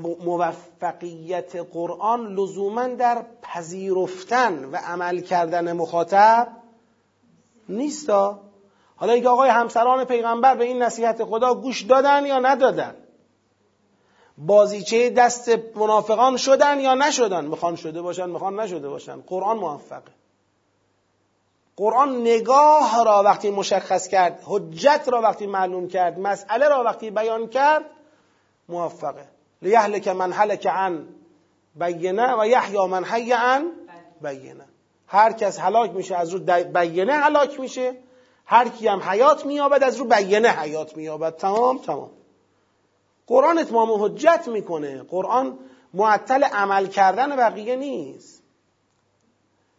موفقیت 0.00 1.56
قرآن 1.56 2.26
لزوما 2.26 2.86
در 2.86 3.24
پذیرفتن 3.42 4.64
و 4.64 4.76
عمل 4.76 5.20
کردن 5.20 5.72
مخاطب 5.72 6.48
نیستا. 7.68 8.40
حالا 8.96 9.12
اینکه 9.12 9.28
آقای 9.28 9.50
همسران 9.50 10.04
پیغمبر 10.04 10.54
به 10.54 10.64
این 10.64 10.82
نصیحت 10.82 11.24
خدا 11.24 11.54
گوش 11.54 11.82
دادن 11.82 12.26
یا 12.26 12.38
ندادن؟ 12.38 12.94
بازیچه 14.38 15.10
دست 15.10 15.48
منافقان 15.76 16.36
شدن 16.36 16.80
یا 16.80 16.94
نشدن؟ 16.94 17.44
می‌خوان 17.44 17.76
شده 17.76 18.02
باشن 18.02 18.30
می‌خوان 18.30 18.60
نشده 18.60 18.88
باشن. 18.88 19.20
قرآن 19.20 19.56
موفقه. 19.56 20.12
قرآن 21.76 22.20
نگاه 22.20 23.04
را 23.04 23.22
وقتی 23.22 23.50
مشخص 23.50 24.08
کرد 24.08 24.42
حجت 24.46 25.08
را 25.12 25.20
وقتی 25.20 25.46
معلوم 25.46 25.88
کرد 25.88 26.18
مسئله 26.18 26.68
را 26.68 26.82
وقتی 26.84 27.10
بیان 27.10 27.46
کرد 27.46 27.84
موفقه. 28.68 29.28
لیهلک 29.62 30.08
من 30.08 30.32
هلک 30.32 30.66
عن 30.66 31.08
بینه 31.74 32.40
و 32.40 32.46
یحیا 32.46 32.86
من 32.86 33.04
حی 33.04 33.32
عن 33.32 33.70
بینه. 34.22 34.64
هر 35.06 35.32
کس 35.32 35.60
هلاک 35.60 35.90
میشه 35.90 36.16
از 36.16 36.30
رو 36.30 36.38
بینه 36.64 37.12
هلاک 37.12 37.60
میشه. 37.60 37.96
هر 38.46 38.68
کی 38.68 38.88
هم 38.88 39.02
حیات 39.02 39.46
مییابد 39.46 39.82
از 39.82 39.96
رو 39.96 40.04
بینه 40.04 40.48
حیات 40.48 40.96
مییابد. 40.96 41.36
تمام 41.36 41.78
تمام. 41.78 42.10
قرآن 43.26 43.58
اتمام 43.58 44.04
حجت 44.04 44.48
می‌کنه. 44.48 45.02
قرآن 45.02 45.58
معطل 45.94 46.44
عمل 46.44 46.86
کردن 46.86 47.36
بقیه 47.36 47.76
نیست. 47.76 48.42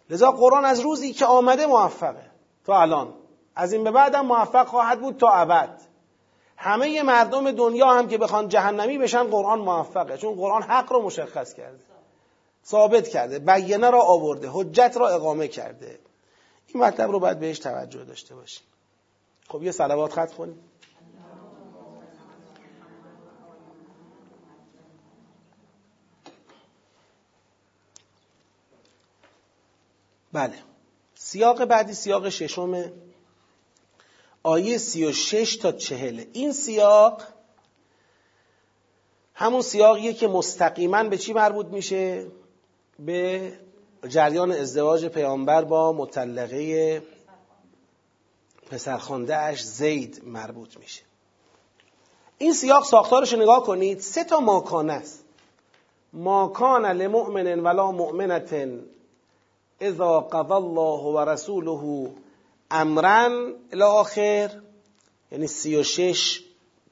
لذا 0.09 0.31
قرآن 0.31 0.65
از 0.65 0.79
روزی 0.79 1.13
که 1.13 1.25
آمده 1.25 1.65
موفقه. 1.65 2.25
تا 2.65 2.81
الان. 2.81 3.13
از 3.55 3.73
این 3.73 3.83
به 3.83 3.91
بعد 3.91 4.15
هم 4.15 4.25
موفق 4.25 4.67
خواهد 4.67 5.01
بود 5.01 5.17
تا 5.17 5.29
ابد. 5.29 5.81
همه 6.63 7.03
مردم 7.03 7.51
دنیا 7.51 7.87
هم 7.87 8.07
که 8.07 8.17
بخوان 8.17 8.49
جهنمی 8.49 8.97
بشن 8.97 9.23
قرآن 9.23 9.59
موفقه. 9.59 10.17
چون 10.17 10.35
قرآن 10.35 10.63
حق 10.63 10.93
رو 10.93 11.01
مشخص 11.01 11.53
کرده. 11.53 11.79
ثابت 12.65 13.07
کرده. 13.07 13.39
بیانه 13.39 13.89
را 13.89 14.01
آورده. 14.01 14.49
حجت 14.51 14.97
را 14.99 15.09
اقامه 15.09 15.47
کرده. 15.47 15.99
این 16.67 16.83
مطلب 16.83 17.11
رو 17.11 17.19
باید 17.19 17.39
بهش 17.39 17.59
توجه 17.59 18.03
داشته 18.03 18.35
باشیم. 18.35 18.63
خب 19.49 19.63
یه 19.63 19.71
صلوات 19.71 20.13
خط 20.13 20.33
کنیم 20.33 20.59
بله. 30.33 30.53
سیاق 31.15 31.65
بعدی 31.65 31.93
سیاق 31.93 32.29
ششم 32.29 32.91
آیه 34.43 34.77
سی 34.77 35.05
و 35.05 35.11
شش 35.11 35.55
تا 35.55 35.71
چهله 35.71 36.27
این 36.33 36.51
سیاق 36.51 37.23
همون 39.33 39.61
سیاقیه 39.61 40.13
که 40.13 40.27
مستقیما 40.27 41.03
به 41.03 41.17
چی 41.17 41.33
مربوط 41.33 41.65
میشه؟ 41.65 42.27
به 42.99 43.53
جریان 44.07 44.51
ازدواج 44.51 45.05
پیامبر 45.05 45.63
با 45.63 45.93
مطلقه 45.93 47.01
پسرخوانده 48.71 49.37
اش 49.37 49.63
زید 49.63 50.21
مربوط 50.25 50.77
میشه. 50.77 51.01
این 52.37 52.53
سیاق 52.53 52.85
ساختارش 52.85 53.33
نگاه 53.33 53.63
کنید. 53.63 53.99
سه 53.99 54.23
تا 54.23 54.39
ماکانه 54.39 54.93
است. 54.93 55.23
ماکان 56.13 56.85
لمؤمن 56.85 57.59
ولا 57.59 57.91
مؤمنت 57.91 58.69
اذا 59.79 60.19
قضى 60.19 60.53
الله 60.53 60.99
و 60.99 61.17
امرا 62.73 63.53
الاخر 63.71 64.61
یعنی 65.31 65.47
سی 65.47 65.75
و 65.75 65.83
شش 65.83 66.43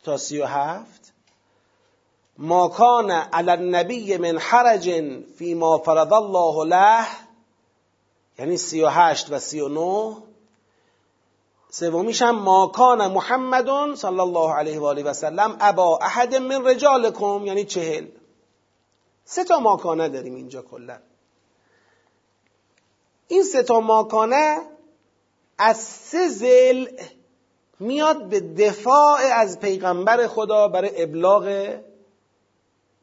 تا 0.03 0.17
سی 0.17 0.41
و 0.41 0.45
هفت. 0.45 1.13
ما 2.37 2.67
کان 2.67 3.11
علی 3.11 3.51
النبی 3.51 4.17
من 4.17 4.37
حرج 4.37 4.89
فی 5.37 5.53
ما 5.53 5.77
فرض 5.77 6.11
الله 6.11 6.65
له 6.65 7.05
یعنی 8.39 8.57
سی 8.57 8.81
و 8.81 8.87
هشت 8.87 9.31
و 9.31 9.39
سی 9.39 9.59
و 9.59 9.67
نو 9.67 10.21
سومیش 11.69 12.21
هم 12.21 12.35
ما 12.35 12.67
کان 12.67 13.11
محمد 13.11 13.95
صلی 13.95 14.19
الله 14.19 14.53
علیه 14.53 14.79
و 14.79 14.85
آله 14.85 15.03
و 15.03 15.13
سلم 15.13 15.57
ابا 15.59 15.97
احد 15.97 16.35
من 16.35 16.67
رجالکم 16.67 17.45
یعنی 17.45 17.65
چهل. 17.65 18.07
سه 19.25 19.43
تا 19.43 19.59
ماکانه 19.59 20.09
داریم 20.09 20.35
اینجا 20.35 20.61
کلا. 20.61 20.97
این 23.27 23.43
سه 23.43 23.63
تا 23.63 23.79
ماکانه 23.79 24.70
از 25.57 25.77
سه 25.77 26.27
زل 26.27 26.87
میاد 27.79 28.29
به 28.29 28.39
دفاع 28.39 29.19
از 29.35 29.59
پیغمبر 29.59 30.27
خدا 30.27 30.67
برای 30.67 31.03
ابلاغ 31.03 31.75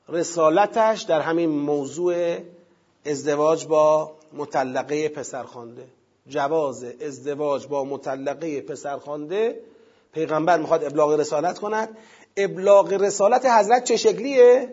رسالتش 0.08 1.02
در 1.02 1.20
همین 1.20 1.50
موضوع 1.50 2.36
ازدواج 3.06 3.66
با 3.66 4.12
مطلقه 4.32 5.08
پسرخوانده. 5.08 5.84
جواز 6.28 6.84
ازدواج 6.84 7.66
با 7.66 7.84
مطلقه 7.84 8.60
پسرخوانده. 8.60 9.60
پیغمبر 10.12 10.58
می‌خواد 10.58 10.84
ابلاغ 10.84 11.20
رسالت 11.20 11.58
کند. 11.58 11.96
ابلاغ 12.36 12.92
رسالت 12.92 13.46
حضرت 13.46 13.84
چه 13.84 13.96
شکلیه؟ 13.96 14.72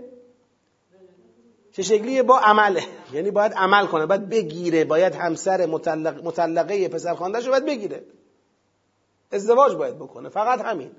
چه 1.76 1.84
شکلیه 1.84 2.24
با 2.24 2.40
عمله. 2.40 2.84
یعنی 3.14 3.32
باید 3.32 3.54
عمل 3.54 3.86
کنه 3.86 4.06
باید 4.06 4.30
بگیره 4.30 4.86
باید 4.86 5.16
همسر 5.16 5.66
مطلق 5.66 6.24
مطلقه 6.24 6.88
پسرخواندهش 6.88 7.46
رو 7.46 7.52
باید 7.52 7.66
بگیره. 7.66 8.04
ازدواج 9.32 9.74
باید 9.74 9.96
بکنه. 9.96 10.30
فقط 10.30 10.62
همین. 10.62 10.92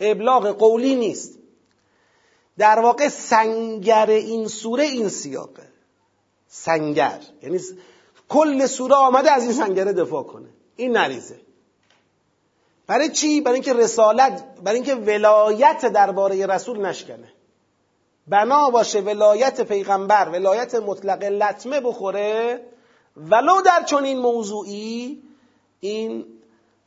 ابلاغ 0.00 0.46
قولی 0.46 0.94
نیست. 0.94 1.38
در 2.58 2.78
واقع 2.78 3.08
سنگر 3.08 4.06
این 4.06 4.48
سوره 4.48 4.84
این 4.84 5.08
سیاقه. 5.08 5.68
سنگر. 6.48 7.20
یعنی 7.42 7.60
کل 8.28 8.66
سوره 8.66 8.94
آمده 8.94 9.32
از 9.32 9.42
این 9.42 9.52
سنگره 9.52 9.92
دفاع 9.92 10.22
کنه. 10.22 10.48
این 10.76 10.96
نریزه. 10.96 11.40
برای 12.86 13.08
چی؟ 13.08 13.40
برای 13.40 13.54
اینکه 13.54 13.72
رسالت 13.72 14.44
برای 14.64 14.76
اینکه 14.76 14.94
ولایت 14.94 15.86
درباره 15.86 16.46
رسول 16.46 16.86
نشکنه. 16.86 17.32
بنا 18.26 18.70
باشه 18.70 19.00
ولایت 19.00 19.60
پیغمبر 19.60 20.28
ولایت 20.28 20.74
مطلق 20.74 21.22
لطمه 21.22 21.80
بخوره. 21.80 22.60
ولو 23.16 23.62
در 23.62 23.82
چنین 23.82 24.18
موضوعی 24.18 25.22
این 25.80 26.24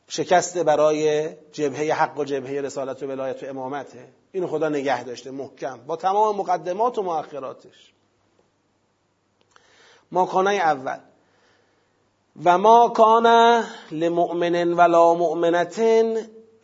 شکسته 0.08 0.62
برای 0.62 1.28
جبهه 1.52 1.94
حق 1.94 2.18
و 2.18 2.24
جبهه 2.24 2.60
رسالت 2.60 3.02
و 3.02 3.06
ولایت 3.06 3.42
و 3.42 3.46
امامته. 3.46 4.08
اینو 4.32 4.46
خدا 4.46 4.68
نگه 4.68 5.04
داشته 5.04 5.30
محکم. 5.30 5.80
با 5.86 5.96
تمام 5.96 6.36
مقدمات 6.36 6.98
و 6.98 7.02
مؤخراتش. 7.02 7.92
ماکانه 10.12 10.50
اول. 10.50 10.98
و 12.44 12.58
ما 12.58 12.88
کان 12.88 13.26
لمؤمن 13.90 14.72
ولا 14.72 15.14
مؤمنة 15.14 15.66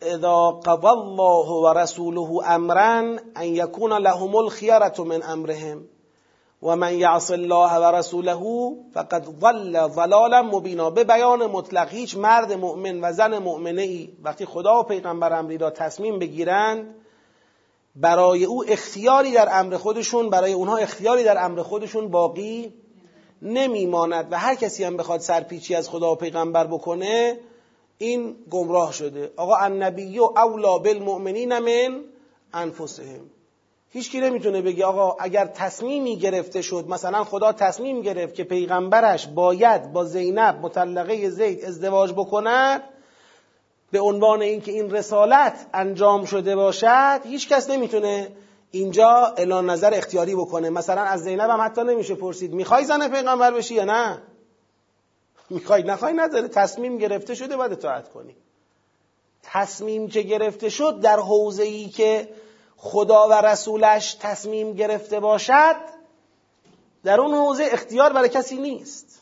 اذا 0.03 0.59
قضى 0.65 0.89
الله 0.89 1.51
ورسوله 1.51 2.55
امرا 2.55 2.99
ان 3.37 3.55
يكون 3.55 3.93
لهم 3.93 4.37
الخيرة 4.37 4.93
من 4.99 5.23
امرهم. 5.23 5.85
و 6.63 6.75
من 6.75 6.93
یعص 6.93 7.31
الله 7.31 7.79
و 7.79 7.95
رسوله 7.95 8.73
فقد 8.93 9.25
ضل 9.39 9.87
ضلالا 9.87 10.41
مبینا. 10.41 10.89
به 10.89 11.03
بیان 11.03 11.45
مطلق 11.45 11.89
هیچ 11.89 12.17
مرد 12.17 12.53
مؤمن 12.53 13.03
و 13.03 13.13
زن 13.13 13.37
مؤمنه 13.37 13.81
ای 13.81 14.09
وقتی 14.23 14.45
خدا 14.45 14.79
و 14.79 14.83
پیغمبر 14.83 15.33
امری 15.33 15.57
را 15.57 15.69
تصمیم 15.69 16.19
بگیرند 16.19 16.95
برای 17.95 18.45
او 18.45 18.63
اختیاری 18.67 19.31
در 19.31 19.59
امر 19.59 19.77
خودشون 19.77 20.29
برای 20.29 20.53
اونها 20.53 20.77
اختیاری 20.77 21.23
در 21.23 21.45
امر 21.45 21.61
خودشون 21.61 22.07
باقی 22.07 22.73
نمیماند. 23.41 24.27
و 24.31 24.39
هر 24.39 24.55
کسی 24.55 24.83
هم 24.83 24.97
بخواد 24.97 25.19
سرپیچی 25.19 25.75
از 25.75 25.89
خدا 25.89 26.11
و 26.11 26.15
پیغمبر 26.15 26.67
بکنه 26.67 27.39
این 27.97 28.35
گمراه 28.51 28.93
شده. 28.93 29.31
آقا 29.35 29.55
النبی 29.55 30.19
و 30.19 30.23
اولا 30.23 30.77
بالمؤمنین 30.77 31.59
من 31.59 32.01
انفسهم. 32.53 33.29
هیچکی 33.89 34.19
نمی‌تونه 34.19 34.61
بگه 34.61 34.85
آقا 34.85 35.15
اگر 35.19 35.45
تصمیمی 35.45 36.17
گرفته 36.17 36.61
شد 36.61 36.85
مثلا 36.89 37.23
خدا 37.23 37.51
تصمیم 37.51 38.01
گرفت 38.01 38.35
که 38.35 38.43
پیغمبرش 38.43 39.27
باید 39.27 39.93
با 39.93 40.05
زینب 40.05 40.59
مطلقه 40.61 41.29
زید 41.29 41.65
ازدواج 41.65 42.11
بکند 42.11 42.83
به 43.91 43.99
عنوان 43.99 44.41
اینکه 44.41 44.71
این 44.71 44.91
رسالت 44.91 45.65
انجام 45.73 46.25
شده 46.25 46.55
باشد 46.55 47.21
هیچ 47.23 47.49
کس 47.49 47.69
نمی‌تونه 47.69 48.27
اینجا 48.71 49.33
اعلان 49.37 49.69
نظر 49.69 49.93
اختیاری 49.93 50.35
بکنه. 50.35 50.69
مثلا 50.69 51.01
از 51.01 51.23
زینب 51.23 51.49
هم 51.49 51.61
حتی 51.61 51.81
نمیشه 51.83 52.15
پرسید 52.15 52.53
می‌خوای 52.53 52.85
زن 52.85 53.07
پیغمبر 53.07 53.51
بشی 53.51 53.73
یا 53.73 53.83
نه؟ 53.83 54.21
می‌خوای 55.53 55.83
نخوای 55.83 56.13
نداره. 56.13 56.47
تصمیم 56.47 56.97
گرفته 56.97 57.35
شده 57.35 57.57
باید 57.57 57.71
اطاعت 57.71 58.09
کنی. 58.09 58.35
تصمیم 59.43 60.07
که 60.07 60.21
گرفته 60.21 60.69
شد 60.69 60.99
در 60.99 61.19
حوزه 61.19 61.63
ای 61.63 61.89
که 61.89 62.29
خدا 62.77 63.27
و 63.29 63.33
رسولش 63.33 64.13
تصمیم 64.13 64.73
گرفته 64.73 65.19
باشد 65.19 65.75
در 67.03 67.21
اون 67.21 67.33
حوزه 67.33 67.63
اختیار 67.71 68.13
برای 68.13 68.29
کسی 68.29 68.55
نیست. 68.55 69.21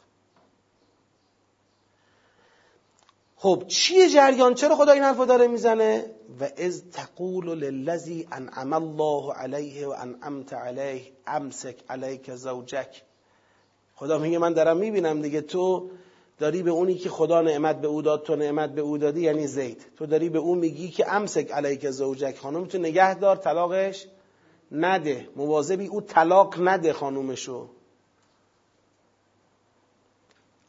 خب 3.36 3.64
چیه 3.68 4.10
جریان؟ 4.10 4.54
چرا 4.54 4.76
خدا 4.76 4.92
این 4.92 5.04
حرفو 5.04 5.26
داره 5.26 5.48
می‌زنه؟ 5.48 6.12
و 6.40 6.50
از 6.58 6.84
تقول 6.92 7.50
للذی 7.50 8.28
انعم 8.32 8.74
الله 8.74 9.34
علیه 9.34 9.88
و 9.88 9.90
انعمت 9.90 10.54
علیه 10.54 11.12
امسک 11.28 11.76
علیک 11.90 12.36
زوجک. 12.36 13.04
خدا 13.96 14.18
میگه 14.18 14.38
من 14.38 14.54
دارم 14.54 14.78
می‌بینم 14.78 15.22
دیگه. 15.22 15.42
تو 15.42 15.90
داری 16.42 16.64
به 16.64 16.72
اونی 16.72 16.96
که 16.96 17.10
خدا 17.10 17.42
نعمت 17.42 17.82
به 17.82 17.88
او 17.88 18.02
داد 18.02 18.24
تو 18.24 18.36
نعمت 18.36 18.70
به 18.70 18.82
او 18.82 18.98
دادی 18.98 19.22
یعنی 19.22 19.48
زید. 19.48 19.86
تو 19.98 20.06
داری 20.06 20.30
به 20.30 20.40
اون 20.40 20.58
میگی 20.58 20.90
که 20.90 21.14
امسک 21.14 21.52
علیک 21.52 21.90
زوجک 21.90 22.38
خانم 22.38 22.66
تو 22.66 22.78
نگه 22.78 23.16
دار 23.16 23.36
طلاقش 23.36 24.08
نده. 24.72 25.28
مواظبی 25.36 25.88
او 25.88 26.02
طلاق 26.02 26.56
نده 26.60 26.94
خانومشو. 26.94 27.68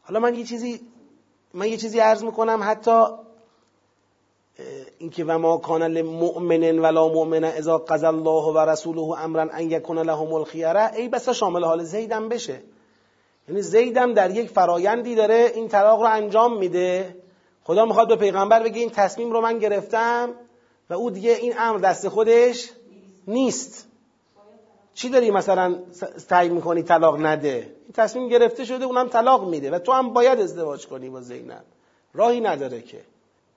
حالا 0.01 0.19
من 0.19 0.35
یه 0.35 0.43
چیزی 0.43 0.81
من 1.53 1.67
یه 1.67 1.77
چیزی 1.77 1.99
عرض 1.99 2.23
می‌کنم 2.23 2.59
حتی 2.63 3.05
اینکه 4.97 5.23
و 5.23 5.37
ما 5.37 5.57
کان 5.57 5.83
لمؤمن 5.83 6.79
ولا 6.79 7.07
مؤمنه 7.07 7.47
اذا 7.47 7.77
قضى 7.77 8.05
الله 8.05 8.53
و 8.53 8.57
رسوله 8.57 9.21
امرا 9.21 9.41
ان 9.41 9.71
یکون 9.71 9.97
لهم 9.99 10.33
الخیره. 10.33 10.93
ای 10.95 11.09
بسا 11.09 11.33
شامل 11.33 11.63
حال 11.63 11.83
زیدم 11.83 12.29
بشه. 12.29 12.61
یعنی 13.49 13.61
زیدم 13.61 14.13
در 14.13 14.31
یک 14.31 14.49
فرایندی 14.49 15.15
داره 15.15 15.51
این 15.55 15.67
طلاق 15.67 16.01
رو 16.01 16.07
انجام 16.07 16.57
میده. 16.57 17.15
خدا 17.63 17.85
می‌خواد 17.85 18.07
به 18.07 18.15
پیغمبر 18.15 18.63
بگه 18.63 18.79
این 18.79 18.89
تصمیم 18.89 19.31
رو 19.31 19.41
من 19.41 19.59
گرفتم 19.59 20.29
و 20.89 20.93
او 20.93 21.11
دیگه 21.11 21.31
این 21.31 21.53
امر 21.57 21.77
دست 21.77 22.07
خودش 22.07 22.69
نیست. 23.27 23.87
چی 24.93 25.09
داری 25.09 25.31
مثلا 25.31 25.75
تعیین 26.29 26.53
می‌کنی 26.53 26.83
طلاق 26.83 27.25
نده؟ 27.25 27.75
این 27.83 27.93
تصمیم 27.93 28.27
گرفته 28.27 28.65
شده 28.65 28.85
اونم 28.85 29.09
طلاق 29.09 29.49
میده 29.49 29.71
و 29.71 29.79
تو 29.79 29.91
هم 29.91 30.13
باید 30.13 30.39
ازدواج 30.39 30.87
کنی 30.87 31.09
با 31.09 31.21
زینب. 31.21 31.63
راهی 32.13 32.41
نداره 32.41 32.81
که. 32.81 33.01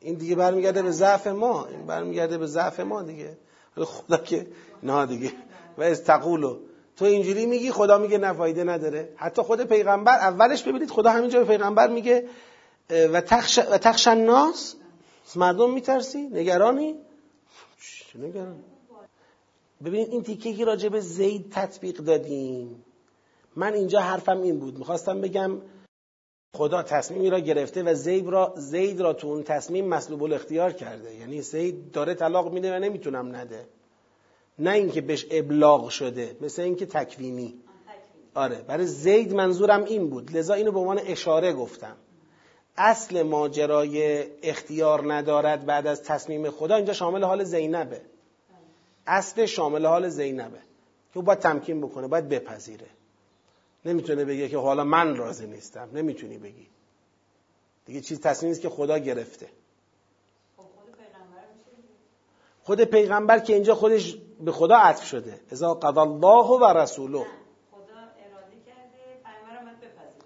این 0.00 0.14
دیگه 0.14 0.34
برمیگرده 0.34 0.82
به 0.82 0.90
ضعف 0.90 1.26
ما. 1.26 1.66
این 1.66 1.86
برمیگرده 1.86 2.38
به 2.38 2.46
ضعف 2.46 2.80
ما 2.80 3.02
دیگه. 3.02 3.36
خدا 3.84 4.16
که 4.16 4.46
نه 4.82 5.06
دیگه. 5.06 5.32
و 5.78 5.82
از 5.82 6.04
تقولو 6.04 6.56
تو 6.97 7.05
اینجوری 7.05 7.47
میگی 7.47 7.70
خدا 7.70 7.98
میگه 7.98 8.18
نفایده 8.18 8.64
نداره. 8.64 9.09
حتی 9.16 9.43
خود 9.43 9.62
پیغمبر 9.62 10.18
اولش 10.18 10.62
ببینید 10.62 10.90
خدا 10.90 11.10
همینجا 11.10 11.39
به 11.39 11.44
پیغمبر 11.44 11.89
میگه 11.89 12.28
و 12.90 13.20
تخش 13.20 13.59
و 13.59 13.78
تخش 13.78 14.09
الناس. 14.09 14.74
مردم 15.36 15.73
میترسی؟ 15.73 16.18
نگرانی؟ 16.18 16.94
چه 18.12 18.18
نگران 18.18 18.64
ببینید 19.85 20.09
این 20.10 20.23
تیکه 20.23 20.52
که 20.52 20.64
راجع 20.64 20.89
به 20.89 21.01
زید 21.01 21.52
تطبیق 21.52 21.97
دادیم. 21.97 22.85
من 23.56 23.74
اینجا 23.74 24.01
حرفم 24.01 24.43
این 24.43 24.59
بود. 24.59 24.78
می‌خواستم 24.78 25.20
بگم 25.20 25.59
خدا 26.56 26.82
تصمیمی 26.82 27.31
را 27.31 27.39
گرفته 27.39 27.82
و 27.82 27.94
زید 27.94 28.28
را 28.28 28.55
زید 28.56 29.01
را 29.01 29.12
تو 29.12 29.27
اون 29.27 29.43
تصمیم 29.43 29.89
مسلوب 29.89 30.23
الاختیار 30.23 30.73
کرده. 30.73 31.14
یعنی 31.14 31.43
زید 31.43 31.90
داره 31.90 32.14
طلاق 32.14 32.52
میده 32.52 32.77
و 32.77 32.78
نمی‌تونم 32.78 33.36
نده. 33.36 33.68
نه 34.58 34.70
اینکه 34.70 35.00
بهش 35.00 35.26
ابلاغ 35.30 35.88
شده 35.88 36.36
مثل 36.40 36.62
اینکه 36.62 36.86
تکوینی. 36.86 37.54
آره 38.34 38.56
برای 38.56 38.86
زید 38.86 39.34
منظورم 39.34 39.84
این 39.84 40.10
بود. 40.10 40.36
لذا 40.36 40.54
اینو 40.54 40.72
به 40.72 40.78
عنوان 40.78 40.98
اشاره 40.98 41.52
گفتم. 41.52 41.96
اصل 42.76 43.22
ماجرای 43.22 44.24
اختیار 44.42 45.14
ندارد 45.14 45.66
بعد 45.66 45.86
از 45.86 46.02
تصمیم 46.02 46.50
خدا 46.50 46.76
اینجا 46.76 46.92
شامل 46.92 47.24
حال 47.24 47.44
زینبه. 47.44 48.00
اصل 49.06 49.46
شامل 49.46 49.86
حال 49.86 50.08
زینبه. 50.08 50.58
که 51.14 51.20
باید 51.20 51.38
تمکین 51.38 51.80
بکنه 51.80 52.06
باید 52.06 52.28
بپذیره. 52.28 52.86
نمی‌تونه 53.84 54.24
بگه 54.24 54.48
که 54.48 54.58
حالا 54.58 54.84
من 54.84 55.16
راضی 55.16 55.46
نیستم. 55.46 55.88
نمی‌تونی 55.94 56.38
بگی. 56.38 56.66
دیگه 57.86 58.00
چیز 58.00 58.20
تصمیمی 58.20 58.52
است 58.52 58.62
که 58.62 58.68
خدا 58.68 58.98
گرفته. 58.98 59.46
خود 62.66 62.80
پیغمبر 62.80 63.38
که 63.38 63.55
اینجا 63.55 63.74
خودش 63.74 64.16
به 64.40 64.52
خدا 64.52 64.76
عطف 64.76 65.06
شده. 65.06 65.40
اذا 65.52 65.74
قضا 65.74 66.02
الله 66.02 66.47
و 66.47 66.64
رسوله. 66.64 67.26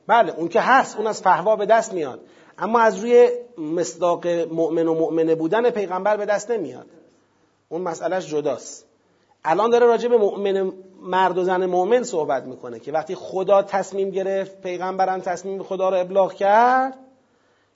بله 0.06 0.34
اون 0.36 0.48
که 0.48 0.60
هست 0.60 0.96
اون 0.96 1.06
از 1.06 1.22
فهوا 1.22 1.56
به 1.56 1.66
دست 1.66 1.92
میاد. 1.92 2.20
اما 2.58 2.80
از 2.80 2.98
روی 2.98 3.30
مصداق 3.58 4.26
مؤمن 4.26 4.88
و 4.88 4.94
مؤمنه 4.94 5.34
بودن 5.34 5.70
پیغمبر 5.70 6.16
به 6.16 6.26
دست 6.26 6.50
نمیاد. 6.50 6.86
اون 7.68 7.80
مسئلهش 7.80 8.26
جداست. 8.26 8.86
الان 9.44 9.70
داره 9.70 9.86
راجع 9.86 10.08
به 10.08 10.16
مؤمن 10.16 10.72
مرد 11.02 11.38
و 11.38 11.44
زن 11.44 11.66
مؤمن 11.66 12.02
صحبت 12.02 12.44
می‌کنه 12.44 12.80
که 12.80 12.92
وقتی 12.92 13.14
خدا 13.14 13.62
تصمیم 13.62 14.10
گرفت 14.10 14.60
پیغمبرم 14.60 15.20
تصمیم 15.20 15.62
خدا 15.62 15.88
رو 15.88 15.96
ابلاغ 15.96 16.34
کرد 16.34 16.98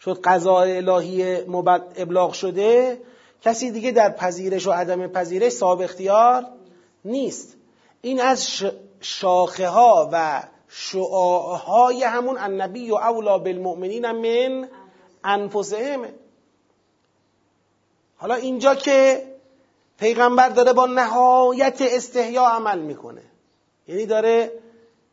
شد 0.01 0.21
قضای 0.21 0.77
الهی 0.77 1.37
ابلاغ 1.97 2.33
شده 2.33 2.99
کسی 3.45 3.71
دیگه 3.71 3.91
در 3.91 4.11
پذیرش 4.11 4.67
و 4.67 4.73
عدم 4.73 5.07
پذیرش 5.07 5.53
صاحب 5.53 5.81
اختیار 5.81 6.47
نیست. 7.05 7.57
این 8.03 8.21
از 8.21 8.49
شاخه 9.01 9.69
ها 9.69 10.11
و 10.13 10.43
شعاهای 10.69 12.05
همون 12.05 12.39
النبی 12.39 12.91
و 12.91 12.95
اولا 12.95 13.39
بالمؤمنین 13.39 14.11
من 14.11 14.69
انفسهم. 15.25 16.05
حالا 18.17 18.35
اینجا 18.35 18.75
که 18.75 19.23
پیغمبر 19.99 20.49
داره 20.49 20.73
با 20.73 20.87
نهایت 20.87 21.79
استحیا 21.81 22.43
عمل 22.43 22.79
می‌کنه. 22.79 23.23
یعنی 23.89 24.07
داره 24.07 24.53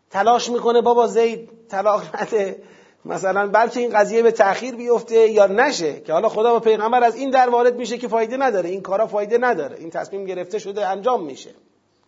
تلاش 0.09 0.49
می‌کنه 0.49 0.81
بابا 0.81 1.07
زید 1.07 1.49
طلاق 1.69 2.21
نده. 2.21 2.63
مثلا 3.05 3.47
بلکه 3.47 3.79
این 3.79 3.89
قضیه 3.89 4.23
به 4.23 4.31
تأخیر 4.31 4.75
بیفته 4.75 5.29
یا 5.29 5.47
نشه 5.47 5.99
که 5.99 6.13
حالا 6.13 6.29
خدا 6.29 6.51
با 6.51 6.59
پیغمبر 6.59 7.03
از 7.03 7.15
این 7.15 7.29
در 7.29 7.49
وارد 7.49 7.75
میشه 7.75 7.97
که 7.97 8.07
فایده 8.07 8.37
نداره. 8.37 8.69
این 8.69 8.81
کارا 8.81 9.07
فایده 9.07 9.37
نداره. 9.37 9.77
این 9.77 9.89
تصمیم 9.89 10.25
گرفته 10.25 10.59
شده 10.59 10.87
انجام 10.87 11.23
میشه. 11.23 11.49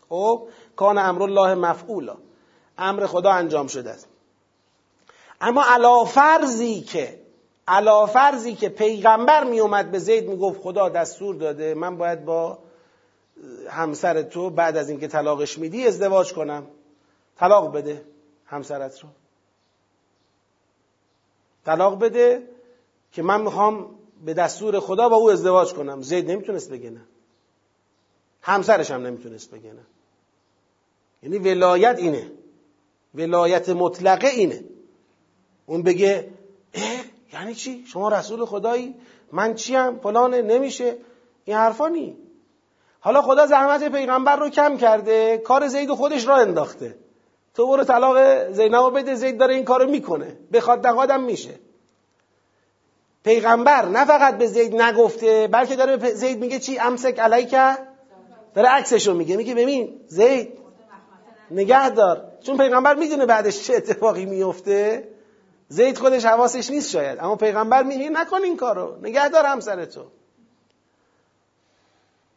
خب 0.10 0.48
کان 0.76 0.98
امر 0.98 1.24
الله 1.24 1.56
مفعولا. 1.56 2.16
امر 2.78 3.06
خدا 3.06 3.32
انجام 3.32 3.68
شده 3.68 3.90
است. 3.90 4.08
اما 5.42 5.64
علا 5.64 6.04
فرضی 6.04 6.82
که 6.82 7.20
علا 7.68 8.06
فرضی 8.06 8.54
که 8.56 8.70
پیغمبر 8.70 9.44
میومد 9.44 9.92
به 9.92 10.00
زید 10.00 10.30
می‌گفت 10.30 10.62
خدا 10.62 10.90
دستور 10.90 11.36
داده 11.36 11.74
من 11.74 11.98
باید 11.98 12.26
با 12.26 12.60
همسر 13.70 14.22
تو 14.22 14.50
بعد 14.50 14.78
از 14.78 14.90
اینکه 14.90 15.08
طلاقش 15.08 15.58
میدی 15.58 15.88
ازدواج 15.88 16.34
کنم. 16.34 16.68
طلاق 17.38 17.76
بده 17.76 18.02
همسرت 18.46 19.00
رو. 19.00 19.10
طلاق 21.66 22.00
بده 22.00 22.48
که 23.12 23.22
من 23.22 23.42
می‌خوام 23.42 23.90
به 24.26 24.34
دستور 24.34 24.80
خدا 24.80 25.10
با 25.10 25.16
او 25.16 25.32
ازدواج 25.32 25.74
کنم. 25.74 26.02
زید 26.02 26.32
نمی‌تونست 26.32 26.70
بگه 26.70 26.90
نه. 26.90 27.02
همسرش 28.42 28.92
هم 28.92 29.02
نمی‌تونست 29.08 29.52
بگه 29.52 29.74
نه. 29.74 29.86
یعنی 31.24 31.38
ولایت 31.38 32.00
اینه. 32.00 32.32
ولایت 33.16 33.70
مطلقه 33.70 34.28
اینه. 34.28 34.64
اون 35.66 35.84
بگه 35.84 36.30
اه 36.74 37.04
یعنی 37.34 37.56
چی؟ 37.56 37.86
شما 37.86 38.10
رسول 38.10 38.46
خدایی؟ 38.46 38.96
من 39.32 39.56
چیم؟ 39.56 40.00
فلانه؟ 40.00 40.42
نمیشه. 40.42 40.98
این 41.46 41.58
حرفا 41.58 41.88
نی. 41.88 42.18
حالا 43.00 43.22
خدا 43.22 43.48
زحمت 43.48 43.92
پیغمبر 43.92 44.36
رو 44.36 44.50
کم 44.50 44.78
کرده 44.78 45.38
کار 45.38 45.68
زید 45.68 45.92
خودش 45.92 46.28
را 46.28 46.36
انداخته. 46.36 46.98
تو 47.54 47.68
برو 47.68 47.84
طلاق 47.84 48.50
زینب 48.52 49.00
بده 49.00 49.16
زید 49.16 49.38
داره 49.38 49.56
این 49.56 49.66
کارو 49.66 49.90
می‌کنه. 49.90 50.38
بخواد 50.54 50.88
نخوادم 50.88 51.24
میشه. 51.24 51.56
پیغمبر 53.24 53.86
نه 53.86 54.06
فقط 54.06 54.38
به 54.38 54.48
زید 54.48 54.82
نگفته 54.82 55.48
بلکه 55.48 55.76
داره 55.76 55.98
به 55.98 56.14
زید 56.14 56.40
میگه 56.40 56.60
چی؟ 56.60 56.80
امسک 56.80 57.20
علیکه 57.20 57.78
داره 58.54 58.68
عکسشو 58.68 59.14
میگه. 59.14 59.38
میگه 59.38 59.56
ببین 59.56 60.02
زید 60.08 60.58
نگه 61.52 61.90
دار. 61.90 62.32
چون 62.42 62.58
پیغمبر 62.58 62.96
می‌دونه 62.96 63.26
بعدش 63.26 63.64
چه 63.64 63.76
اتفاقی 63.76 64.26
میفته 64.26 65.08
زید 65.68 65.98
خودش 65.98 66.26
حواسش 66.26 66.70
نیست 66.70 66.90
شاید. 66.90 67.20
اما 67.20 67.36
پیغمبر 67.36 67.84
میگه 67.84 68.10
نکن 68.10 68.44
این 68.44 68.58
کارو. 68.58 68.98
نگه 69.02 69.30
دار 69.30 69.46
همسر 69.46 69.86
تو. 69.86 70.06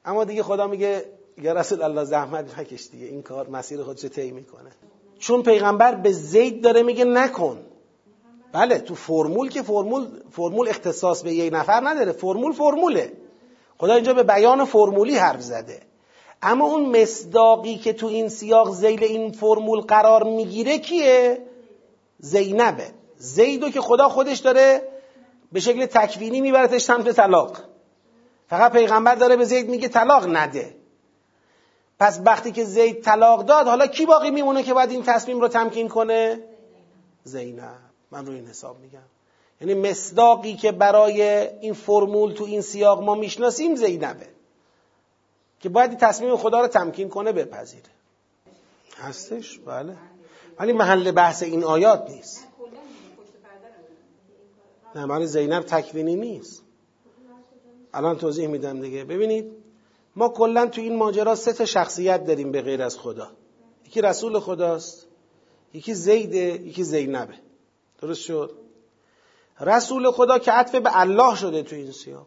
اما 0.05 0.25
دیگه 0.25 0.43
خدا 0.43 0.67
میگه 0.67 1.05
یا 1.39 1.53
رسول 1.53 1.83
الله 1.83 2.05
زحمت 2.05 2.59
نکش 2.59 2.89
دیگه. 2.91 3.07
این 3.07 3.23
کار 3.23 3.49
مسیر 3.49 3.83
خودش 3.83 4.05
طی 4.05 4.31
می‌کنه. 4.31 4.71
چون 5.19 5.43
پیغمبر 5.43 5.95
به 5.95 6.13
زید 6.13 6.63
داره 6.63 6.83
میگه 6.83 7.05
نکن. 7.05 7.59
بله 8.53 8.79
تو 8.79 8.95
فرمول 8.95 9.49
که 9.49 9.63
فرمول 9.63 10.07
فرمول 10.31 10.69
اختصاص 10.69 11.23
به 11.23 11.35
یک 11.35 11.53
نفر 11.53 11.89
نداره. 11.89 12.13
فرمول 12.13 12.53
فرموله. 12.53 13.13
خدا 13.79 13.95
اینجا 13.95 14.15
به 14.15 14.23
بیان 14.23 14.65
فرمولی 14.65 15.17
حرف 15.17 15.41
زده. 15.41 15.81
اما 16.43 16.67
اون 16.67 17.03
مصداقی 17.03 17.77
که 17.77 17.93
تو 17.93 18.07
این 18.07 18.29
سیاق 18.29 18.75
زیل 18.75 19.05
این 19.05 19.33
فرمول 19.33 19.81
قرار 19.81 20.25
می‌گیره 20.25 20.79
کیه؟ 20.79 21.39
زینبه. 22.19 22.87
زیدو 23.17 23.71
که 23.71 23.81
خدا 23.81 24.09
خودش 24.09 24.39
داره 24.39 24.83
به 25.53 25.61
شکل 25.61 25.87
تکوینی 25.87 26.41
میبرتش 26.41 26.83
سمت 26.83 27.13
طلاق. 27.13 27.59
فقط 28.49 28.73
پیغمبر 28.73 29.15
داره 29.15 29.37
به 29.37 29.45
زید 29.45 29.69
میگه 29.69 29.89
طلاق 29.89 30.27
نده. 30.29 30.75
پس 31.99 32.21
وقتی 32.25 32.53
که 32.53 32.65
زید 32.65 33.03
طلاق 33.03 33.45
داد 33.45 33.67
حالا 33.67 33.87
کی 33.87 34.07
باقی 34.07 34.31
میمونه 34.31 34.63
که 34.63 34.75
باید 34.75 34.91
این 34.91 35.03
تصمیم 35.03 35.41
رو 35.41 35.49
تمکین 35.49 35.89
کنه؟ 35.89 36.41
زینب. 37.25 37.75
من 38.11 38.27
رو 38.27 38.33
این 38.33 38.47
حساب 38.47 38.81
میگم. 38.81 38.99
یعنی 39.61 39.91
مصداقی 39.91 40.55
که 40.55 40.73
برای 40.73 41.23
این 41.61 41.73
فرمول 41.73 42.33
تو 42.33 42.45
این 42.45 42.61
سیاق 42.61 43.03
ما 43.03 43.15
می‌شناسیم 43.15 43.75
زینبه. 43.75 44.29
که 45.61 45.69
باید 45.69 45.91
این 45.91 45.99
تصمیم 45.99 46.37
خدا 46.37 46.61
رو 46.61 46.67
تمکین 46.67 47.09
کنه 47.09 47.33
بپذیره. 47.33 47.83
هستش؟ 48.99 49.59
بله. 49.59 49.97
ولی 50.59 50.73
محل 50.73 51.11
بحث 51.11 51.43
این 51.43 51.65
آیات 51.65 52.11
نیست. 52.11 52.47
نه 54.95 55.05
من 55.05 55.27
زینب 55.27 55.63
تکوینی 55.63 56.17
نیست. 56.17 56.63
الان 57.95 58.19
توضیح 58.19 58.49
میدم 58.49 58.81
دیگه. 58.81 59.05
ببینید 59.05 59.66
ما 60.17 60.29
کلا 60.29 60.67
تو 60.67 60.81
این 60.81 60.97
ماجرا 60.97 61.35
سه 61.35 61.53
تا 61.53 61.65
شخصیت 61.65 62.27
داریم 62.27 62.53
به 62.53 62.63
غیر 62.63 62.83
از 62.83 62.99
خدا. 62.99 63.31
یکی 63.87 64.01
رسول 64.01 64.39
خداست 64.39 65.07
یکی 65.75 65.95
زیده 65.95 66.39
یکی 66.39 66.85
زینبه. 66.85 67.35
درست 68.03 68.21
شد؟ 68.21 68.51
رسول 69.61 70.11
خدا 70.11 70.39
که 70.39 70.53
عطف 70.53 70.75
به 70.75 71.01
الله 71.01 71.37
شده 71.37 71.63
تو 71.63 71.77
این 71.77 71.93
سیاق. 71.93 72.27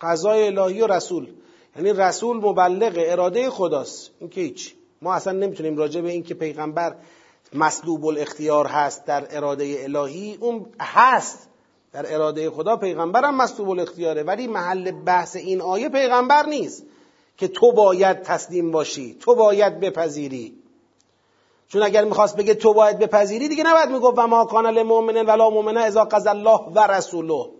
قضای 0.00 0.46
الهی 0.46 0.80
و 0.80 0.86
رسول. 0.86 1.32
یعنی 1.76 1.92
رسول 1.92 2.36
مبلغ 2.36 2.92
اراده 2.96 3.50
خداست. 3.50 4.10
این 4.20 4.30
که 4.30 4.40
هیچ. 4.40 4.74
ما 5.02 5.14
اصلا 5.14 5.32
نمی‌تونیم 5.32 5.76
راجع 5.76 6.00
به 6.00 6.10
این 6.10 6.22
که 6.22 6.34
پیغمبر 6.34 6.96
مسلوب 7.52 8.06
الاختیار 8.06 8.66
هست 8.66 9.04
در 9.04 9.36
اراده 9.36 9.76
الهی 9.78 10.38
اون 10.40 10.66
هست. 10.80 11.48
در 11.94 12.14
اراده 12.14 12.50
خدا 12.50 12.76
پیغمبرم 12.76 13.36
مسلوب 13.36 13.70
الاختیاره 13.70 14.22
ولی 14.22 14.46
محل 14.46 14.90
بحث 14.90 15.36
این 15.36 15.60
آیه 15.60 15.88
پیغمبر 15.88 16.46
نیست 16.46 16.82
که 17.36 17.48
تو 17.48 17.72
باید 17.72 18.22
تسلیم 18.22 18.70
باشی 18.70 19.16
تو 19.20 19.34
باید 19.34 19.80
بپذیری. 19.80 20.54
چون 21.68 21.82
اگر 21.82 22.04
می‌خواست 22.04 22.36
بگه 22.36 22.54
تو 22.54 22.74
باید 22.74 22.98
بپذیری 22.98 23.48
دیگه 23.48 23.64
نباید 23.64 23.88
می‌گفت 23.88 24.18
و 24.18 24.26
ما 24.26 24.44
کان 24.44 24.66
لمؤمن 24.66 25.26
ولا 25.26 25.50
مؤمنه 25.50 25.80
اذا 25.80 26.04
قضى 26.04 26.28
الله 26.28 26.60
و 26.74 26.86
رسوله 26.86 27.50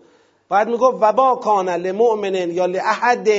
باید 0.49 0.67
می‌گفت 0.67 0.97
و 1.01 1.13
با 1.13 1.35
کان 1.35 1.69
لمؤمن 1.69 2.35
یا 2.35 2.65
لاحد 2.65 3.29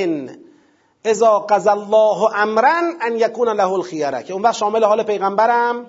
اذا 1.05 1.39
قضى 1.39 1.69
الله 1.69 2.35
امرا 2.35 2.81
ان 3.01 3.15
یکون 3.15 3.49
له 3.49 3.71
الخیره 3.71 4.23
که 4.23 4.33
اون 4.33 4.41
وقت 4.41 4.55
شامل 4.55 4.83
حال 4.83 5.03
پیغمبرم 5.03 5.85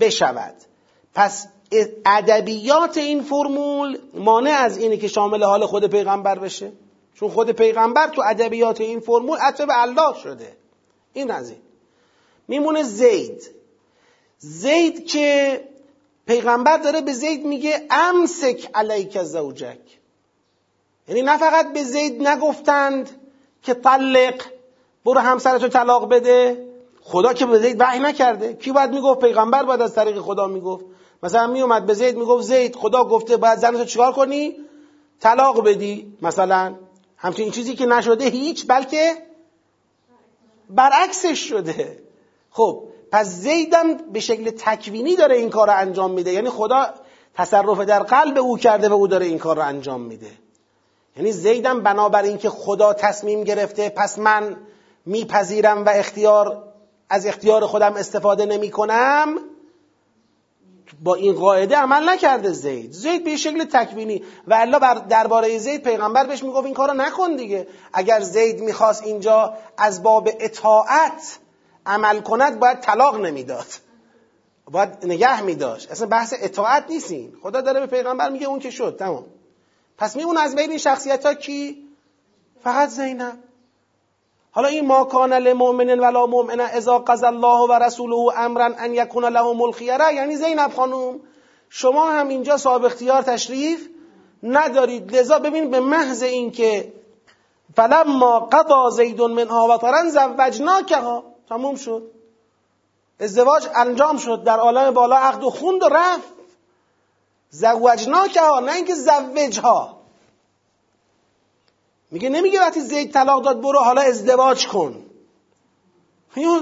بشود. 0.00 0.54
پس 1.14 1.48
ادبیات 2.06 2.96
این 2.96 3.22
فرمول 3.22 3.98
مانع 4.14 4.50
از 4.50 4.78
اینه 4.78 4.96
که 4.96 5.08
شامل 5.08 5.42
حال 5.42 5.66
خود 5.66 5.86
پیغمبر 5.86 6.38
بشه. 6.38 6.72
چون 7.14 7.28
خود 7.28 7.50
پیغمبر 7.50 8.08
تو 8.08 8.22
ادبیات 8.26 8.80
این 8.80 9.00
فرمول 9.00 9.38
عطف 9.38 9.60
به 9.60 9.82
الله 9.82 10.18
شده. 10.22 10.56
این 11.12 11.30
از 11.30 11.50
این. 11.50 11.58
میمونه 12.48 12.82
زید. 12.82 13.50
زید 14.38 15.06
که 15.06 15.60
پیغمبر 16.26 16.76
داره 16.76 17.00
به 17.00 17.12
زید 17.12 17.46
میگه 17.46 17.86
امسک 17.90 18.70
علیک 18.74 19.22
زوجک. 19.22 19.78
یعنی 21.08 21.22
نه 21.22 21.38
فقط 21.38 21.72
به 21.72 21.84
زید 21.84 22.28
نگفتند 22.28 23.10
که 23.62 23.74
طلق 23.74 24.42
برو 25.04 25.20
همسرتو 25.20 25.68
طلاق 25.68 26.08
بده. 26.08 26.66
خدا 27.00 27.32
که 27.32 27.46
به 27.46 27.58
زید 27.58 27.80
وحی 27.80 27.98
نکرده. 27.98 28.54
کی 28.54 28.72
باید 28.72 28.90
می‌گفت؟ 28.90 29.20
پیغمبر 29.20 29.62
باید 29.62 29.82
از 29.82 29.94
طریق 29.94 30.20
خدا 30.20 30.46
می‌گفت. 30.46 30.84
مثلا 31.22 31.46
می 31.46 31.62
اومد 31.62 31.86
به 31.86 31.94
زید 31.94 32.16
می‌گفت 32.16 32.44
زید 32.44 32.76
خدا 32.76 33.04
گفته 33.04 33.36
باید 33.36 33.58
زنتو 33.58 33.84
چیکار 33.84 34.12
کنی؟ 34.12 34.56
طلاق 35.20 35.64
بدی. 35.64 36.16
مثلا 36.22 36.74
همچین 37.16 37.50
چیزی 37.50 37.74
که 37.74 37.86
نشده 37.86 38.24
هیچ 38.24 38.66
بلکه 38.68 39.12
برعکسش 40.70 41.48
شده. 41.48 41.98
خب 42.50 42.82
پس 43.12 43.26
زیدم 43.26 43.96
به 43.96 44.20
شکل 44.20 44.50
تکوینی 44.50 45.16
داره 45.16 45.36
این 45.36 45.50
کار 45.50 45.66
رو 45.66 45.76
انجام 45.76 46.10
میده. 46.10 46.32
یعنی 46.32 46.50
خدا 46.50 46.86
تصرف 47.34 47.80
در 47.80 48.02
قلب 48.02 48.38
او 48.38 48.56
کرده 48.56 48.88
و 48.88 48.92
او 48.92 49.06
داره 49.06 49.26
این 49.26 49.38
کار 49.38 49.56
رو 49.56 49.62
انجام 49.62 50.00
میده. 50.00 50.30
یعنی 51.16 51.32
زیدم 51.32 51.80
بنابر 51.82 52.22
اینکه 52.22 52.50
خدا 52.50 52.92
تصمیم 52.92 53.44
گرفته 53.44 53.88
پس 53.88 54.18
من 54.18 54.56
میپذیرم 55.06 55.84
و 55.84 55.88
اختیار 55.88 56.62
از 57.08 57.26
اختیار 57.26 57.66
خودم 57.66 57.94
استفاده 57.94 58.46
نمی 58.46 58.70
کنم 58.70 59.38
با 61.02 61.14
این 61.14 61.32
قاعده 61.32 61.76
عمل 61.76 62.08
نکرده 62.08 62.52
زید. 62.52 62.92
زید 62.92 63.24
به 63.24 63.36
شکل 63.36 63.64
تکوینی. 63.64 64.22
و 64.46 64.54
الله 64.54 64.78
بر 64.78 64.94
درباره 64.94 65.58
زید 65.58 65.82
پیغمبر 65.82 66.26
بهش 66.26 66.42
می‌گفت 66.42 66.64
این 66.64 66.74
کارو 66.74 66.94
نکن 66.94 67.36
دیگه. 67.36 67.66
اگر 67.92 68.20
زید 68.20 68.60
می‌خواست 68.60 69.02
اینجا 69.02 69.54
از 69.76 70.02
باب 70.02 70.28
اطاعت 70.40 71.38
عمل 71.86 72.20
کند 72.20 72.60
باید 72.60 72.80
طلاق 72.80 73.20
نمی‌داد. 73.20 73.66
باید 74.70 74.88
نگه 75.02 75.42
میداشت. 75.42 75.90
اصلا 75.90 76.06
بحث 76.06 76.34
اطاعت 76.40 76.84
نیستین 76.90 77.32
خدا 77.42 77.60
داره 77.60 77.80
به 77.80 77.86
پیغمبر 77.86 78.28
میگه 78.28 78.46
اون 78.46 78.58
که 78.58 78.70
شد. 78.70 78.96
تمام. 78.98 79.24
پس 79.98 80.16
میمون 80.16 80.36
از 80.36 80.54
بین 80.54 80.70
این 80.70 80.78
شخصیت 80.78 81.26
ها 81.26 81.34
کی؟ 81.34 81.88
فقط 82.64 82.88
زینب. 82.88 83.38
حالا 84.54 84.68
این 84.68 84.86
ما 84.86 85.04
کان 85.04 85.32
لمؤمن 85.32 86.00
ولا 86.00 86.26
مؤمنه 86.26 86.62
اذا 86.62 86.98
قضى 86.98 87.26
الله 87.26 87.68
و 87.68 87.72
رسوله 87.72 88.38
امرا 88.38 88.64
ان 88.64 88.94
یکون 88.94 89.24
لهم 89.24 89.62
الخیره. 89.62 90.14
یعنی 90.14 90.36
زینب 90.36 90.72
خانم 90.72 91.20
شما 91.68 92.10
هم 92.12 92.28
اینجا 92.28 92.56
صاحب 92.56 92.84
اختیار 92.84 93.22
تشریف 93.22 93.88
ندارید. 94.42 95.16
لذا 95.16 95.38
ببین 95.38 95.70
به 95.70 95.80
محض 95.80 96.22
اینکه 96.22 96.92
فلما 97.76 98.40
قضا 98.40 98.90
زید 98.90 99.20
منها 99.20 99.66
وطرا 99.70 100.10
زوجناکها. 100.10 101.24
تموم 101.48 101.76
شد. 101.76 102.02
ازدواج 103.20 103.68
انجام 103.74 104.18
شد. 104.18 104.44
در 104.44 104.58
عالم 104.58 104.90
بالا 104.90 105.16
عقد 105.16 105.44
و 105.44 105.50
خوند 105.50 105.82
و 105.82 105.88
رفت. 105.88 106.32
زوجناکها 107.50 108.60
نه 108.60 108.72
اینکه 108.72 108.94
زوجها. 108.94 110.01
میگه 112.12 112.28
نمیگه 112.28 112.60
وقتی 112.60 112.80
زید 112.80 113.12
طلاق 113.12 113.42
داد 113.42 113.60
برو 113.60 113.78
حالا 113.78 114.02
ازدواج 114.02 114.66
کن. 114.66 115.04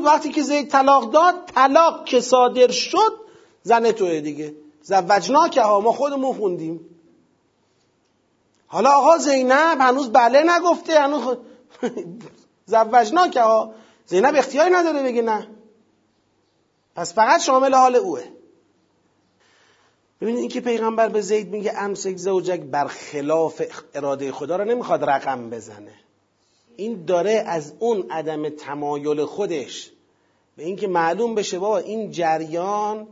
وقتی 0.04 0.30
که 0.30 0.42
زید 0.42 0.70
طلاق 0.70 1.10
داد 1.10 1.34
طلاق 1.54 2.04
که 2.04 2.20
صادر 2.20 2.70
شد 2.70 3.12
زن 3.62 3.92
توه 3.92 4.20
دیگه. 4.20 4.54
زوجنا 4.82 5.48
که 5.48 5.62
ها 5.62 5.80
ما 5.80 5.92
خودمون 5.92 6.36
خوندیم. 6.36 6.80
حالا 8.66 8.90
آقا 8.90 9.18
زینب 9.18 9.80
هنوز 9.80 10.12
بله 10.12 10.42
نگفته 10.56 11.00
هنوز. 11.00 11.36
زوجنا 12.66 13.28
که 13.28 13.42
ها 13.42 13.74
زینب 14.06 14.34
اختیاری 14.36 14.70
نداره 14.70 15.02
بگه 15.02 15.22
نه. 15.22 15.48
پس 16.96 17.14
فقط 17.14 17.40
شامل 17.40 17.74
حال 17.74 17.96
اوه. 17.96 18.39
ببینید 20.20 20.40
اینکه 20.40 20.60
پیغمبر 20.60 21.08
به 21.08 21.20
زید 21.20 21.48
میگه 21.48 21.72
امسک 21.76 22.16
زوجک 22.16 22.60
برخلاف 22.60 23.62
اراده 23.94 24.32
خدا 24.32 24.56
رو 24.56 24.64
نمی‌خواد 24.64 25.04
رقم 25.04 25.50
بزنه. 25.50 25.94
این 26.76 27.04
داره 27.04 27.44
از 27.46 27.72
اون 27.78 28.10
عدم 28.10 28.48
تمایل 28.48 29.24
خودش 29.24 29.90
به 30.56 30.64
اینکه 30.64 30.88
معلوم 30.88 31.34
بشه 31.34 31.58
بابا 31.58 31.78
این 31.78 32.10
جریان 32.10 33.06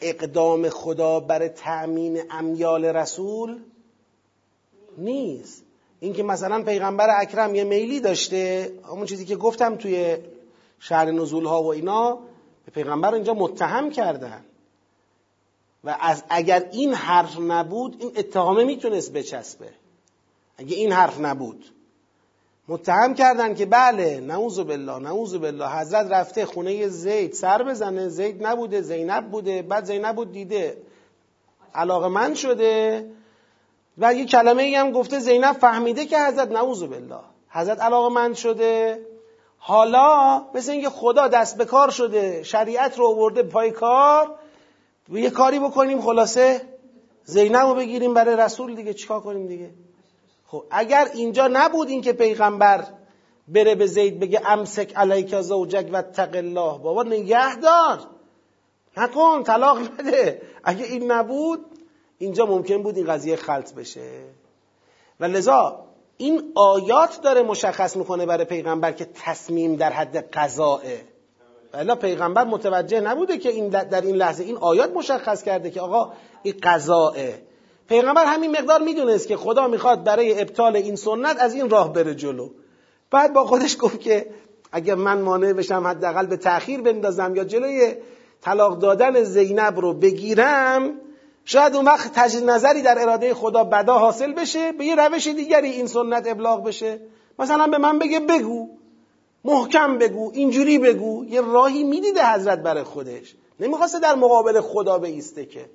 اقدام 0.00 0.68
خدا 0.68 1.20
برای 1.20 1.48
تأمین 1.48 2.22
امیال 2.30 2.84
رسول 2.84 3.58
نیست. 4.98 5.64
اینکه 6.00 6.22
مثلا 6.22 6.62
پیغمبر 6.62 7.20
اکرم 7.20 7.54
یه 7.54 7.64
میلی 7.64 8.00
داشته 8.00 8.72
همون 8.84 9.06
چیزی 9.06 9.24
که 9.24 9.36
گفتم 9.36 9.76
توی 9.76 10.16
شهر 10.78 11.10
نزول 11.10 11.44
ها 11.44 11.62
و 11.62 11.72
اینا 11.72 12.18
به 12.64 12.72
پیغمبر 12.72 13.14
اینجا 13.14 13.34
متهم 13.34 13.90
کردن. 13.90 14.44
و 15.84 15.96
از 16.00 16.22
اگر 16.28 16.68
این 16.72 16.94
حرف 16.94 17.38
نبود 17.40 17.96
این 17.98 18.12
اتهامه 18.16 18.64
می‌تونست 18.64 19.12
بچسبه. 19.12 19.68
اگه 20.58 20.76
این 20.76 20.92
حرف 20.92 21.20
نبود. 21.20 21.64
متهم 22.68 23.14
کردن 23.14 23.54
که 23.54 23.66
بله 23.66 24.20
نعوذ 24.20 24.60
بالله 24.60 24.98
نعوذ 24.98 25.36
بالله 25.36 25.68
حضرت 25.68 26.12
رفته 26.12 26.46
خونه 26.46 26.88
زید 26.88 27.32
سر 27.32 27.62
بزنه. 27.62 28.08
زید 28.08 28.46
نبوده 28.46 28.82
زینب 28.82 29.30
بوده 29.30 29.62
بعد 29.62 29.84
زینب 29.84 30.16
بود 30.16 30.32
دیده. 30.32 30.76
علاقه 31.74 32.08
من 32.08 32.34
شده. 32.34 33.06
و 33.98 34.14
یه 34.14 34.24
کلمه 34.24 34.62
ای 34.62 34.74
هم 34.74 34.90
گفته 34.90 35.18
زینب 35.18 35.52
فهمیده 35.52 36.06
که 36.06 36.18
حضرت 36.18 36.48
نعوذ 36.52 36.82
بالله. 36.82 37.20
حضرت 37.48 37.80
علاقه 37.80 38.14
من 38.14 38.34
شده. 38.34 39.00
حالا 39.58 40.42
مثل 40.54 40.72
اینکه 40.72 40.90
خدا 40.90 41.28
دست 41.28 41.58
به 41.58 41.64
کار 41.64 41.90
شده 41.90 42.42
شریعت 42.42 42.98
رو 42.98 43.06
آورده 43.06 43.42
پای 43.42 43.70
کار 43.70 44.34
یه 45.08 45.30
کاری 45.30 45.58
بکنیم 45.58 46.00
خلاصه 46.00 46.60
زینب 47.24 47.66
رو 47.66 47.74
بگیریم 47.74 48.14
برای 48.14 48.36
رسول 48.36 48.74
دیگه 48.74 48.94
چیکار 48.94 49.20
کنیم 49.20 49.46
دیگه؟ 49.46 49.70
خب 50.46 50.64
اگر 50.70 51.08
اینجا 51.14 51.48
نبود 51.52 51.88
این 51.88 52.00
که 52.00 52.12
پیغمبر 52.12 52.84
بره 53.48 53.74
به 53.74 53.86
زید 53.86 54.20
بگه 54.20 54.40
امسک 54.46 54.92
علیک 54.96 55.40
زوجک 55.40 55.88
و 55.92 56.02
تق 56.02 56.36
الله 56.36 56.78
بابا 56.78 57.02
نگه 57.02 57.56
دار. 57.56 58.00
نکن 58.96 59.42
طلاق 59.42 59.78
نده 59.78 60.42
اگه 60.64 60.84
این 60.84 61.12
نبود 61.12 61.64
اینجا 62.18 62.46
ممکن 62.46 62.82
بود 62.82 62.96
این 62.96 63.06
قضیه 63.06 63.36
خلط 63.36 63.74
بشه. 63.74 64.24
و 65.20 65.24
لذا 65.24 65.84
این 66.16 66.52
آیات 66.54 67.20
داره 67.20 67.42
مشخص 67.42 67.96
می‌کنه 67.96 68.26
برای 68.26 68.44
پیغمبر 68.44 68.92
که 68.92 69.08
تصمیم 69.14 69.76
در 69.76 69.92
حد 69.92 70.16
قضائه 70.16 71.11
الا 71.74 71.94
پیغمبر 71.94 72.44
متوجه 72.44 73.00
نبوده 73.00 73.38
که 73.38 73.48
این 73.48 73.68
در 73.68 74.00
این 74.00 74.16
لحظه 74.16 74.44
این 74.44 74.56
آیات 74.56 74.96
مشخص 74.96 75.42
کرده 75.42 75.70
که 75.70 75.80
آقا 75.80 76.12
این 76.42 76.54
قضاءه. 76.62 77.42
پیغمبر 77.88 78.24
همین 78.24 78.50
مقدار 78.50 78.80
می‌دونست 78.80 79.28
که 79.28 79.36
خدا 79.36 79.68
می‌خواد 79.68 80.04
برای 80.04 80.40
ابطال 80.40 80.76
این 80.76 80.96
سنت 80.96 81.36
از 81.40 81.54
این 81.54 81.70
راه 81.70 81.92
بره 81.92 82.14
جلو. 82.14 82.48
بعد 83.10 83.32
با 83.32 83.44
خودش 83.44 83.76
گفت 83.80 84.00
که 84.00 84.26
اگر 84.72 84.94
من 84.94 85.20
مانع 85.20 85.52
بشم 85.52 85.86
حداقل 85.86 86.26
به 86.26 86.36
تأخیر 86.36 86.80
بندازم 86.80 87.36
یا 87.36 87.44
جلوی 87.44 87.94
طلاق 88.40 88.78
دادن 88.78 89.22
زینب 89.22 89.80
رو 89.80 89.94
بگیرم 89.94 90.90
شاید 91.44 91.76
اون 91.76 91.84
وقت 91.84 92.12
تجدید 92.14 92.50
نظری 92.50 92.82
در 92.82 93.02
اراده 93.02 93.34
خدا 93.34 93.64
بدا 93.64 93.98
حاصل 93.98 94.32
بشه 94.32 94.72
به 94.72 94.84
یه 94.84 94.94
روش 94.94 95.26
دیگری 95.26 95.70
این 95.70 95.86
سنت 95.86 96.26
ابلاغ 96.26 96.64
بشه. 96.64 97.00
مثلا 97.38 97.66
به 97.66 97.78
من 97.78 97.98
بگه 97.98 98.20
بگو. 98.20 98.68
محکم 99.44 99.98
بگو 99.98 100.30
اینجوری 100.34 100.78
بگو 100.78 101.24
یه 101.24 101.40
راهی 101.40 101.84
می‌دیده 101.84 102.32
حضرت 102.34 102.58
برای 102.58 102.82
خودش. 102.82 103.34
نمی‌خواسته 103.60 103.98
در 103.98 104.14
مقابل 104.14 104.60
خدا 104.60 105.02
ایسته 105.02 105.46
که. 105.46 105.70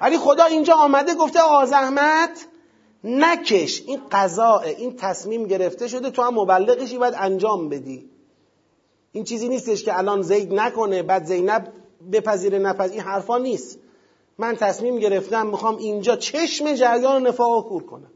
ولی 0.00 0.18
خدا 0.18 0.44
اینجا 0.44 0.74
آمده 0.74 1.14
گفته 1.14 1.40
آقا 1.40 1.66
زحمت 1.66 2.46
نکش. 3.04 3.82
این 3.86 4.00
قضاء 4.12 4.60
این 4.60 4.96
تصمیم 4.96 5.46
گرفته 5.46 5.88
شده 5.88 6.10
تو 6.10 6.22
هم 6.22 6.34
مبلغشی 6.34 6.98
باید 6.98 7.14
انجام 7.16 7.68
بدی. 7.68 8.10
این 9.12 9.24
چیزی 9.24 9.48
نیستش 9.48 9.84
که 9.84 9.98
الان 9.98 10.22
زید 10.22 10.54
نکنه 10.54 11.02
بعد 11.02 11.24
زینب 11.24 11.72
بپذیره 12.12 12.58
نپذیره 12.58 12.92
این 12.92 13.02
حرفا 13.02 13.38
نیست. 13.38 13.78
من 14.38 14.56
تصمیم 14.56 14.98
گرفتم 14.98 15.46
می‌خوام 15.46 15.76
اینجا 15.76 16.16
چشم 16.16 16.74
جریان 16.74 17.26
نفاق 17.26 17.68
کور 17.68 17.82
کنم. 17.82 18.10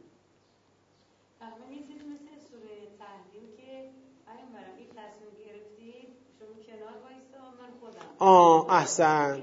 آه 8.19 8.67
احسن. 8.71 9.43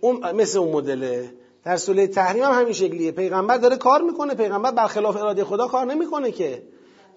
اون 0.00 0.32
مثل 0.32 0.58
اون 0.58 0.72
مدله. 0.72 1.32
در 1.64 1.76
سوره 1.76 2.06
تحریم 2.06 2.44
هم 2.44 2.52
همین 2.52 2.72
شکلیه. 2.72 3.12
پیغمبر 3.12 3.56
داره 3.56 3.76
کار 3.76 4.02
می‌کنه. 4.02 4.34
پیغمبر 4.34 4.70
برخلاف 4.70 5.16
اراده 5.16 5.44
خدا 5.44 5.68
کار 5.68 5.86
نمی‌کنه 5.86 6.30
که. 6.30 6.62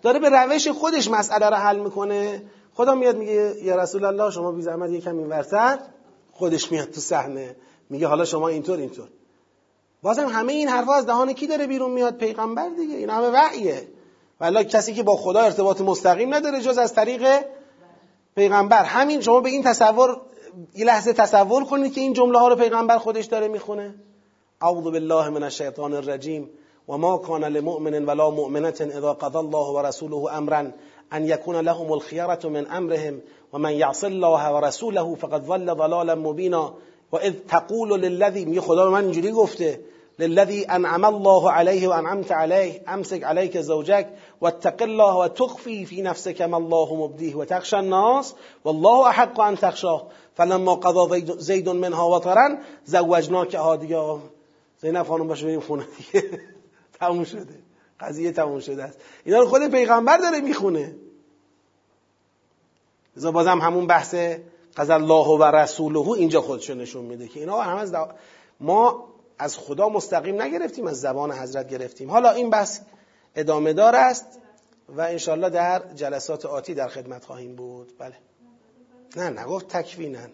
داره 0.02 0.20
به 0.20 0.30
روش 0.30 0.68
خودش 0.68 1.12
مسئله 1.12 1.50
رو 1.50 1.56
حل 1.56 1.80
می‌کنه. 1.80 2.44
خدا 2.74 2.96
میاد 2.96 3.18
میگه 3.18 3.56
یا 3.64 3.76
رسول 3.76 4.06
الله 4.06 4.32
شما 4.32 4.52
بی 4.52 4.62
زحمت 4.62 4.90
یکم 4.90 5.18
اینورتر. 5.18 5.80
خودش 6.32 6.72
میاد 6.72 6.90
تو 6.90 7.02
صحنه. 7.02 7.56
میگه 7.90 8.08
حالا 8.08 8.26
شما 8.26 8.48
اینطور 8.48 8.78
اینطور. 8.78 9.08
بازم 10.02 10.28
همه 10.28 10.54
این 10.54 10.68
حرفا 10.68 10.94
از 10.94 11.06
دهان 11.06 11.34
کی 11.34 11.48
داره 11.48 11.68
بیرون 11.68 11.92
میاد؟ 11.92 12.18
پیغمبر 12.18 12.70
دیگه. 12.70 12.96
این 12.96 13.10
همه 13.10 13.28
وحیه. 13.28 13.88
ولی 14.42 14.64
کسی 14.64 14.94
که 14.94 15.04
با 15.04 15.16
خدا 15.16 15.40
ارتباط 15.40 15.82
مستقیم 15.82 16.34
نداره 16.34 16.62
جز 16.62 16.78
از 16.78 16.94
طریق 16.94 17.28
پیغمبر. 18.36 18.84
همین 18.84 19.22
شما 19.22 19.40
به 19.40 19.50
این 19.50 19.64
تصور 19.64 20.22
یه 20.76 20.86
لحظه 20.86 21.14
تصور 21.14 21.64
کنید 21.64 21.94
که 21.94 22.02
این 22.02 22.14
جمله 22.14 22.40
ها 22.40 22.48
رو 22.48 22.56
پیغمبر 22.56 22.98
خودش 22.98 23.26
داره 23.26 23.48
می‌خونه. 23.48 23.96
اعوذ 24.62 24.84
بالله 24.84 25.30
من 25.30 25.44
الشیطان 25.44 25.94
الرجیم 25.94 26.50
و 26.90 26.98
ما 26.98 27.18
کان 27.18 27.44
لمؤمن 27.44 28.06
ولا 28.06 28.30
مؤمنه 28.30 28.74
اذا 28.80 29.14
قضى 29.14 29.38
الله 29.38 29.68
ورسوله 29.68 30.38
امرا 30.38 30.72
ان 31.14 31.26
يكون 31.26 31.56
لهم 31.56 31.94
الخيره 31.94 32.40
من 32.44 32.68
امرهم 32.68 33.22
ومن 33.54 33.72
يعص 33.72 34.04
الله 34.04 34.56
ورسوله 34.56 35.16
فقد 35.16 35.46
ضل 35.46 35.74
ضلالا 35.76 36.16
مبینا 36.16 36.74
و 37.12 37.18
اذ 37.18 37.34
تقول 37.48 38.02
للذی 38.02 38.60
خدا 38.60 38.90
من 38.90 39.04
اینجوری 39.04 39.32
گفته 39.32 39.80
للذی 40.20 40.66
انعم 40.70 41.06
الله 41.06 41.52
علیه 41.52 41.90
و 41.90 41.92
انعمت 41.92 42.32
علیه 42.32 42.82
امسک 42.88 43.24
علیک 43.24 43.62
زوجک 43.62 44.08
واتق 44.42 44.82
الله 44.82 45.14
و 45.14 45.28
تخفی 45.28 45.86
فی 45.86 46.02
نفسک 46.02 46.42
ما 46.42 46.58
الله 46.58 46.94
مبدیه 46.94 47.38
و 47.38 47.46
تخشى 47.46 47.76
الناس. 47.76 48.34
والله 48.64 49.08
احق 49.08 49.40
ان 49.40 49.56
تخشاه. 49.56 50.08
فلما 50.36 50.76
قضا 50.76 51.20
زید 51.38 51.70
منها 51.70 52.10
وطرا 52.10 52.58
زوجناک 52.86 53.56
ها 53.56 53.76
دیگه 53.76 54.18
زینب 54.82 55.08
خانم 55.08 55.28
باشه 55.28 55.46
بریم 55.46 55.60
خونه 55.60 55.86
دیگه. 55.98 56.30
شده. 57.26 57.56
قضیه 58.00 58.32
تموم 58.32 58.60
شده 58.60 58.84
است. 58.84 58.98
اینا 59.26 59.40
رو 59.40 59.46
خود 59.46 59.68
پیغمبر 59.68 60.18
داره 60.18 60.40
می‌خونه. 60.40 60.96
لذا 63.18 63.32
بازم 63.32 63.60
همون 63.60 63.88
بحث 63.88 64.16
قضا 64.78 64.94
الله 64.94 65.28
و 65.28 65.44
رسوله 65.44 66.10
اینجا 66.10 66.42
خودشو 66.42 66.74
نشون 66.74 67.06
میده 67.06 67.28
که 67.28 67.40
اینا 67.40 67.62
هم 67.62 67.78
از 67.78 67.96
ما 68.60 69.10
از 69.40 69.58
خدا 69.58 69.90
مستقیم 69.90 70.42
نگرفتیم 70.42 70.88
از 70.88 71.02
زبان 71.02 71.32
حضرت 71.32 71.70
گرفتیم. 71.70 72.12
حالا 72.12 72.32
این 72.32 72.50
بحث 72.50 72.80
ادامه 73.36 73.74
دار 73.74 73.96
است 73.96 74.26
و 74.90 75.02
انشالله 75.02 75.50
در 75.50 75.84
جلسات 75.96 76.46
آتی 76.46 76.74
در 76.74 76.88
خدمت 76.88 77.26
خواهیم 77.26 77.56
بود. 77.56 77.94
بله. 78.00 78.16
نه 79.16 79.42
نگفت 79.42 79.68
تکوینن 79.68 80.30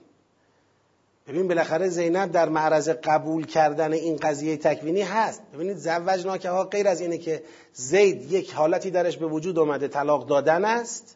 ببین 1.27 1.47
بالاخره 1.47 1.89
زینب 1.89 2.31
در 2.31 2.49
معرض 2.49 2.89
قبول 2.89 3.45
کردن 3.45 3.93
این 3.93 4.15
قضیه 4.15 4.57
تکوینی 4.57 5.01
هست. 5.01 5.41
ببینید 5.53 5.77
زوجناکه 5.77 6.49
ها 6.49 6.63
غیر 6.63 6.87
از 6.87 7.01
اینه 7.01 7.17
که 7.17 7.43
زید 7.73 8.31
یک 8.31 8.53
حالتی 8.53 8.91
درش 8.91 9.17
به 9.17 9.25
وجود 9.25 9.59
اومده 9.59 9.87
طلاق 9.87 10.27
دادن 10.27 10.65
است. 10.65 11.15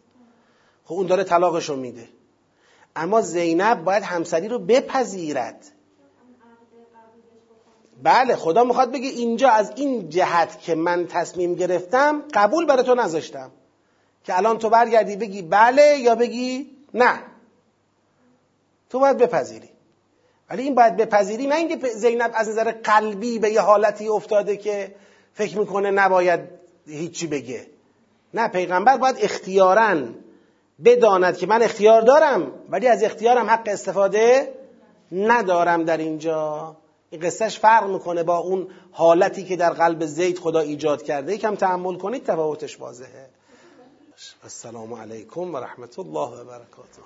خب 0.85 0.93
اون 0.93 1.07
داره 1.07 1.23
طلاقشو 1.23 1.75
میده. 1.75 2.07
اما 2.95 3.21
زینب 3.21 3.83
باید 3.83 4.03
همسری 4.03 4.47
رو 4.47 4.59
بپذیرد. 4.59 5.65
بله 8.03 8.35
خدا 8.35 8.63
می‌خواد 8.63 8.91
بگه 8.91 9.07
اینجا 9.07 9.49
از 9.49 9.71
این 9.75 10.09
جهت 10.09 10.59
که 10.59 10.75
من 10.75 11.07
تصمیم 11.07 11.55
گرفتم 11.55 12.23
قبول 12.33 12.65
برای 12.65 12.83
تو 12.83 12.95
نذاشتم. 12.95 13.51
که 14.23 14.37
الان 14.37 14.57
تو 14.57 14.69
برگردی 14.69 15.15
بگی 15.15 15.41
بله 15.41 15.97
یا 15.97 16.15
بگی 16.15 16.71
نه. 16.93 17.19
تو 18.89 18.99
باید 18.99 19.17
بپذیری. 19.17 19.69
ولی 20.49 20.63
این 20.63 20.75
باید 20.75 20.97
بپذیری 20.97 21.47
نه 21.47 21.55
اینکه 21.55 21.89
زینب 21.89 22.31
از 22.33 22.49
نظر 22.49 22.71
قلبی 22.71 23.39
به 23.39 23.49
یه 23.49 23.61
حالتی 23.61 24.07
افتاده 24.07 24.57
که 24.57 24.95
فکر 25.33 25.59
می‌کنه 25.59 25.91
نباید 25.91 26.39
هیچی 26.87 27.27
بگه. 27.27 27.67
نه 28.33 28.47
پیغمبر 28.47 28.97
باید 28.97 29.15
اختیارا 29.19 29.97
بداند 30.85 31.37
که 31.37 31.47
من 31.47 31.63
اختیار 31.63 32.01
دارم 32.01 32.51
ولی 32.69 32.87
از 32.87 33.03
اختیارم 33.03 33.49
حق 33.49 33.67
استفاده 33.67 34.53
ندارم 35.11 35.83
در 35.83 35.97
اینجا. 35.97 36.75
این 37.09 37.21
قصهش 37.21 37.59
فرق 37.59 37.89
می‌کنه 37.89 38.23
با 38.23 38.37
اون 38.37 38.67
حالتی 38.91 39.43
که 39.43 39.55
در 39.55 39.73
قلب 39.73 40.05
زید 40.05 40.39
خدا 40.39 40.59
ایجاد 40.59 41.03
کرده. 41.03 41.35
یکم 41.35 41.55
تحمل 41.55 41.97
کنید 41.97 42.23
تفاوتش 42.23 42.79
واضحه. 42.79 43.29
السلام 44.43 44.93
علیکم 44.93 45.53
و 45.53 45.57
رحمت 45.57 45.99
الله 45.99 46.41
و 46.41 46.45
برکاته. 46.45 47.01